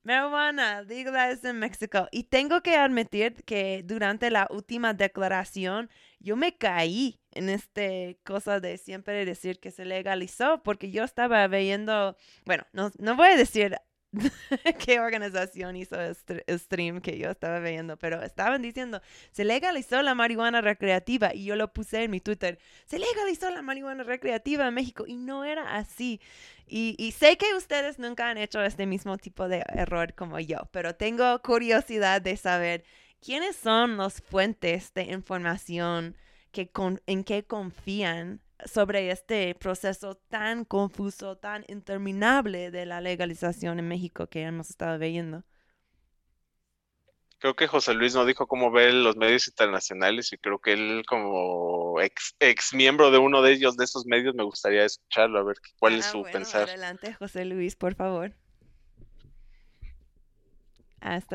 Marijuana, 0.06 0.84
legalized 0.84 1.45
en 1.45 1.58
México. 1.58 2.08
Y 2.12 2.26
tengo 2.26 2.62
que 2.62 2.76
admitir 2.76 3.43
que 3.43 3.82
durante 3.84 4.30
la 4.30 4.47
última 4.51 4.93
declaración 4.93 5.89
yo 6.20 6.36
me 6.36 6.56
caí 6.58 7.20
en 7.32 7.49
este 7.49 8.20
cosa 8.24 8.60
de 8.60 8.78
siempre 8.78 9.26
decir 9.26 9.60
que 9.60 9.72
se 9.72 9.84
legalizó 9.84 10.62
porque 10.64 10.91
yo 10.91 11.03
estaba 11.03 11.47
viendo, 11.47 12.16
bueno, 12.45 12.66
no, 12.72 12.91
no 12.99 13.16
voy 13.16 13.30
a 13.30 13.36
decir 13.36 13.78
qué 14.86 14.99
organización 14.99 15.76
hizo 15.76 15.99
el 15.99 16.16
str- 16.16 16.43
el 16.47 16.59
stream 16.59 17.01
que 17.01 17.18
yo 17.18 17.30
estaba 17.30 17.59
viendo, 17.59 17.97
pero 17.97 18.22
estaban 18.22 18.61
diciendo, 18.61 19.01
se 19.32 19.45
legalizó 19.45 20.01
la 20.01 20.16
marihuana 20.16 20.61
recreativa 20.61 21.34
y 21.34 21.45
yo 21.45 21.55
lo 21.55 21.72
puse 21.74 22.03
en 22.03 22.11
mi 22.11 22.20
Twitter, 22.22 22.59
se 22.86 22.99
legalizó 22.99 23.49
la 23.51 23.61
marihuana 23.61 24.03
recreativa 24.03 24.68
en 24.68 24.74
México 24.74 25.05
y 25.07 25.18
no 25.18 25.43
era 25.43 25.76
así. 25.76 26.22
Y, 26.68 27.13
sé 27.18 27.38
que 27.38 27.53
ustedes 27.55 27.99
nunca 27.99 28.30
han 28.30 28.39
hecho 28.39 28.61
este 28.63 28.88
mismo 28.88 29.18
tipo 29.18 29.47
de 29.47 29.63
error 29.70 30.16
como 30.16 30.39
yo, 30.39 30.57
pero 30.72 30.95
tengo 30.95 31.39
curiosidad 31.43 32.22
de 32.22 32.38
saber 32.38 32.84
quiénes 33.22 33.55
son 33.55 33.97
las 33.97 34.22
fuentes 34.22 34.93
de 34.95 35.03
información 35.03 36.16
que 36.51 36.72
en 37.05 37.24
que 37.24 37.45
confían 37.45 38.41
sobre 38.66 39.12
este 39.12 39.56
proceso 39.56 40.16
tan 40.30 40.66
confuso, 40.66 41.38
tan 41.38 41.64
interminable 41.68 42.72
de 42.72 42.86
la 42.86 43.01
legalización 43.01 43.80
en 43.80 43.88
México 43.88 44.28
que 44.28 44.43
hemos 44.43 44.70
estado 44.70 44.97
viendo. 44.99 45.43
Creo 47.38 47.56
que 47.56 47.68
José 47.68 47.93
Luis 47.93 48.16
no 48.16 48.26
dijo 48.26 48.47
cómo 48.47 48.72
ve 48.72 48.91
los 48.91 49.18
medios 49.18 49.47
internacionales 49.47 50.32
y 50.34 50.38
creo 50.38 50.60
que 50.60 50.74
él 50.74 51.03
como 51.08 51.99
ex, 52.01 52.36
ex 52.39 52.74
miembro 52.74 53.12
de 53.12 53.20
uno 53.20 53.41
de 53.41 53.51
ellos, 53.53 53.78
de 53.78 53.84
esos 53.84 54.06
medios, 54.06 54.34
me 54.36 54.43
gustaría 54.43 54.86
escucharlo, 54.86 55.39
a 55.39 55.43
ver 55.43 55.58
cuál 55.80 55.93
es 55.95 56.06
Ah, 56.06 56.12
su 56.12 56.20
bueno, 56.20 56.39
pensar. 56.39 56.64
Adelante, 56.70 57.14
José 57.14 57.45
Luis, 57.45 57.76
por 57.76 57.93
favor. 57.95 58.34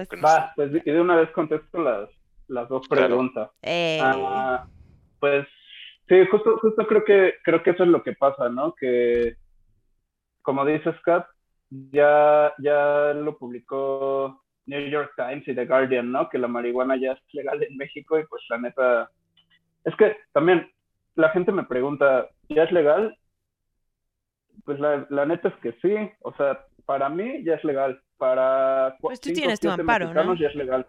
Con- 0.09 0.25
Va, 0.25 0.53
pues 0.57 0.73
de 0.73 1.01
una 1.01 1.17
vez 1.17 1.31
contesto 1.31 1.79
las, 1.81 2.09
las 2.49 2.69
dos 2.69 2.89
Claro. 2.89 3.07
preguntas. 3.09 3.51
Eh, 3.63 3.99
Ah, 4.03 4.67
pues 5.21 5.47
sí, 6.11 6.27
justo, 6.27 6.59
justo 6.59 6.87
creo 6.87 7.05
que 7.05 7.35
creo 7.45 7.63
que 7.63 7.71
eso 7.71 7.85
es 7.85 7.89
lo 7.89 8.03
que 8.03 8.13
pasa, 8.13 8.49
¿no? 8.49 8.75
Que 8.75 9.37
como 10.43 10.65
dice 10.65 10.93
Scott, 10.99 11.27
ya, 11.71 12.53
ya 12.59 13.13
lo 13.15 13.39
publicó 13.39 14.43
New 14.67 14.89
York 14.89 15.13
Times 15.17 15.47
y 15.47 15.55
The 15.55 15.67
Guardian, 15.67 16.11
¿no? 16.11 16.29
Que 16.29 16.39
la 16.39 16.49
marihuana 16.49 16.97
ya 16.97 17.13
es 17.13 17.21
legal 17.33 17.63
en 17.63 17.77
México 17.77 18.19
y 18.19 18.27
pues 18.27 18.43
la 18.51 18.59
neta, 18.59 19.11
es 19.85 19.95
que 19.97 20.17
también 20.33 20.69
la 21.15 21.31
gente 21.31 21.53
me 21.53 21.65
pregunta, 21.65 22.29
¿ya 22.49 22.65
es 22.65 22.73
legal? 22.73 23.17
Pues 24.65 24.81
la, 24.81 25.07
la 25.11 25.27
neta 25.27 25.49
es 25.49 25.55
que 25.57 25.73
sí, 25.81 26.11
o 26.23 26.35
sea, 26.35 26.67
para 26.87 27.09
mí 27.09 27.45
ya 27.45 27.55
es 27.55 27.65
legal, 27.65 28.01
para 28.19 28.97
Pues 29.01 29.21
tú 29.21 29.29
cinco, 29.29 29.41
tienes 29.41 29.61
tu 29.61 29.71
amparo, 29.71 30.13
¿no? 30.13 30.35
ya 30.35 30.49
es 30.49 30.55
legal. 30.57 30.87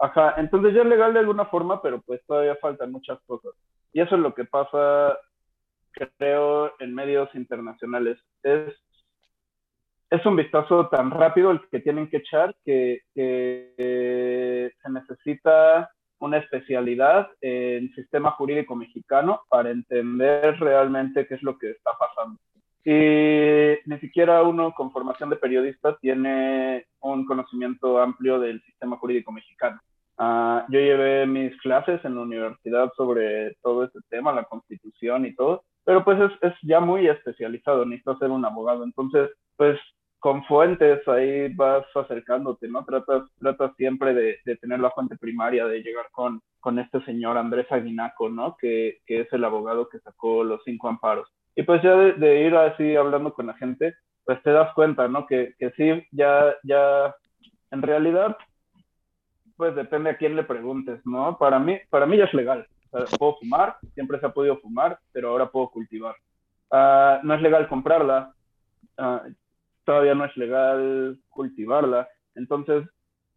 Ajá, 0.00 0.36
entonces 0.38 0.72
ya 0.72 0.80
es 0.80 0.88
legal 0.88 1.12
de 1.12 1.20
alguna 1.20 1.44
forma, 1.44 1.82
pero 1.82 2.00
pues 2.00 2.24
todavía 2.26 2.56
faltan 2.56 2.90
muchas 2.90 3.20
cosas. 3.26 3.52
Y 3.92 4.00
eso 4.00 4.14
es 4.14 4.20
lo 4.20 4.34
que 4.34 4.44
pasa, 4.44 5.18
creo, 5.92 6.72
en 6.78 6.94
medios 6.94 7.28
internacionales. 7.34 8.18
Es, 8.42 8.74
es 10.10 10.26
un 10.26 10.36
vistazo 10.36 10.88
tan 10.88 11.10
rápido 11.10 11.50
el 11.50 11.60
que 11.70 11.80
tienen 11.80 12.08
que 12.08 12.18
echar 12.18 12.54
que, 12.64 13.02
eh, 13.14 14.72
se 14.82 14.90
necesita 14.90 15.90
una 16.18 16.38
especialidad 16.38 17.28
en 17.40 17.92
sistema 17.94 18.32
jurídico 18.32 18.76
mexicano 18.76 19.42
para 19.48 19.70
entender 19.70 20.58
realmente 20.60 21.26
qué 21.26 21.34
es 21.34 21.42
lo 21.42 21.58
que 21.58 21.70
está 21.70 21.92
pasando. 21.98 22.38
Y 22.84 23.78
ni 23.88 23.98
siquiera 24.00 24.42
uno 24.42 24.72
con 24.72 24.90
formación 24.90 25.30
de 25.30 25.36
periodista 25.36 25.96
tiene 25.98 26.86
un 27.00 27.24
conocimiento 27.26 27.98
amplio 27.98 28.38
del 28.38 28.62
sistema 28.62 28.96
jurídico 28.96 29.32
mexicano. 29.32 29.80
Ah, 30.22 30.66
yo 30.68 30.78
llevé 30.78 31.26
mis 31.26 31.58
clases 31.62 32.04
en 32.04 32.14
la 32.14 32.20
universidad 32.20 32.92
sobre 32.94 33.54
todo 33.62 33.84
este 33.84 34.00
tema, 34.10 34.34
la 34.34 34.44
constitución 34.44 35.24
y 35.24 35.34
todo, 35.34 35.64
pero 35.82 36.04
pues 36.04 36.20
es, 36.20 36.32
es 36.42 36.52
ya 36.60 36.78
muy 36.78 37.08
especializado, 37.08 37.86
necesitas 37.86 38.18
ser 38.18 38.30
un 38.30 38.44
abogado. 38.44 38.84
Entonces, 38.84 39.30
pues 39.56 39.80
con 40.18 40.44
fuentes 40.44 41.08
ahí 41.08 41.54
vas 41.54 41.86
acercándote, 41.94 42.68
¿no? 42.68 42.84
Tratas, 42.84 43.22
tratas 43.38 43.74
siempre 43.78 44.12
de, 44.12 44.36
de 44.44 44.56
tener 44.56 44.78
la 44.78 44.90
fuente 44.90 45.16
primaria, 45.16 45.64
de 45.64 45.82
llegar 45.82 46.10
con, 46.12 46.42
con 46.60 46.78
este 46.78 47.02
señor 47.06 47.38
Andrés 47.38 47.72
Aguinaco, 47.72 48.28
¿no? 48.28 48.56
Que, 48.60 48.98
que 49.06 49.22
es 49.22 49.32
el 49.32 49.42
abogado 49.42 49.88
que 49.88 50.00
sacó 50.00 50.44
los 50.44 50.60
cinco 50.64 50.88
amparos. 50.88 51.30
Y 51.56 51.62
pues 51.62 51.82
ya 51.82 51.96
de, 51.96 52.12
de 52.12 52.42
ir 52.46 52.54
así 52.54 52.94
hablando 52.94 53.32
con 53.32 53.46
la 53.46 53.54
gente, 53.54 53.94
pues 54.26 54.42
te 54.42 54.50
das 54.50 54.70
cuenta, 54.74 55.08
¿no? 55.08 55.26
Que, 55.26 55.54
que 55.58 55.70
sí, 55.70 56.06
ya, 56.12 56.54
ya, 56.62 57.16
en 57.70 57.80
realidad, 57.80 58.36
pues 59.60 59.74
depende 59.74 60.08
a 60.08 60.16
quién 60.16 60.36
le 60.36 60.44
preguntes, 60.44 61.04
¿no? 61.04 61.36
Para 61.36 61.58
mí, 61.58 61.76
para 61.90 62.06
mí 62.06 62.16
ya 62.16 62.24
es 62.24 62.32
legal. 62.32 62.66
Puedo 63.18 63.36
fumar, 63.36 63.76
siempre 63.92 64.18
se 64.18 64.24
ha 64.24 64.30
podido 64.30 64.56
fumar, 64.56 64.98
pero 65.12 65.28
ahora 65.28 65.50
puedo 65.50 65.68
cultivar. 65.68 66.16
Ah, 66.70 67.20
no 67.22 67.34
es 67.34 67.42
legal 67.42 67.68
comprarla, 67.68 68.32
ah, 68.96 69.22
todavía 69.84 70.14
no 70.14 70.24
es 70.24 70.34
legal 70.38 71.18
cultivarla. 71.28 72.08
Entonces, 72.36 72.88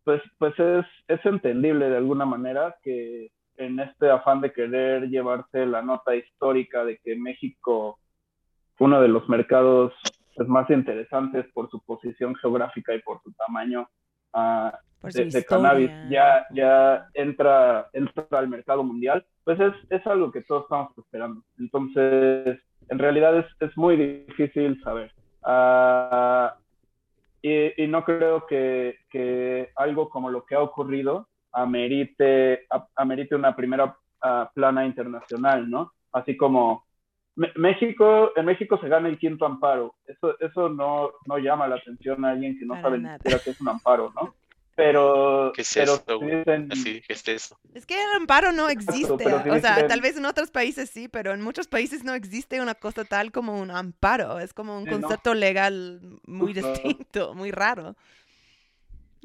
pues, 0.05 0.21
pues 0.37 0.57
es, 0.57 0.85
es 1.09 1.25
entendible 1.25 1.89
de 1.89 1.97
alguna 1.97 2.25
manera 2.25 2.77
que 2.83 3.29
en 3.57 3.81
este 3.81 4.09
afán 4.09 4.39
de 4.39 4.53
querer 4.53 5.09
llevarse 5.09 5.65
la 5.65 5.81
nota 5.81 6.15
histórica 6.15 6.85
de 6.85 6.99
que 6.99 7.17
México 7.17 7.99
fue 8.77 8.87
uno 8.87 9.01
de 9.01 9.09
los 9.09 9.27
mercados 9.27 9.91
pues, 10.37 10.47
más 10.47 10.69
interesantes 10.69 11.45
por 11.53 11.69
su 11.69 11.83
posición 11.83 12.33
geográfica 12.35 12.95
y 12.95 13.01
por 13.01 13.21
su 13.23 13.33
tamaño 13.33 13.89
su 15.11 15.17
de, 15.19 15.25
de 15.25 15.45
cannabis 15.45 15.91
ya, 16.09 16.45
ya 16.53 17.07
entra, 17.13 17.89
entra 17.93 18.25
al 18.31 18.47
mercado 18.47 18.83
mundial, 18.83 19.25
pues 19.43 19.59
es, 19.59 19.73
es 19.89 20.05
algo 20.07 20.31
que 20.31 20.41
todos 20.43 20.63
estamos 20.63 20.97
esperando. 20.97 21.41
Entonces, 21.59 22.59
en 22.89 22.99
realidad 22.99 23.37
es, 23.37 23.45
es 23.59 23.77
muy 23.77 23.95
difícil 23.97 24.81
saber. 24.83 25.11
Ah, 25.43 26.55
y, 27.41 27.83
y 27.83 27.87
no 27.87 28.03
creo 28.05 28.45
que, 28.47 28.95
que 29.09 29.69
algo 29.75 30.09
como 30.09 30.29
lo 30.29 30.45
que 30.45 30.55
ha 30.55 30.61
ocurrido 30.61 31.27
amerite, 31.51 32.65
a- 32.69 32.87
amerite 32.95 33.35
una 33.35 33.55
primera 33.55 33.95
ah, 34.21 34.49
plana 34.55 34.85
internacional, 34.85 35.69
¿no? 35.69 35.91
Así 36.13 36.37
como 36.37 36.85
México, 37.35 38.31
en 38.35 38.45
México 38.45 38.77
se 38.81 38.87
gana 38.87 39.09
el 39.09 39.17
quinto 39.17 39.45
amparo. 39.45 39.95
Eso, 40.05 40.37
eso 40.39 40.69
no, 40.69 41.11
no 41.25 41.37
llama 41.37 41.67
la 41.67 41.75
atención 41.75 42.23
a 42.25 42.31
alguien 42.31 42.57
que 42.59 42.65
no 42.65 42.73
Para 42.75 42.83
sabe 42.83 42.97
ni 42.97 43.03
nada. 43.05 43.17
siquiera 43.17 43.39
qué 43.43 43.49
es 43.51 43.61
un 43.61 43.69
amparo, 43.69 44.11
¿no? 44.15 44.33
Pero, 44.75 45.51
¿Qué 45.55 45.61
es 45.61 45.71
pero 45.75 45.93
esto, 45.93 46.17
dicen- 46.19 46.67
Así, 46.71 47.01
¿qué 47.07 47.13
es 47.13 47.27
eso? 47.27 47.59
Es 47.75 47.85
que 47.85 47.93
el 47.93 48.09
amparo 48.15 48.51
no 48.51 48.69
existe. 48.69 49.05
si 49.05 49.49
o 49.49 49.59
sea, 49.59 49.75
dicen- 49.75 49.87
tal 49.87 50.01
vez 50.01 50.17
en 50.17 50.25
otros 50.25 50.49
países 50.49 50.89
sí, 50.89 51.07
pero 51.07 51.31
en 51.31 51.41
muchos 51.43 51.67
países 51.67 52.03
no 52.03 52.15
existe 52.15 52.59
una 52.59 52.73
cosa 52.73 53.05
tal 53.05 53.31
como 53.31 53.59
un 53.59 53.69
amparo. 53.69 54.39
Es 54.39 54.51
como 54.53 54.75
un 54.79 54.85
Sí, 54.85 54.89
no. 54.89 55.01
concepto 55.01 55.35
legal 55.35 56.01
muy 56.25 56.53
Justo. 56.55 56.69
distinto, 56.73 57.33
muy 57.35 57.51
raro. 57.51 57.95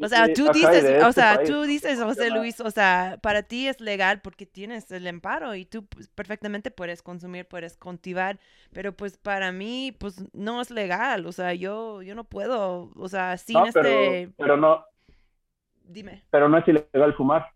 O 0.01 0.09
sea, 0.09 0.33
tú 0.33 0.49
dices, 0.53 0.85
o 0.85 1.09
este 1.09 1.13
sea, 1.13 1.37
país 1.37 1.51
tú 1.51 1.63
dices, 1.63 2.01
José. 2.03 2.31
Luis, 2.31 2.61
o 2.61 2.71
sea, 2.71 3.19
para 3.23 3.43
ti 3.43 3.67
es 3.69 3.81
legal 3.81 4.21
porque 4.21 4.47
tienes 4.47 4.91
el 4.93 5.07
amparo 5.07 5.55
y 5.55 5.65
tú 5.65 5.87
pues, 5.87 6.09
perfectamente 6.09 6.71
puedes 6.71 7.03
consumir, 7.03 7.47
puedes 7.47 7.77
cultivar, 7.77 8.39
pero 8.73 8.93
pues 8.97 9.17
para 9.19 9.51
mí, 9.53 9.97
pues 9.99 10.17
no 10.33 10.61
es 10.61 10.71
legal, 10.71 11.27
o 11.27 11.33
sea, 11.33 11.55
yo, 11.55 12.03
yo 12.03 12.15
no 12.15 12.25
puedo, 12.25 12.91
o 12.95 13.09
sea, 13.09 13.37
sin 13.39 13.55
No, 13.55 13.67
este... 13.67 13.81
pero, 13.81 14.33
pero 14.37 14.57
no, 14.57 14.85
Dime. 15.85 16.23
pero 16.31 16.49
no 16.49 16.59
es 16.59 16.69
ilegal 16.69 17.15
fumar. 17.17 17.47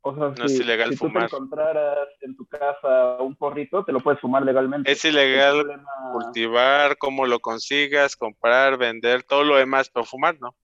O 0.00 0.14
sea, 0.14 0.28
No 0.38 0.44
es 0.44 0.56
si, 0.56 0.62
ilegal 0.62 0.90
si 0.90 0.96
tú 0.96 1.06
fumar. 1.06 1.28
te 1.28 1.36
encontraras 1.36 2.08
en 2.20 2.36
tu 2.36 2.46
casa 2.46 3.16
un 3.20 3.34
porrito, 3.34 3.84
te 3.84 3.92
lo 3.92 4.00
puedes 4.00 4.20
fumar 4.20 4.42
legalmente. 4.44 4.90
Es 4.90 5.04
ilegal 5.04 5.56
problema- 5.64 6.12
cultivar, 6.12 6.96
cómo 6.98 7.26
lo 7.26 7.40
consigas, 7.40 8.14
comprar, 8.16 8.78
vender, 8.78 9.24
todo 9.24 9.42
lo 9.42 9.56
demás, 9.56 9.90
pero 9.90 10.04
fumar 10.06 10.38
no. 10.40 10.54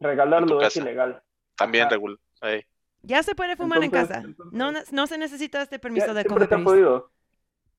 En 0.00 0.06
regalarlo 0.08 0.46
tu 0.46 0.56
es 0.58 0.64
casa. 0.64 0.80
ilegal. 0.80 1.22
También 1.56 1.84
Ajá. 1.84 1.90
regula. 1.94 2.16
ahí. 2.40 2.62
Ya 3.02 3.22
se 3.22 3.34
puede 3.34 3.56
fumar 3.56 3.82
en 3.84 3.90
casa. 3.90 4.18
entonces- 4.24 4.52
No, 4.52 4.72
no 4.92 5.06
se 5.06 5.18
necesita 5.18 5.62
este 5.62 5.78
permiso 5.78 6.06
Ya, 6.08 6.14
de 6.14 6.22
siempre 6.22 6.46
se 6.46 6.54
ha 6.54 6.64
podido. 6.64 7.10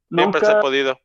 Siempre 0.09 0.39
se 0.39 0.45
Nunca, 0.45 0.59
ha 0.59 0.61
podido. 0.61 0.99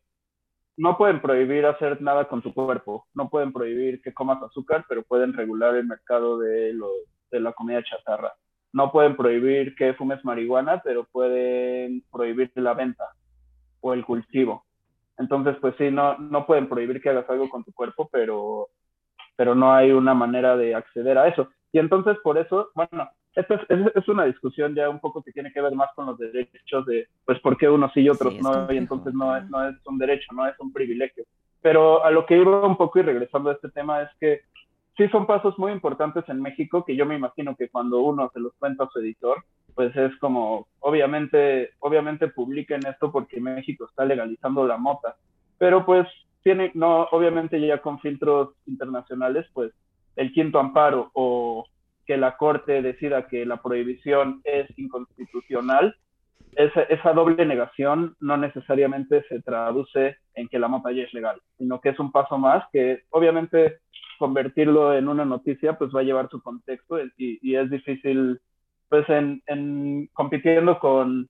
no 0.76 0.96
pueden 0.98 1.20
prohibir 1.22 1.66
hacer 1.66 2.00
nada 2.02 2.28
con 2.28 2.42
tu 2.42 2.52
cuerpo. 2.54 3.06
No 3.14 3.28
pueden 3.30 3.52
prohibir 3.52 4.00
que 4.02 4.12
comas 4.14 4.42
azúcar, 4.42 4.84
pero 4.88 5.02
pueden 5.02 5.32
regular 5.32 5.74
el 5.74 5.86
mercado 5.86 6.38
de, 6.38 6.72
lo, 6.74 6.88
de 7.30 7.40
la 7.40 7.52
comida 7.52 7.82
chatarra. 7.82 8.34
No 8.72 8.92
pueden 8.92 9.16
prohibir 9.16 9.74
que 9.74 9.94
fumes 9.94 10.24
marihuana, 10.24 10.80
pero 10.82 11.04
pueden 11.04 12.02
prohibir 12.12 12.52
la 12.54 12.74
venta 12.74 13.04
o 13.80 13.92
el 13.94 14.04
cultivo. 14.04 14.64
Entonces, 15.18 15.56
pues 15.60 15.74
sí, 15.76 15.90
no, 15.90 16.16
no 16.18 16.46
pueden 16.46 16.68
prohibir 16.68 17.00
que 17.02 17.08
hagas 17.10 17.28
algo 17.28 17.48
con 17.50 17.64
tu 17.64 17.72
cuerpo, 17.72 18.08
pero, 18.12 18.68
pero 19.40 19.54
no 19.54 19.72
hay 19.72 19.90
una 19.90 20.12
manera 20.12 20.54
de 20.54 20.74
acceder 20.74 21.16
a 21.16 21.26
eso. 21.26 21.48
Y 21.72 21.78
entonces, 21.78 22.18
por 22.22 22.36
eso, 22.36 22.68
bueno, 22.74 23.08
esto 23.34 23.54
es, 23.70 24.06
una 24.06 24.26
discusión 24.26 24.74
ya 24.74 24.90
un 24.90 25.00
poco 25.00 25.22
que 25.22 25.32
tiene 25.32 25.50
que 25.50 25.62
ver 25.62 25.74
más 25.74 25.88
con 25.94 26.04
los 26.04 26.18
derechos 26.18 26.84
de, 26.84 27.08
pues, 27.24 27.40
por 27.40 27.56
qué 27.56 27.66
unos 27.70 27.90
sí 27.94 28.00
y 28.00 28.10
otros 28.10 28.34
Sí, 28.34 28.40
no, 28.42 28.70
y 28.70 28.76
entonces 28.76 29.14
no 29.14 29.34
es, 29.34 29.48
no 29.48 29.66
es 29.66 29.76
un 29.86 29.96
derecho, 29.96 30.26
no 30.34 30.46
es 30.46 30.60
un 30.60 30.74
privilegio. 30.74 31.24
Pero 31.62 32.04
a 32.04 32.10
lo 32.10 32.26
que 32.26 32.36
iba 32.36 32.66
un 32.66 32.76
poco 32.76 32.98
y 32.98 33.02
regresando 33.02 33.48
a 33.48 33.54
este 33.54 33.70
tema 33.70 34.02
es 34.02 34.10
que 34.20 34.42
sí 34.98 35.08
son 35.08 35.26
pasos 35.26 35.58
muy 35.58 35.72
importantes 35.72 36.28
en 36.28 36.42
México 36.42 36.84
que 36.84 36.94
yo 36.94 37.06
me 37.06 37.16
imagino 37.16 37.56
que 37.56 37.70
cuando 37.70 38.00
uno 38.02 38.30
se 38.34 38.40
los 38.40 38.52
cuenta 38.58 38.84
a 38.84 38.90
su 38.92 38.98
editor, 38.98 39.42
pues 39.74 39.96
es 39.96 40.14
como, 40.18 40.66
obviamente, 40.80 41.70
obviamente 41.78 42.28
publiquen 42.28 42.84
esto 42.86 43.10
porque 43.10 43.40
México 43.40 43.86
está 43.88 44.04
legalizando 44.04 44.66
la 44.66 44.76
mota, 44.76 45.16
pero 45.56 45.86
pues 45.86 46.06
tiene, 46.42 46.70
no, 46.74 47.04
obviamente 47.10 47.60
ya 47.60 47.80
con 47.80 48.00
filtros 48.00 48.50
internacionales, 48.66 49.46
pues 49.52 49.72
el 50.16 50.32
quinto 50.32 50.58
amparo 50.58 51.10
o 51.14 51.66
que 52.06 52.16
la 52.16 52.36
Corte 52.36 52.82
decida 52.82 53.28
que 53.28 53.46
la 53.46 53.62
prohibición 53.62 54.40
es 54.44 54.66
inconstitucional, 54.78 55.96
esa, 56.56 56.82
esa 56.82 57.12
doble 57.12 57.46
negación 57.46 58.16
no 58.18 58.36
necesariamente 58.36 59.24
se 59.28 59.40
traduce 59.42 60.16
en 60.34 60.48
que 60.48 60.58
la 60.58 60.68
mota 60.68 60.90
ya 60.90 61.04
es 61.04 61.14
legal, 61.14 61.40
sino 61.58 61.80
que 61.80 61.90
es 61.90 62.00
un 62.00 62.10
paso 62.10 62.38
más 62.38 62.64
que 62.72 63.02
obviamente 63.10 63.78
convertirlo 64.18 64.94
en 64.94 65.08
una 65.08 65.24
noticia 65.24 65.78
pues 65.78 65.90
va 65.94 66.00
a 66.00 66.04
llevar 66.04 66.28
su 66.28 66.42
contexto 66.42 67.00
y, 67.00 67.38
y 67.40 67.54
es 67.54 67.70
difícil 67.70 68.40
pues 68.88 69.08
en, 69.08 69.42
en 69.46 70.08
compitiendo 70.12 70.80
con, 70.80 71.28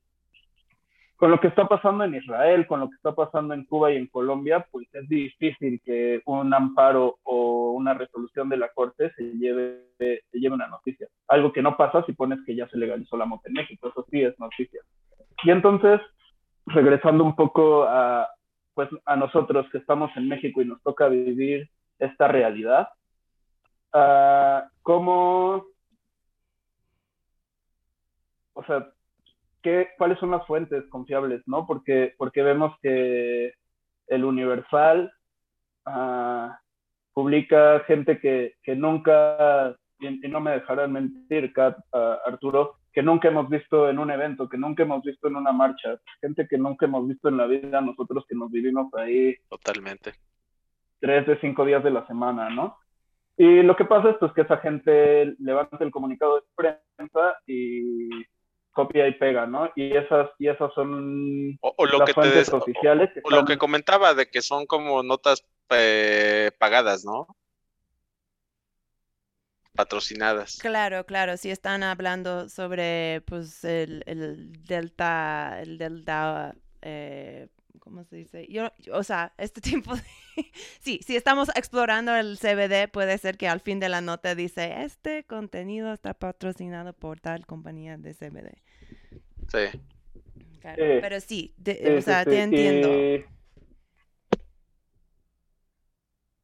con 1.21 1.31
lo 1.31 1.39
que 1.39 1.49
está 1.49 1.69
pasando 1.69 2.03
en 2.05 2.15
Israel, 2.15 2.67
con 2.67 2.81
lo 2.81 2.89
que 2.89 2.97
está 2.97 3.15
pasando 3.15 3.53
en 3.53 3.67
Cuba 3.67 3.93
y 3.93 3.97
en 3.99 4.07
Colombia, 4.07 4.67
pues 4.71 4.89
es 4.95 5.07
difícil 5.07 5.79
que 5.85 6.23
un 6.25 6.55
amparo 6.55 7.19
o 7.25 7.73
una 7.73 7.93
resolución 7.93 8.49
de 8.49 8.57
la 8.57 8.71
Corte 8.71 9.13
se 9.17 9.25
lleve, 9.35 9.85
se 9.99 10.23
lleve 10.33 10.55
una 10.55 10.69
noticia. 10.69 11.09
Algo 11.29 11.53
que 11.53 11.61
no 11.61 11.77
pasa 11.77 12.03
si 12.07 12.15
pones 12.15 12.39
que 12.47 12.57
ya 12.57 12.67
se 12.69 12.79
legalizó 12.79 13.19
la 13.19 13.27
mota 13.27 13.51
en 13.51 13.53
México, 13.53 13.89
eso 13.89 14.07
sí 14.11 14.23
es 14.23 14.39
noticia. 14.41 14.81
Y 15.45 15.51
entonces, 15.51 16.01
regresando 16.65 17.23
un 17.23 17.37
poco 17.37 17.83
a, 17.83 18.27
pues, 18.73 18.89
a 19.05 19.15
nosotros 19.15 19.67
que 19.71 19.77
estamos 19.77 20.11
en 20.17 20.27
México 20.27 20.63
y 20.63 20.65
nos 20.65 20.83
toca 20.83 21.09
vivir 21.09 21.69
esta 21.99 22.29
realidad, 22.29 22.89
uh, 23.93 24.67
¿cómo, 24.81 25.67
o 28.55 28.65
sea, 28.65 28.91
¿qué, 29.63 29.89
cuáles 29.99 30.19
son 30.19 30.31
las 30.31 30.47
fuentes 30.47 30.85
confiables, 30.89 31.43
no? 31.47 31.67
Porque, 31.67 32.15
porque 32.17 32.43
vemos 32.43 32.75
que 32.83 33.53
el 34.07 34.25
Universal 34.25 35.13
uh, 35.87 36.49
publica 37.13 37.81
gente 37.87 38.19
que, 38.19 38.55
que 38.63 38.75
nunca, 38.75 39.77
y, 39.99 40.27
y, 40.27 40.29
no 40.29 40.41
me 40.41 40.53
dejarán 40.53 40.93
mentir, 40.93 41.53
Kat, 41.53 41.79
uh, 41.93 42.27
Arturo, 42.27 42.81
que 42.93 43.03
nunca 43.03 43.29
hemos 43.29 43.49
visto 43.49 43.89
en 43.89 43.99
un 43.99 44.11
evento, 44.11 44.49
que 44.49 44.59
nunca 44.59 44.83
hemos 44.83 45.03
visto 45.03 45.29
en 45.29 45.37
una 45.37 45.53
marcha, 45.53 46.01
gente 46.21 46.47
que 46.49 46.59
nunca 46.59 46.87
hemos 46.87 47.07
visto 47.07 47.29
en 47.29 47.37
la 47.37 47.47
vida, 47.47 47.81
nosotros 47.81 48.25
que 48.29 48.35
nos 48.35 48.51
vivimos 48.51 48.93
ahí. 48.95 49.37
Totalmente. 49.49 50.15
Tres 50.99 51.27
de 51.27 51.41
cinco 51.41 51.65
días 51.65 51.85
de 51.85 51.91
la 51.91 52.07
semana, 52.07 52.51
¿no? 52.51 52.77
Y 53.37 53.63
lo 53.63 53.75
que 53.75 53.87
pasa 53.87 54.11
es 54.11 54.17
pues, 54.19 54.33
que 54.33 54.43
esa 54.43 54.59
gente 54.59 55.35
levanta 55.39 55.83
el 55.83 55.91
comunicado 55.91 56.37
de 56.37 56.43
prensa 56.55 57.39
y 57.47 58.23
copia 58.73 59.07
y 59.09 59.15
pega, 59.15 59.47
¿no? 59.47 59.71
Y 59.75 59.97
esas, 59.97 60.31
y 60.39 60.49
esas 60.49 60.73
son 60.75 61.59
o, 61.61 61.75
o 61.77 61.87
lo 61.87 61.99
las 61.99 62.07
que 62.07 62.15
fuentes 62.15 62.51
te 62.51 62.57
oficiales. 62.57 63.11
Que 63.13 63.21
o, 63.21 63.29
están... 63.29 63.39
lo 63.41 63.45
que 63.45 63.59
comentaba 63.59 64.15
de 64.15 64.29
que 64.29 64.43
son 64.43 64.67
como 64.67 65.03
notas 65.03 65.45
eh, 65.71 66.51
pagadas, 66.59 67.05
¿no? 67.05 67.27
Patrocinadas. 69.75 70.59
Claro, 70.61 71.07
claro, 71.07 71.37
si 71.37 71.51
están 71.51 71.83
hablando 71.83 72.49
sobre 72.49 73.23
pues 73.27 73.65
el, 73.65 74.03
el 74.07 74.53
delta, 74.65 75.61
el 75.63 75.79
delta, 75.79 76.55
eh, 76.83 77.49
¿cómo 77.79 78.05
se 78.05 78.17
dice? 78.17 78.47
Yo, 78.49 78.71
yo, 78.79 78.97
o 78.97 79.03
sea, 79.03 79.33
este 79.39 79.61
tipo 79.61 79.95
de... 79.95 80.03
sí, 80.81 81.01
si 81.03 81.17
estamos 81.17 81.49
explorando 81.55 82.15
el 82.15 82.39
CBD, 82.39 82.91
puede 82.91 83.17
ser 83.19 83.37
que 83.37 83.49
al 83.49 83.61
fin 83.61 83.81
de 83.81 83.89
la 83.89 84.01
nota 84.01 84.35
dice, 84.35 84.83
este 84.83 85.25
contenido 85.25 85.93
está 85.93 86.15
patrocinado 86.15 86.93
por 86.93 87.21
tal 87.21 87.47
compañía 87.47 87.97
de 87.97 88.15
CBD. 88.15 88.53
Sí. 89.49 89.81
Claro. 90.61 90.85
Pero 91.01 91.21
sí, 91.21 91.55
de, 91.57 91.97
o 91.99 92.03
sea, 92.03 92.25
sí, 92.25 92.31
te 92.31 92.43
entiendo. 92.43 93.27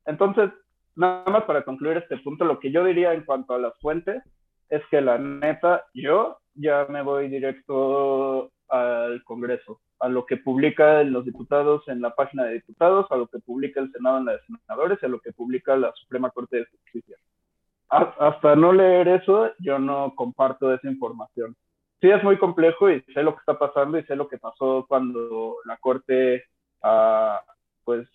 Entonces, 0.07 0.51
nada 0.95 1.25
más 1.27 1.45
para 1.45 1.65
concluir 1.65 1.99
este 1.99 2.17
punto, 2.19 2.45
lo 2.45 2.59
que 2.59 2.73
yo 2.73 2.85
diría 2.85 3.13
en 3.13 3.25
cuanto 3.25 3.55
a 3.55 3.59
las 3.59 3.79
fuentes 3.81 4.23
es 4.69 4.83
que 4.91 5.01
la 5.01 5.19
neta, 5.19 5.85
yo 5.95 6.39
ya 6.55 6.87
me 6.89 7.03
voy 7.03 7.29
directo 7.29 8.51
al 8.69 9.23
Congreso, 9.25 9.81
a 10.01 10.09
lo 10.09 10.27
que 10.27 10.37
publican 10.37 11.13
los 11.13 11.25
diputados 11.25 11.87
en 11.89 12.01
la 12.01 12.15
página 12.15 12.45
de 12.45 12.55
diputados, 12.55 13.07
a 13.11 13.17
lo 13.17 13.27
que 13.29 13.39
publica 13.39 13.81
el 13.81 13.93
Senado 13.93 14.19
en 14.19 14.25
la 14.27 14.33
de 14.33 14.41
senadores, 14.41 15.03
a 15.03 15.09
lo 15.09 15.21
que 15.21 15.33
publica 15.33 15.77
la 15.77 15.93
Suprema 15.93 16.31
Corte 16.31 16.59
de 16.59 16.67
Justicia. 16.67 17.17
Hasta 17.89 18.57
no 18.57 18.73
leer 18.73 19.07
eso, 19.09 19.53
yo 19.61 19.79
no 19.79 20.15
comparto 20.17 20.75
esa 20.75 20.89
información. 20.89 21.57
Sí 22.01 22.11
es 22.11 22.23
muy 22.23 22.37
complejo 22.37 22.91
y 22.91 23.01
sé 23.15 23.23
lo 23.23 23.35
que 23.35 23.41
está 23.41 23.59
pasando 23.59 23.99
y 23.99 24.05
sé 24.05 24.17
lo 24.17 24.29
que 24.29 24.39
pasó 24.39 24.85
cuando 24.89 25.57
la 25.65 25.77
Corte, 25.79 26.45
uh, 26.83 27.39
pues, 27.85 28.09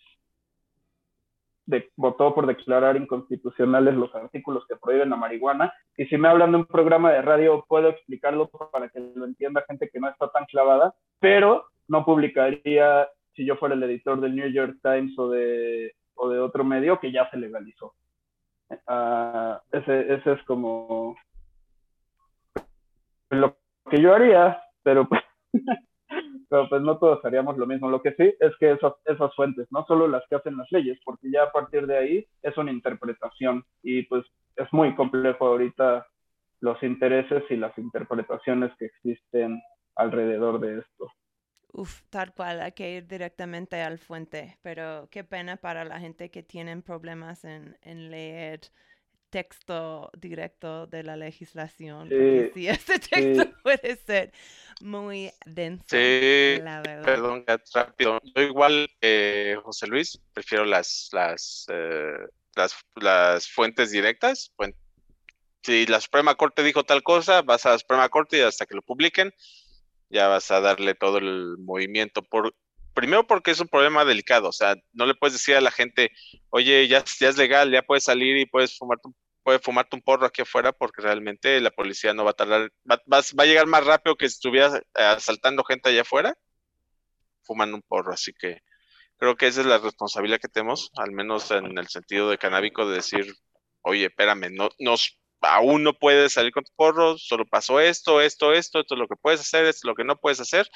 de, 1.66 1.89
votó 1.95 2.34
por 2.34 2.47
declarar 2.47 2.97
inconstitucionales 2.97 3.93
los 3.95 4.14
artículos 4.16 4.66
que 4.68 4.76
prohíben 4.76 5.09
la 5.09 5.16
marihuana. 5.16 5.74
Y 5.97 6.05
si 6.05 6.18
me 6.18 6.28
hablan 6.28 6.51
de 6.51 6.57
un 6.57 6.66
programa 6.66 7.12
de 7.12 7.22
radio, 7.22 7.66
puedo 7.68 7.89
explicarlo 7.89 8.49
para 8.72 8.89
que 8.89 8.99
lo 9.16 9.26
entienda 9.26 9.66
gente 9.68 9.89
que 9.89 9.99
no 9.99 10.09
está 10.09 10.30
tan 10.30 10.45
clavada, 10.45 10.93
pero 11.20 11.66
no 11.88 12.05
publicaría, 12.05 13.07
si 13.36 13.45
yo 13.45 13.55
fuera 13.57 13.76
el 13.76 13.84
editor 13.84 14.20
del 14.20 14.36
New 14.36 14.49
York 14.49 14.78
Times 14.82 15.18
o 15.18 15.30
de, 15.30 15.93
o 16.16 16.30
de 16.30 16.39
otro 16.39 16.64
medio, 16.64 16.99
que 16.99 17.12
ya 17.12 17.30
se 17.30 17.38
legalizó. 17.38 17.93
Uh, 18.88 19.57
ese, 19.72 20.14
ese 20.14 20.32
es 20.32 20.43
como 20.43 21.18
lo 23.30 23.57
que 23.89 24.01
yo 24.01 24.14
haría, 24.14 24.62
pero 24.84 25.07
pues 25.07 25.22
pero 26.51 26.67
pues 26.67 26.81
no 26.81 26.97
todos 26.97 27.23
haríamos 27.23 27.57
lo 27.57 27.65
mismo. 27.65 27.89
Lo 27.89 28.01
que 28.01 28.13
sí 28.15 28.35
es 28.41 28.51
que 28.59 28.73
esas, 28.73 29.35
fuentes, 29.35 29.67
no 29.71 29.85
solo 29.87 30.09
las 30.09 30.21
que 30.27 30.35
hacen 30.35 30.57
las 30.57 30.69
leyes, 30.69 30.99
porque 31.05 31.31
ya 31.31 31.43
a 31.43 31.51
partir 31.53 31.87
de 31.87 31.97
ahí 31.97 32.27
es 32.41 32.57
una 32.57 32.73
interpretación 32.73 33.63
y 33.81 34.03
pues 34.03 34.25
es 34.57 34.67
muy 34.73 34.93
complejo 34.93 35.47
ahorita 35.47 36.05
los 36.59 36.83
intereses 36.83 37.45
y 37.49 37.55
las 37.55 37.75
interpretaciones 37.77 38.69
que 38.77 38.87
existen 38.87 39.61
alrededor 39.95 40.59
de 40.59 40.79
esto. 40.79 41.09
Uf, 41.71 42.01
tal 42.09 42.33
cual, 42.33 42.59
hay 42.59 42.73
que 42.73 42.97
ir 42.97 43.07
directamente 43.07 43.81
al 43.81 43.97
fuente, 43.97 44.57
pero 44.61 45.07
qué 45.09 45.23
pena 45.23 45.55
para 45.55 45.85
la 45.85 46.01
gente 46.01 46.31
que 46.31 46.43
tienen 46.43 46.81
problemas 46.81 47.45
en 47.45 48.11
leer 48.11 48.59
texto 49.32 50.11
directo 50.15 50.86
de 50.86 51.03
la 51.03 51.15
legislación. 51.15 52.09
Sí, 52.09 52.51
sí, 52.53 52.67
este 52.67 52.99
texto 52.99 53.43
sí. 53.43 53.53
puede 53.63 53.95
ser 53.95 54.32
muy 54.82 55.32
denso. 55.45 55.86
Sí, 55.88 56.59
la 56.61 56.82
verdad. 56.82 57.03
perdón, 57.03 57.45
rápido. 57.73 58.19
Yo 58.36 58.41
igual, 58.43 58.89
eh, 59.01 59.55
José 59.63 59.88
Luis, 59.88 60.19
prefiero 60.34 60.65
las, 60.65 61.09
las, 61.13 61.65
eh, 61.69 62.17
las, 62.55 62.75
las 62.95 63.49
fuentes 63.49 63.91
directas. 63.91 64.53
Si 65.63 65.86
la 65.86 66.01
Suprema 66.01 66.36
Corte 66.36 66.63
dijo 66.63 66.84
tal 66.84 67.01
cosa, 67.03 67.41
vas 67.41 67.65
a 67.65 67.71
la 67.71 67.79
Suprema 67.79 68.09
Corte 68.09 68.38
y 68.38 68.41
hasta 68.41 68.65
que 68.65 68.75
lo 68.75 68.82
publiquen, 68.82 69.34
ya 70.09 70.27
vas 70.27 70.51
a 70.51 70.59
darle 70.59 70.93
todo 70.95 71.19
el 71.19 71.57
movimiento. 71.59 72.21
Por, 72.21 72.53
primero 72.93 73.27
porque 73.27 73.51
es 73.51 73.59
un 73.59 73.67
problema 73.67 74.05
delicado, 74.05 74.49
o 74.49 74.51
sea, 74.53 74.75
no 74.93 75.05
le 75.05 75.15
puedes 75.15 75.33
decir 75.33 75.55
a 75.55 75.61
la 75.61 75.71
gente, 75.71 76.11
oye, 76.49 76.87
ya, 76.87 76.99
es 77.21 77.37
legal, 77.37 77.71
ya 77.71 77.81
puedes 77.83 78.03
salir 78.05 78.37
y 78.37 78.45
puedes 78.45 78.77
fumar 78.77 78.99
tu 79.01 79.13
puede 79.43 79.59
fumarte 79.59 79.95
un 79.95 80.03
porro 80.03 80.25
aquí 80.27 80.43
afuera 80.43 80.71
porque 80.71 81.01
realmente 81.01 81.59
la 81.61 81.71
policía 81.71 82.13
no 82.13 82.23
va 82.23 82.31
a 82.31 82.33
tardar, 82.35 82.71
va, 82.89 82.97
va- 83.11 83.21
va 83.39 83.43
a 83.43 83.45
llegar 83.47 83.65
más 83.67 83.83
rápido 83.85 84.15
que 84.15 84.29
si 84.29 84.35
estuviera 84.35 84.77
eh, 84.77 84.83
asaltando 85.03 85.63
gente 85.63 85.89
allá 85.89 86.01
afuera, 86.01 86.35
fumando 87.43 87.75
un 87.77 87.83
porro, 87.83 88.13
así 88.13 88.33
que 88.33 88.59
creo 89.17 89.35
que 89.37 89.47
esa 89.47 89.61
es 89.61 89.67
la 89.67 89.79
responsabilidad 89.79 90.39
que 90.39 90.47
tenemos, 90.49 90.91
al 90.97 91.11
menos 91.11 91.51
en 91.51 91.77
el 91.77 91.87
sentido 91.89 92.29
de 92.29 92.37
canábico, 92.37 92.87
de 92.87 92.95
decir, 92.97 93.33
oye, 93.83 94.05
espérame, 94.07 94.49
no, 94.51 94.69
nos, 94.79 95.19
aún 95.41 95.83
no 95.83 95.93
puedes 95.93 96.33
salir 96.33 96.51
con 96.53 96.63
tu 96.63 96.71
porro, 96.75 97.17
solo 97.17 97.45
pasó 97.45 97.79
esto, 97.79 98.21
esto, 98.21 98.53
esto, 98.53 98.79
esto 98.81 98.95
es 98.95 98.99
lo 98.99 99.07
que 99.07 99.15
puedes 99.21 99.41
hacer, 99.41 99.65
esto 99.65 99.79
es 99.79 99.89
lo 99.89 99.95
que 99.95 100.03
no 100.05 100.17
puedes 100.17 100.39
hacer, 100.41 100.69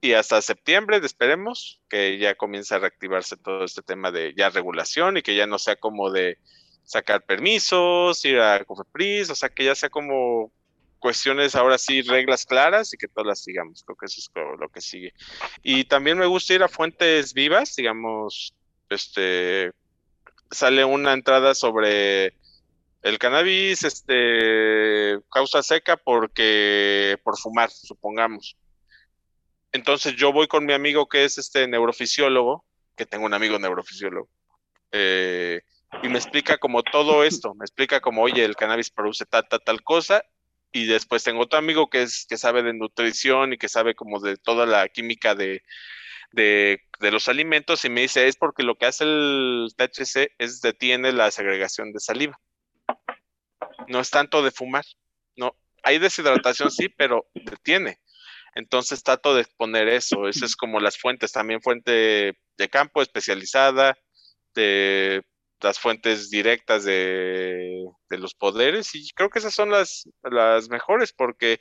y 0.00 0.12
hasta 0.12 0.40
septiembre 0.42 0.98
esperemos 1.02 1.80
que 1.88 2.18
ya 2.18 2.34
comience 2.36 2.74
a 2.74 2.78
reactivarse 2.78 3.36
todo 3.36 3.64
este 3.64 3.82
tema 3.82 4.10
de 4.10 4.34
ya 4.36 4.50
regulación 4.50 5.16
y 5.16 5.22
que 5.22 5.34
ya 5.34 5.46
no 5.46 5.58
sea 5.58 5.76
como 5.76 6.10
de 6.10 6.38
sacar 6.84 7.22
permisos, 7.22 8.24
ir 8.24 8.40
a 8.40 8.64
Cofepris, 8.64 9.30
o 9.30 9.34
sea, 9.34 9.48
que 9.48 9.64
ya 9.64 9.74
sea 9.74 9.90
como 9.90 10.52
cuestiones 10.98 11.54
ahora 11.54 11.78
sí, 11.78 12.02
reglas 12.02 12.46
claras 12.46 12.92
y 12.94 12.96
que 12.96 13.08
todas 13.08 13.26
las 13.26 13.42
sigamos. 13.42 13.82
Creo 13.84 13.96
que 13.96 14.06
eso 14.06 14.20
es 14.20 14.30
lo, 14.58 14.68
que 14.68 14.80
sigue. 14.80 15.12
Y 15.62 15.84
también 15.84 16.18
me 16.18 16.26
gusta 16.26 16.54
ir 16.54 16.62
a 16.62 16.68
fuentes 16.68 17.34
vivas, 17.34 17.74
digamos, 17.76 18.54
este, 18.88 19.72
sale 20.50 20.84
una 20.84 21.12
entrada 21.12 21.54
sobre 21.54 22.34
el 23.02 23.18
cannabis, 23.18 23.84
este, 23.84 25.18
causa 25.30 25.62
seca 25.62 25.96
porque, 25.96 27.18
por 27.22 27.38
fumar, 27.38 27.70
supongamos. 27.70 28.56
Entonces 29.72 30.16
yo 30.16 30.32
voy 30.32 30.48
con 30.48 30.64
mi 30.64 30.72
amigo 30.72 31.08
que 31.08 31.24
es 31.24 31.38
este 31.38 31.66
neurofisiólogo, 31.68 32.64
que 32.96 33.06
tengo 33.06 33.26
un 33.26 33.34
amigo 33.34 33.58
neurofisiólogo, 33.58 34.28
eh, 34.92 35.60
y 36.02 36.08
me 36.08 36.18
explica 36.18 36.58
como 36.58 36.82
todo 36.82 37.24
esto, 37.24 37.54
me 37.54 37.64
explica 37.64 38.00
como, 38.00 38.22
oye, 38.22 38.44
el 38.44 38.56
cannabis 38.56 38.90
produce 38.90 39.26
tal, 39.26 39.46
tal, 39.48 39.60
tal 39.64 39.82
cosa, 39.82 40.24
y 40.72 40.86
después 40.86 41.24
tengo 41.24 41.42
otro 41.42 41.58
amigo 41.58 41.88
que 41.88 42.02
es 42.02 42.26
que 42.28 42.36
sabe 42.36 42.62
de 42.62 42.74
nutrición 42.74 43.52
y 43.52 43.58
que 43.58 43.68
sabe 43.68 43.94
como 43.94 44.20
de 44.20 44.36
toda 44.36 44.66
la 44.66 44.88
química 44.88 45.34
de, 45.34 45.62
de, 46.32 46.82
de 47.00 47.10
los 47.10 47.28
alimentos, 47.28 47.84
y 47.84 47.90
me 47.90 48.02
dice, 48.02 48.26
es 48.26 48.36
porque 48.36 48.62
lo 48.62 48.76
que 48.76 48.86
hace 48.86 49.04
el 49.04 49.68
THC 49.76 50.32
es 50.38 50.60
detiene 50.60 51.12
la 51.12 51.30
segregación 51.30 51.92
de 51.92 52.00
saliva. 52.00 52.38
No 53.86 54.00
es 54.00 54.10
tanto 54.10 54.42
de 54.42 54.50
fumar, 54.50 54.84
no. 55.36 55.54
Hay 55.82 55.98
deshidratación, 55.98 56.70
sí, 56.70 56.88
pero 56.88 57.26
detiene. 57.34 57.98
Entonces 58.54 59.02
trato 59.02 59.34
de 59.34 59.42
exponer 59.42 59.88
eso. 59.88 60.28
Eso 60.28 60.44
es 60.44 60.56
como 60.56 60.80
las 60.80 60.98
fuentes, 60.98 61.32
también 61.32 61.62
fuente 61.62 62.36
de 62.56 62.68
campo 62.70 63.02
especializada, 63.02 63.96
de 64.54 65.22
las 65.60 65.78
fuentes 65.78 66.30
directas 66.30 66.84
de, 66.84 67.84
de 68.10 68.18
los 68.18 68.34
poderes. 68.34 68.94
Y 68.94 69.10
creo 69.12 69.30
que 69.30 69.38
esas 69.40 69.54
son 69.54 69.70
las, 69.70 70.08
las 70.22 70.68
mejores, 70.68 71.12
porque 71.12 71.60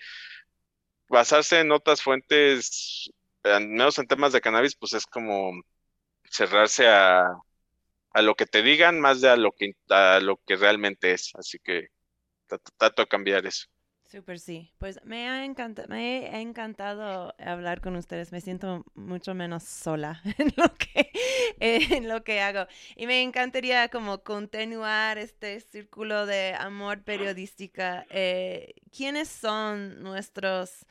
basarse 1.10 1.60
en 1.60 1.72
otras 1.72 2.02
fuentes, 2.02 3.12
al 3.44 3.68
menos 3.68 3.98
en 3.98 4.08
temas 4.08 4.34
de 4.34 4.42
cannabis, 4.42 4.76
pues 4.76 4.94
es 4.94 5.06
como 5.06 5.52
cerrarse 6.30 6.88
a, 6.88 7.28
a 8.12 8.22
lo 8.22 8.36
que 8.36 8.46
te 8.46 8.62
digan 8.64 9.00
más 9.00 9.22
de 9.22 9.30
a 9.30 9.38
lo 9.38 9.52
que, 9.52 9.74
a 9.90 10.20
lo 10.20 10.38
que 10.46 10.56
realmente 10.56 11.12
es. 11.12 11.32
Así 11.36 11.60
que 11.60 11.88
trato 12.78 13.04
de 13.04 13.08
cambiar 13.08 13.46
eso. 13.46 13.68
Súper 14.10 14.40
sí. 14.40 14.72
Pues 14.78 15.02
me 15.04 15.28
ha 15.28 15.44
encantado, 15.44 15.90
me 15.90 16.30
ha 16.32 16.40
encantado 16.40 17.36
hablar 17.40 17.82
con 17.82 17.98
ustedes. 17.98 18.32
Me 18.32 18.40
siento 18.40 18.86
mucho 18.96 19.34
menos 19.34 19.64
sola 19.64 20.22
en 20.38 20.54
lo 20.56 20.74
que 20.76 21.12
en 21.60 22.08
lo 22.08 22.24
que 22.24 22.40
hago. 22.40 22.68
Y 22.96 23.06
me 23.06 23.22
encantaría 23.22 23.90
como 23.90 24.24
continuar 24.24 25.18
este 25.18 25.60
círculo 25.60 26.26
de 26.26 26.56
amor 26.58 27.04
periodística. 27.04 28.06
Eh, 28.10 28.76
¿Quiénes 28.96 29.28
son 29.28 30.02
nuestros 30.02 30.86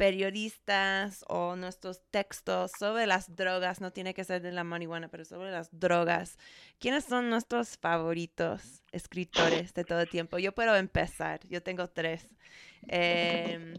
periodistas 0.00 1.26
o 1.28 1.56
nuestros 1.56 2.00
textos 2.10 2.72
sobre 2.78 3.06
las 3.06 3.36
drogas? 3.36 3.82
No 3.82 3.92
tiene 3.92 4.14
que 4.14 4.24
ser 4.24 4.40
de 4.40 4.50
la 4.50 4.64
marihuana, 4.64 5.08
pero 5.08 5.26
sobre 5.26 5.50
las 5.50 5.68
drogas. 5.78 6.38
¿Quiénes 6.78 7.04
son 7.04 7.28
nuestros 7.28 7.76
favoritos 7.76 8.82
escritores 8.92 9.74
de 9.74 9.84
todo 9.84 10.06
tiempo? 10.06 10.38
Yo 10.38 10.52
puedo 10.52 10.74
empezar. 10.74 11.40
Yo 11.50 11.62
tengo 11.62 11.90
tres. 11.90 12.26
Eh, 12.88 13.74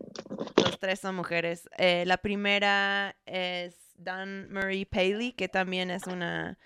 los 0.64 0.78
tres 0.78 1.00
son 1.00 1.16
mujeres. 1.16 1.68
Eh, 1.80 2.04
la 2.06 2.18
primera 2.18 3.16
es 3.26 3.76
Dan 3.96 4.48
Marie 4.52 4.86
Paley, 4.86 5.34
que 5.34 5.50
también 5.50 5.90
es 5.90 6.06
una 6.06 6.60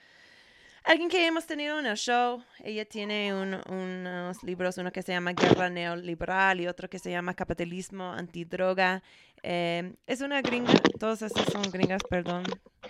alguien 0.85 1.09
que 1.09 1.25
hemos 1.25 1.45
tenido 1.45 1.79
en 1.79 1.85
el 1.85 1.97
show. 1.97 2.43
Ella 2.63 2.85
tiene 2.85 3.33
un- 3.33 3.61
unos 3.71 4.43
libros, 4.43 4.77
uno 4.77 4.91
que 4.91 5.01
se 5.01 5.11
llama 5.11 5.33
Guerra 5.33 5.69
Neoliberal 5.69 6.61
y 6.61 6.67
otro 6.67 6.89
que 6.89 6.99
se 6.99 7.11
llama 7.11 7.33
Capitalismo 7.33 8.11
Antidroga. 8.11 9.01
Eh, 9.43 9.93
es 10.07 10.21
una 10.21 10.41
gringa, 10.41 10.73
todos 10.99 11.21
esos 11.21 11.45
son 11.51 11.63
gringas, 11.71 12.01
perdón, 12.09 12.43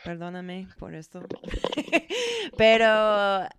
perdóname 0.04 0.68
por 0.80 0.94
esto. 0.94 1.26
Pero 2.58 2.86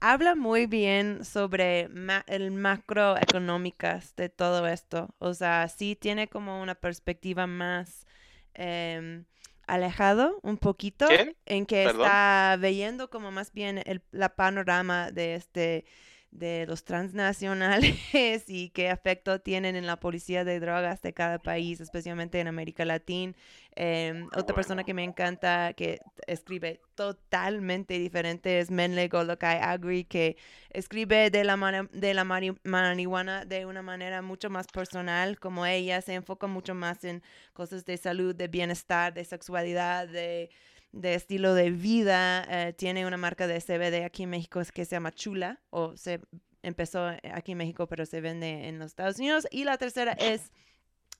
habla 0.00 0.34
muy 0.34 0.66
bien 0.66 1.24
sobre 1.24 1.88
ma- 1.88 2.24
el 2.26 2.50
macroeconómicas 2.52 4.16
de 4.16 4.28
todo 4.30 4.66
esto. 4.66 5.14
O 5.18 5.34
sea, 5.34 5.68
sí 5.68 5.96
tiene 5.96 6.28
como 6.28 6.62
una 6.62 6.74
perspectiva 6.74 7.46
más 7.46 8.06
em, 8.54 9.24
alejado 9.66 10.38
un 10.42 10.58
poquito 10.58 11.06
en 11.46 11.66
que 11.66 11.84
Perdón. 11.84 12.02
está 12.02 12.56
viendo 12.60 13.10
como 13.10 13.30
más 13.30 13.52
bien 13.52 13.82
el 13.84 14.02
la 14.12 14.34
panorama 14.36 15.10
de 15.10 15.34
este 15.34 15.84
de 16.30 16.66
los 16.66 16.84
transnacionales 16.84 17.94
y 18.48 18.70
qué 18.70 18.90
efecto 18.90 19.40
tienen 19.40 19.76
en 19.76 19.86
la 19.86 19.98
policía 19.98 20.44
de 20.44 20.60
drogas 20.60 21.00
de 21.02 21.12
cada 21.14 21.38
país, 21.38 21.80
especialmente 21.80 22.40
en 22.40 22.48
América 22.48 22.84
Latina. 22.84 23.34
Em, 23.74 24.26
otra 24.34 24.54
persona 24.54 24.84
que 24.84 24.94
me 24.94 25.04
encanta, 25.04 25.72
que 25.74 26.00
escribe 26.26 26.80
totalmente 26.94 27.98
diferente, 27.98 28.58
es 28.58 28.70
Menle 28.70 29.08
Golokai 29.08 29.58
Agri, 29.60 30.04
que 30.04 30.36
escribe 30.70 31.30
de 31.30 31.44
la, 31.44 31.88
de 31.92 32.14
la 32.14 32.24
mari- 32.24 32.58
marihuana 32.64 33.44
de 33.44 33.66
una 33.66 33.82
manera 33.82 34.22
mucho 34.22 34.48
más 34.50 34.66
personal, 34.66 35.38
como 35.38 35.66
ella 35.66 36.00
se 36.00 36.14
enfoca 36.14 36.46
mucho 36.46 36.74
más 36.74 37.04
en 37.04 37.22
cosas 37.52 37.84
de 37.84 37.96
salud, 37.98 38.34
de 38.34 38.48
bienestar, 38.48 39.12
de 39.14 39.24
sexualidad, 39.24 40.08
de, 40.08 40.50
de 40.96 41.14
estilo 41.14 41.54
de 41.54 41.70
vida. 41.70 42.44
Eh, 42.48 42.72
tiene 42.72 43.06
una 43.06 43.16
marca 43.16 43.46
de 43.46 43.60
CBD 43.60 44.04
aquí 44.04 44.24
en 44.24 44.30
México 44.30 44.60
que 44.72 44.84
se 44.84 44.96
llama 44.96 45.12
Chula, 45.12 45.60
o 45.70 45.96
se 45.96 46.20
empezó 46.62 47.06
aquí 47.32 47.52
en 47.52 47.58
México, 47.58 47.86
pero 47.86 48.06
se 48.06 48.20
vende 48.20 48.68
en 48.68 48.78
los 48.78 48.88
Estados 48.88 49.18
Unidos. 49.18 49.46
Y 49.50 49.64
la 49.64 49.78
tercera 49.78 50.12
es 50.12 50.50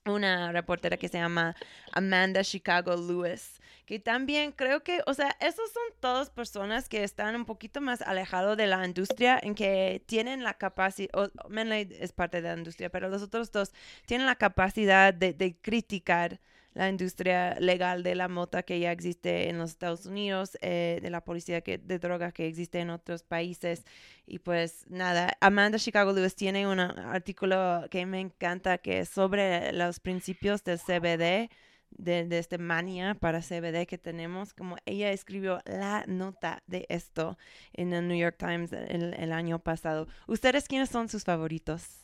una 0.07 0.53
reportera 0.53 0.97
que 0.97 1.09
se 1.09 1.19
llama 1.19 1.55
Amanda 1.93 2.43
Chicago 2.43 2.97
Lewis, 2.97 3.61
que 3.85 3.99
también 3.99 4.53
creo 4.53 4.83
que, 4.83 5.03
o 5.07 5.15
sea, 5.15 5.37
esos 5.41 5.71
son 5.73 5.83
todas 6.01 6.31
personas 6.31 6.89
que 6.89 7.05
están 7.05 7.35
un 7.37 7.45
poquito 7.45 7.81
más 7.81 8.03
alejados 8.03 8.57
de 8.57 8.67
la 8.67 8.85
industria, 8.85 9.39
en 9.43 9.55
que 9.55 10.03
tienen 10.07 10.43
la 10.43 10.55
capacidad, 10.55 11.11
o 11.15 11.31
Menley 11.49 11.89
es 12.01 12.13
parte 12.13 12.41
de 12.41 12.49
la 12.49 12.57
industria, 12.57 12.91
pero 12.91 13.09
los 13.09 13.23
otros 13.23 13.51
dos 13.53 13.73
tienen 14.07 14.27
la 14.27 14.37
capacidad 14.37 15.13
de, 15.13 15.33
de 15.33 15.57
criticar 15.57 16.41
la 16.77 16.91
industria 16.91 17.57
legal 17.59 18.03
de 18.03 18.15
la 18.15 18.29
mota 18.29 18.63
que 18.63 18.79
ya 18.79 18.93
existe 18.93 19.49
en 19.49 19.57
los 19.57 19.71
Estados 19.71 20.05
Unidos, 20.05 20.59
eh, 20.61 20.99
de 21.01 21.09
la 21.09 21.23
policía 21.23 21.63
que, 21.63 21.79
de 21.79 21.99
droga 21.99 22.33
que 22.33 22.47
existe 22.47 22.81
en 22.81 22.91
otros 22.91 23.23
países. 23.23 23.87
Y 24.27 24.41
pues 24.41 24.85
nada, 24.91 25.39
Amanda 25.41 25.79
Chicago 25.79 26.13
Lewis 26.13 26.37
tiene 26.37 26.69
un 26.69 26.79
artículo 26.79 27.87
que 27.91 28.05
me 28.05 28.21
encanta 28.21 28.77
que 28.77 29.01
es 29.01 29.09
sobre 29.09 29.73
los 29.73 30.01
principios 30.01 30.65
del 30.65 30.79
CBD, 30.79 31.49
de, 31.91 32.39
este 32.39 32.59
mania 32.59 33.15
para 33.15 33.41
CBD 33.41 33.87
que 33.87 33.97
tenemos, 33.97 34.53
como 34.53 34.77
ella 34.85 35.13
escribió 35.13 35.61
la 35.65 36.05
nota 36.07 36.63
de 36.67 36.85
esto 36.91 37.39
en 37.73 37.95
el 37.95 38.07
New 38.07 38.19
York 38.19 38.37
Times 38.39 38.75
el 38.75 39.33
año 39.33 39.61
pasado. 39.61 40.09
¿Ustedes 40.27 40.69
quiénes 40.69 40.91
son 40.91 41.09
sus 41.09 41.25
favoritos? 41.25 42.03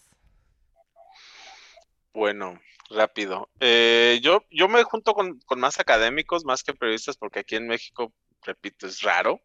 Bueno, 2.15 2.59
rápido. 2.93 3.49
Eh, 3.61 4.21
yo, 4.23 4.45
yo 4.51 4.69
me 4.69 4.83
junto 4.85 5.15
con, 5.15 5.39
con 5.41 5.61
más 5.61 5.79
académicos, 5.81 6.45
más 6.45 6.63
que 6.63 6.75
periodistas, 6.75 7.17
porque 7.17 7.41
aquí 7.41 7.57
en 7.57 7.67
México, 7.67 8.13
repito, 8.43 8.87
es 8.87 9.03
raro. 9.03 9.41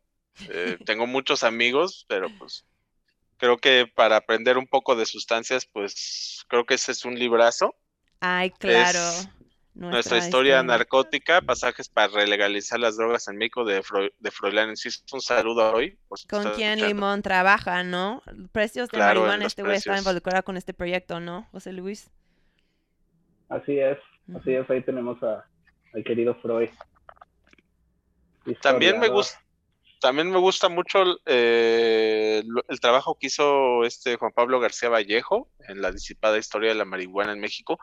Eh, 0.50 0.78
tengo 0.86 1.08
muchos 1.08 1.44
amigos, 1.44 2.06
pero 2.08 2.28
pues 2.38 2.66
creo 3.38 3.58
que 3.58 3.92
para 3.94 4.18
aprender 4.18 4.58
un 4.58 4.68
poco 4.68 4.96
de 4.96 5.06
sustancias, 5.06 5.66
pues 5.66 6.46
creo 6.48 6.66
que 6.66 6.76
ese 6.76 6.92
es 6.92 7.06
un 7.06 7.18
librazo. 7.18 7.76
Ay, 8.20 8.52
claro. 8.52 9.00
Es 9.00 9.30
nuestra 9.78 10.18
historia 10.18 10.64
narcótica, 10.64 11.42
pasajes 11.42 11.88
para 11.88 12.08
relegalizar 12.08 12.80
las 12.80 12.98
drogas 12.98 13.28
en 13.28 13.38
México 13.38 13.64
de, 13.64 13.84
Fro 13.84 14.10
de 14.18 14.32
Froilán. 14.32 14.72
Insisto, 14.72 15.16
un 15.16 15.22
saludo 15.22 15.72
hoy. 15.72 16.00
Con 16.28 16.52
quien. 16.54 16.82
Limón 16.82 17.22
trabaja, 17.22 17.84
¿no? 17.84 18.24
Precios 18.52 18.90
de 18.90 18.98
Claro, 18.98 19.22
marihuana, 19.22 19.46
este 19.46 19.62
güey 19.62 19.76
está 19.76 19.92
precios. 19.92 20.08
involucrado 20.08 20.44
con 20.44 20.58
este 20.58 20.74
proyecto, 20.74 21.20
¿no, 21.20 21.48
José 21.52 21.74
Luis? 21.74 22.10
Así 23.50 23.80
es, 23.80 23.98
así 24.36 24.54
es, 24.54 24.70
ahí 24.70 24.82
tenemos 24.84 25.22
a, 25.24 25.46
al 25.94 26.04
querido 26.04 26.36
Freud. 26.36 26.70
También 28.62 29.00
me 29.00 29.10
gusta. 29.10 29.42
también 30.00 30.32
me 30.32 30.40
gusta 30.40 30.70
mucho 30.70 31.04
eh, 31.26 32.44
el 32.68 32.80
trabajo 32.80 33.18
que 33.20 33.28
hizo 33.28 33.84
este 33.84 34.16
Juan 34.16 34.32
Pablo 34.32 34.60
García 34.60 34.90
Vallejo 34.90 35.50
en 35.68 35.82
La 35.82 35.92
disipada 35.92 36.38
historia 36.38 36.70
de 36.70 36.76
la 36.76 36.86
marihuana 36.86 37.34
en 37.34 37.40
México. 37.40 37.80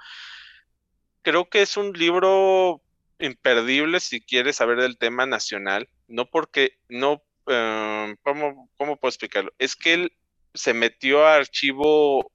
Creo 1.22 1.48
que 1.48 1.62
es 1.62 1.76
un 1.76 1.92
libro 1.92 2.82
imperdible 3.18 4.00
si 4.00 4.20
quieres 4.20 4.56
saber 4.56 4.80
del 4.80 4.98
tema 4.98 5.26
nacional, 5.26 5.88
no 6.08 6.26
porque, 6.26 6.78
no, 6.88 7.22
eh, 7.46 8.14
¿cómo, 8.22 8.70
cómo 8.76 8.96
puedo 8.96 9.10
explicarlo? 9.10 9.52
Es 9.58 9.76
que 9.76 9.94
él 9.94 10.12
se 10.52 10.74
metió 10.74 11.26
a 11.26 11.36
archivo 11.36 12.30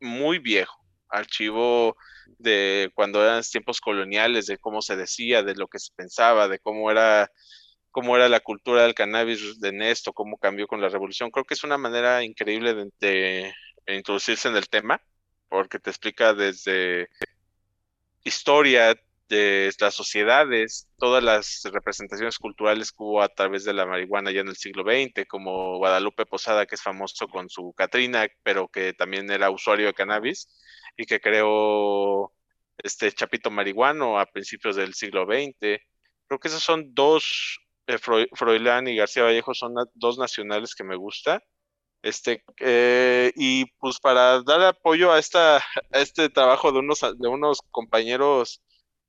muy 0.00 0.38
viejo, 0.38 0.84
archivo 1.08 1.96
de 2.38 2.90
cuando 2.94 3.22
eran 3.22 3.42
tiempos 3.42 3.80
coloniales, 3.80 4.46
de 4.46 4.58
cómo 4.58 4.82
se 4.82 4.96
decía, 4.96 5.42
de 5.42 5.54
lo 5.54 5.68
que 5.68 5.78
se 5.78 5.92
pensaba, 5.94 6.48
de 6.48 6.58
cómo 6.58 6.90
era, 6.90 7.30
cómo 7.90 8.16
era 8.16 8.28
la 8.28 8.40
cultura 8.40 8.82
del 8.82 8.94
cannabis 8.94 9.60
de 9.60 9.72
Nesto, 9.72 10.12
cómo 10.12 10.38
cambió 10.38 10.66
con 10.66 10.80
la 10.80 10.88
revolución. 10.88 11.30
Creo 11.30 11.44
que 11.44 11.54
es 11.54 11.64
una 11.64 11.78
manera 11.78 12.22
increíble 12.24 12.74
de, 12.74 13.52
de 13.86 13.94
introducirse 13.94 14.48
en 14.48 14.56
el 14.56 14.68
tema, 14.68 15.00
porque 15.48 15.78
te 15.78 15.90
explica 15.90 16.34
desde 16.34 17.08
historia 18.24 18.96
de 19.28 19.72
las 19.80 19.94
sociedades, 19.94 20.88
todas 20.98 21.22
las 21.22 21.62
representaciones 21.72 22.38
culturales 22.38 22.90
que 22.92 23.02
hubo 23.02 23.22
a 23.22 23.28
través 23.28 23.64
de 23.64 23.74
la 23.74 23.86
marihuana 23.86 24.30
ya 24.30 24.40
en 24.40 24.48
el 24.48 24.56
siglo 24.56 24.84
XX, 24.84 25.26
como 25.28 25.78
Guadalupe 25.78 26.26
Posada, 26.26 26.66
que 26.66 26.76
es 26.76 26.82
famoso 26.82 27.28
con 27.28 27.48
su 27.48 27.72
Catrina, 27.74 28.26
pero 28.42 28.68
que 28.68 28.92
también 28.92 29.30
era 29.30 29.50
usuario 29.50 29.86
de 29.86 29.94
cannabis 29.94 30.48
y 30.96 31.06
que 31.06 31.20
creó 31.20 32.32
este 32.78 33.12
Chapito 33.12 33.50
Marihuano 33.50 34.18
a 34.18 34.26
principios 34.26 34.76
del 34.76 34.94
siglo 34.94 35.24
XX. 35.26 35.80
Creo 36.28 36.38
que 36.40 36.48
esos 36.48 36.62
son 36.62 36.94
dos, 36.94 37.58
eh, 37.86 37.98
Froilán 37.98 38.88
y 38.88 38.96
García 38.96 39.24
Vallejo 39.24 39.54
son 39.54 39.74
dos 39.94 40.18
nacionales 40.18 40.74
que 40.74 40.84
me 40.84 40.96
gusta. 40.96 41.42
Este, 42.02 42.44
eh, 42.60 43.32
y 43.36 43.64
pues 43.80 43.98
para 43.98 44.42
dar 44.42 44.62
apoyo 44.62 45.12
a 45.12 45.18
esta, 45.18 45.56
a 45.58 45.62
este 46.00 46.28
trabajo 46.28 46.72
de 46.72 46.78
unos, 46.80 47.00
de 47.00 47.28
unos 47.28 47.60
compañeros 47.70 48.62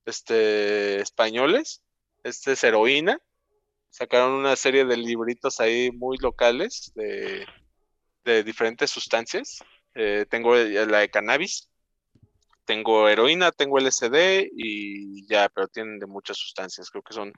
este, 0.07 1.01
españoles, 1.01 1.83
este 2.23 2.53
es 2.53 2.63
Heroína, 2.63 3.19
sacaron 3.89 4.31
una 4.33 4.55
serie 4.55 4.85
de 4.85 4.95
libritos 4.95 5.59
ahí 5.59 5.91
muy 5.91 6.17
locales 6.17 6.93
de, 6.95 7.45
diferentes 8.43 8.91
sustancias. 8.91 9.59
Eh, 9.95 10.25
tengo 10.29 10.55
la 10.55 10.99
de 10.99 11.09
cannabis, 11.09 11.69
tengo 12.65 13.07
heroína, 13.07 13.51
tengo 13.51 13.79
LSD 13.79 14.49
y 14.53 15.25
ya, 15.27 15.47
pero 15.49 15.67
tienen 15.67 15.99
de 15.99 16.07
muchas 16.07 16.37
sustancias. 16.37 16.89
Creo 16.89 17.03
que 17.03 17.13
son 17.13 17.33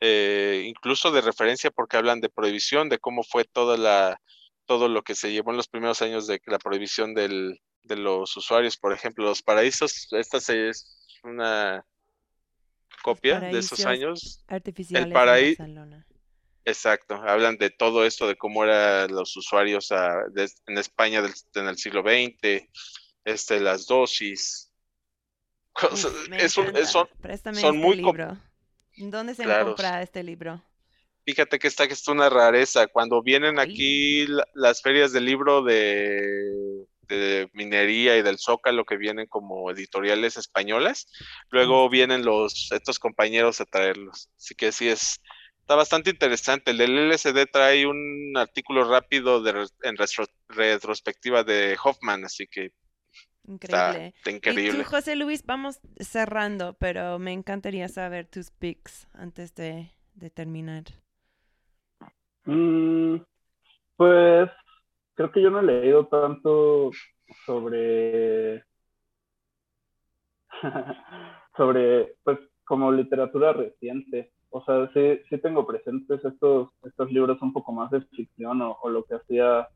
eh, 0.00 0.64
incluso 0.66 1.10
de 1.10 1.22
referencia 1.22 1.70
porque 1.70 1.96
hablan 1.96 2.20
de 2.20 2.28
prohibición, 2.28 2.88
de 2.88 2.98
cómo 2.98 3.22
fue 3.22 3.44
toda 3.44 3.78
la, 3.78 4.20
todo 4.66 4.88
lo 4.88 5.02
que 5.02 5.14
se 5.14 5.32
llevó 5.32 5.50
en 5.50 5.56
los 5.56 5.68
primeros 5.68 6.02
años 6.02 6.26
de 6.26 6.40
la 6.46 6.58
prohibición 6.58 7.14
del, 7.14 7.58
de 7.82 7.96
los 7.96 8.36
usuarios. 8.36 8.76
Por 8.76 8.92
ejemplo, 8.92 9.24
los 9.24 9.42
paraísos, 9.42 10.08
esta 10.12 10.38
es 10.38 10.98
una 11.22 11.84
copia 13.14 13.40
de 13.40 13.58
esos 13.58 13.84
años. 13.86 14.44
Artificiales 14.48 15.12
paraí- 15.12 15.50
en 15.52 15.56
Barcelona. 15.58 16.06
Exacto, 16.64 17.14
hablan 17.14 17.56
de 17.56 17.70
todo 17.70 18.04
esto, 18.04 18.26
de 18.28 18.36
cómo 18.36 18.62
eran 18.64 19.10
los 19.12 19.34
usuarios 19.36 19.90
ah, 19.90 20.24
de- 20.32 20.50
en 20.66 20.76
España 20.78 21.22
del- 21.22 21.32
en 21.54 21.66
el 21.66 21.78
siglo 21.78 22.02
XX, 22.02 22.68
este, 23.24 23.60
las 23.60 23.86
dosis. 23.86 24.70
Cosas- 25.72 26.12
es 26.38 26.56
un- 26.58 26.64
encanta. 26.64 26.80
es- 26.80 26.90
son, 26.90 27.08
Préstame 27.22 27.60
son 27.60 27.76
este 27.76 27.86
muy 27.86 27.96
libro. 27.96 28.36
¿Dónde 28.98 29.34
se 29.34 29.44
Claro. 29.44 29.66
compra 29.66 30.02
este 30.02 30.22
libro? 30.22 30.62
Fíjate 31.24 31.58
que 31.58 31.68
esta 31.68 31.86
que 31.86 31.92
es 31.94 32.08
una 32.08 32.28
rareza. 32.28 32.86
Cuando 32.88 33.22
vienen 33.22 33.58
Ay. 33.58 33.70
aquí 33.70 34.26
la- 34.26 34.48
las 34.54 34.82
ferias 34.82 35.12
del 35.12 35.24
libro 35.24 35.62
de, 35.62 36.84
de 37.16 37.48
minería 37.52 38.16
y 38.16 38.22
del 38.22 38.38
Zócalo 38.38 38.84
que 38.84 38.96
vienen 38.96 39.26
como 39.26 39.70
editoriales 39.70 40.36
españolas, 40.36 41.08
luego 41.50 41.88
vienen 41.88 42.24
los 42.24 42.70
estos 42.72 42.98
compañeros 42.98 43.60
a 43.60 43.64
traerlos. 43.66 44.30
Así 44.36 44.54
que 44.54 44.72
sí 44.72 44.88
es 44.88 45.20
está 45.60 45.74
bastante 45.76 46.10
interesante. 46.10 46.70
El 46.70 46.78
del 46.78 46.98
LSD 46.98 47.46
trae 47.46 47.86
un 47.86 48.32
artículo 48.36 48.84
rápido 48.88 49.42
de, 49.42 49.50
en 49.82 49.96
retro- 49.96 50.26
retrospectiva 50.48 51.44
de 51.44 51.76
Hoffman, 51.82 52.24
así 52.24 52.46
que 52.46 52.70
Increíble. 53.48 54.14
está 54.18 54.30
increíble. 54.30 54.84
tú, 54.84 54.84
José 54.84 55.16
Luis, 55.16 55.44
vamos 55.44 55.80
cerrando, 56.00 56.74
pero 56.74 57.18
me 57.18 57.32
encantaría 57.32 57.88
saber 57.88 58.26
tus 58.26 58.50
picks 58.50 59.08
antes 59.14 59.54
de, 59.54 59.90
de 60.14 60.30
terminar. 60.30 60.84
Mm, 62.46 63.18
pues 63.96 64.50
creo 65.18 65.32
que 65.32 65.42
yo 65.42 65.50
no 65.50 65.58
he 65.58 65.64
leído 65.64 66.06
tanto 66.06 66.92
sobre 67.44 68.62
sobre 71.56 72.14
pues 72.22 72.38
como 72.64 72.92
literatura 72.92 73.52
reciente. 73.52 74.30
O 74.50 74.64
sea, 74.64 74.88
sí, 74.94 75.20
sí 75.28 75.38
tengo 75.38 75.66
presentes 75.66 76.24
estos, 76.24 76.70
estos 76.84 77.10
libros 77.10 77.42
un 77.42 77.52
poco 77.52 77.72
más 77.72 77.90
de 77.90 78.00
ficción 78.02 78.62
o, 78.62 78.78
lo 78.88 79.04
que 79.04 79.16
hacía 79.16 79.68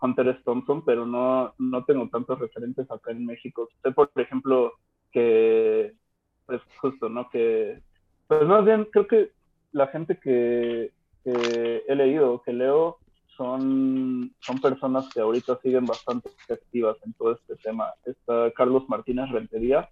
Hunter 0.00 0.28
S. 0.28 0.40
Thompson, 0.46 0.82
pero 0.82 1.04
no, 1.04 1.52
no 1.58 1.84
tengo 1.84 2.08
tantos 2.08 2.38
referentes 2.38 2.90
acá 2.90 3.10
en 3.10 3.26
México. 3.26 3.68
Sé, 3.82 3.92
por 3.92 4.10
ejemplo, 4.16 4.72
que, 5.12 5.92
pues 6.46 6.62
justo, 6.80 7.10
¿no? 7.10 7.28
Que, 7.28 7.82
pues 8.28 8.46
más 8.46 8.64
bien, 8.64 8.86
creo 8.90 9.06
que 9.06 9.32
la 9.72 9.88
gente 9.88 10.18
que, 10.18 10.92
que 11.22 11.84
he 11.86 11.94
leído, 11.94 12.40
que 12.42 12.54
leo, 12.54 12.98
son, 13.40 14.34
son 14.40 14.60
personas 14.60 15.08
que 15.08 15.20
ahorita 15.20 15.58
siguen 15.62 15.86
bastante 15.86 16.28
activas 16.50 16.98
en 17.06 17.14
todo 17.14 17.32
este 17.32 17.56
tema. 17.56 17.90
Está 18.04 18.50
Carlos 18.54 18.84
Martínez 18.86 19.30
Rentería, 19.30 19.88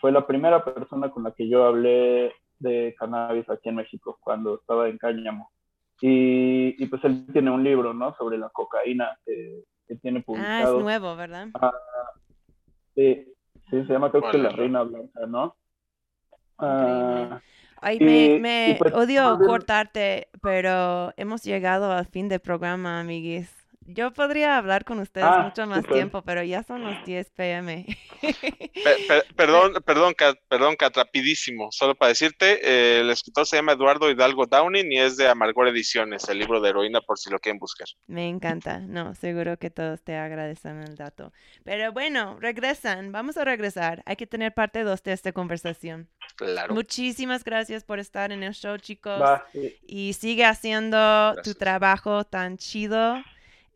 fue 0.00 0.12
la 0.12 0.24
primera 0.24 0.64
persona 0.64 1.10
con 1.10 1.24
la 1.24 1.32
que 1.32 1.48
yo 1.48 1.64
hablé 1.64 2.32
de 2.60 2.94
cannabis 2.96 3.50
aquí 3.50 3.68
en 3.70 3.74
México 3.74 4.16
cuando 4.20 4.54
estaba 4.60 4.88
en 4.88 4.96
Cáñamo. 4.98 5.50
Y, 6.00 6.80
y 6.82 6.86
pues 6.86 7.02
él 7.04 7.26
tiene 7.32 7.50
un 7.50 7.64
libro, 7.64 7.92
¿no? 7.92 8.14
Sobre 8.16 8.38
la 8.38 8.48
cocaína 8.50 9.18
que, 9.26 9.64
que 9.88 9.96
tiene 9.96 10.18
Ah, 10.18 10.20
es 10.20 10.24
publicado. 10.26 10.80
nuevo, 10.80 11.16
¿verdad? 11.16 11.48
Sí, 12.94 13.26
sí, 13.70 13.84
se 13.84 13.92
llama 13.92 14.10
creo 14.12 14.30
que 14.30 14.38
La. 14.38 14.50
Reina 14.50 14.82
Blanca, 14.84 15.26
¿no? 15.26 15.56
Ah, 16.58 17.40
Ay, 17.86 17.98
y- 17.98 18.00
me, 18.00 18.38
y 18.66 18.74
me 18.74 18.76
pues, 18.76 18.94
odio 18.94 19.40
cortarte, 19.42 20.28
pero 20.42 21.12
hemos 21.16 21.42
llegado 21.42 21.92
al 21.92 22.06
fin 22.06 22.28
del 22.28 22.40
programa, 22.40 23.00
amiguis. 23.00 23.63
Yo 23.86 24.12
podría 24.12 24.56
hablar 24.56 24.84
con 24.84 24.98
ustedes 25.00 25.26
Ah, 25.28 25.42
mucho 25.42 25.66
más 25.66 25.84
tiempo, 25.86 26.22
pero 26.22 26.42
ya 26.42 26.62
son 26.62 26.84
las 26.84 27.04
10 27.04 27.30
pm. 27.30 27.84
Pe- 28.20 28.32
pe- 28.32 29.22
perdón, 29.36 29.74
perdón, 29.84 30.14
Kat, 30.14 30.36
perdón, 30.48 30.76
Kat, 30.76 30.96
rapidísimo. 30.96 31.68
Solo 31.70 31.94
para 31.94 32.08
decirte, 32.10 32.60
eh, 32.62 33.00
el 33.00 33.10
escritor 33.10 33.46
se 33.46 33.56
llama 33.56 33.72
Eduardo 33.72 34.10
Hidalgo 34.10 34.46
Downing 34.46 34.90
y 34.92 34.98
es 35.00 35.16
de 35.16 35.28
Amargor 35.28 35.68
Ediciones, 35.68 36.28
el 36.28 36.38
libro 36.38 36.60
de 36.60 36.70
heroína 36.70 37.00
por 37.02 37.18
si 37.18 37.30
lo 37.30 37.38
quieren 37.38 37.58
buscar. 37.58 37.86
Me 38.06 38.28
encanta. 38.28 38.78
No, 38.78 39.14
seguro 39.14 39.58
que 39.58 39.70
todos 39.70 40.02
te 40.02 40.16
agradecen 40.16 40.80
el 40.82 40.96
dato. 40.96 41.32
Pero 41.64 41.92
bueno, 41.92 42.38
regresan. 42.40 43.12
Vamos 43.12 43.36
a 43.36 43.44
regresar. 43.44 44.02
Hay 44.06 44.16
que 44.16 44.26
tener 44.26 44.54
parte 44.54 44.82
2 44.82 45.02
de 45.02 45.12
esta 45.12 45.32
conversación. 45.32 46.08
Claro. 46.36 46.74
Muchísimas 46.74 47.44
gracias 47.44 47.84
por 47.84 47.98
estar 47.98 48.32
en 48.32 48.42
el 48.42 48.54
show, 48.54 48.76
chicos. 48.78 49.20
va, 49.20 49.46
sí. 49.52 49.76
Y 49.86 50.12
sigue 50.14 50.44
haciendo 50.44 51.34
tu 51.44 51.54
trabajo 51.54 52.24
tan 52.24 52.56
chido. 52.56 53.22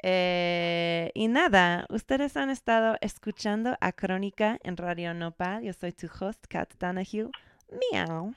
Eh, 0.03 1.11
y 1.15 1.29
nada, 1.29 1.87
ustedes 1.91 2.37
han 2.37 2.51
estado 2.51 2.97
escuchando 3.01 3.77
a 3.81 3.93
Crónica 3.93 4.59
en 4.63 4.77
Radio 4.77 5.15
Nopal. 5.15 5.63
Yo 5.63 5.73
soy 5.73 5.93
tu 5.93 6.07
host, 6.07 6.45
Kat 6.49 6.73
Donahue. 6.79 7.31
Miau. 7.93 8.35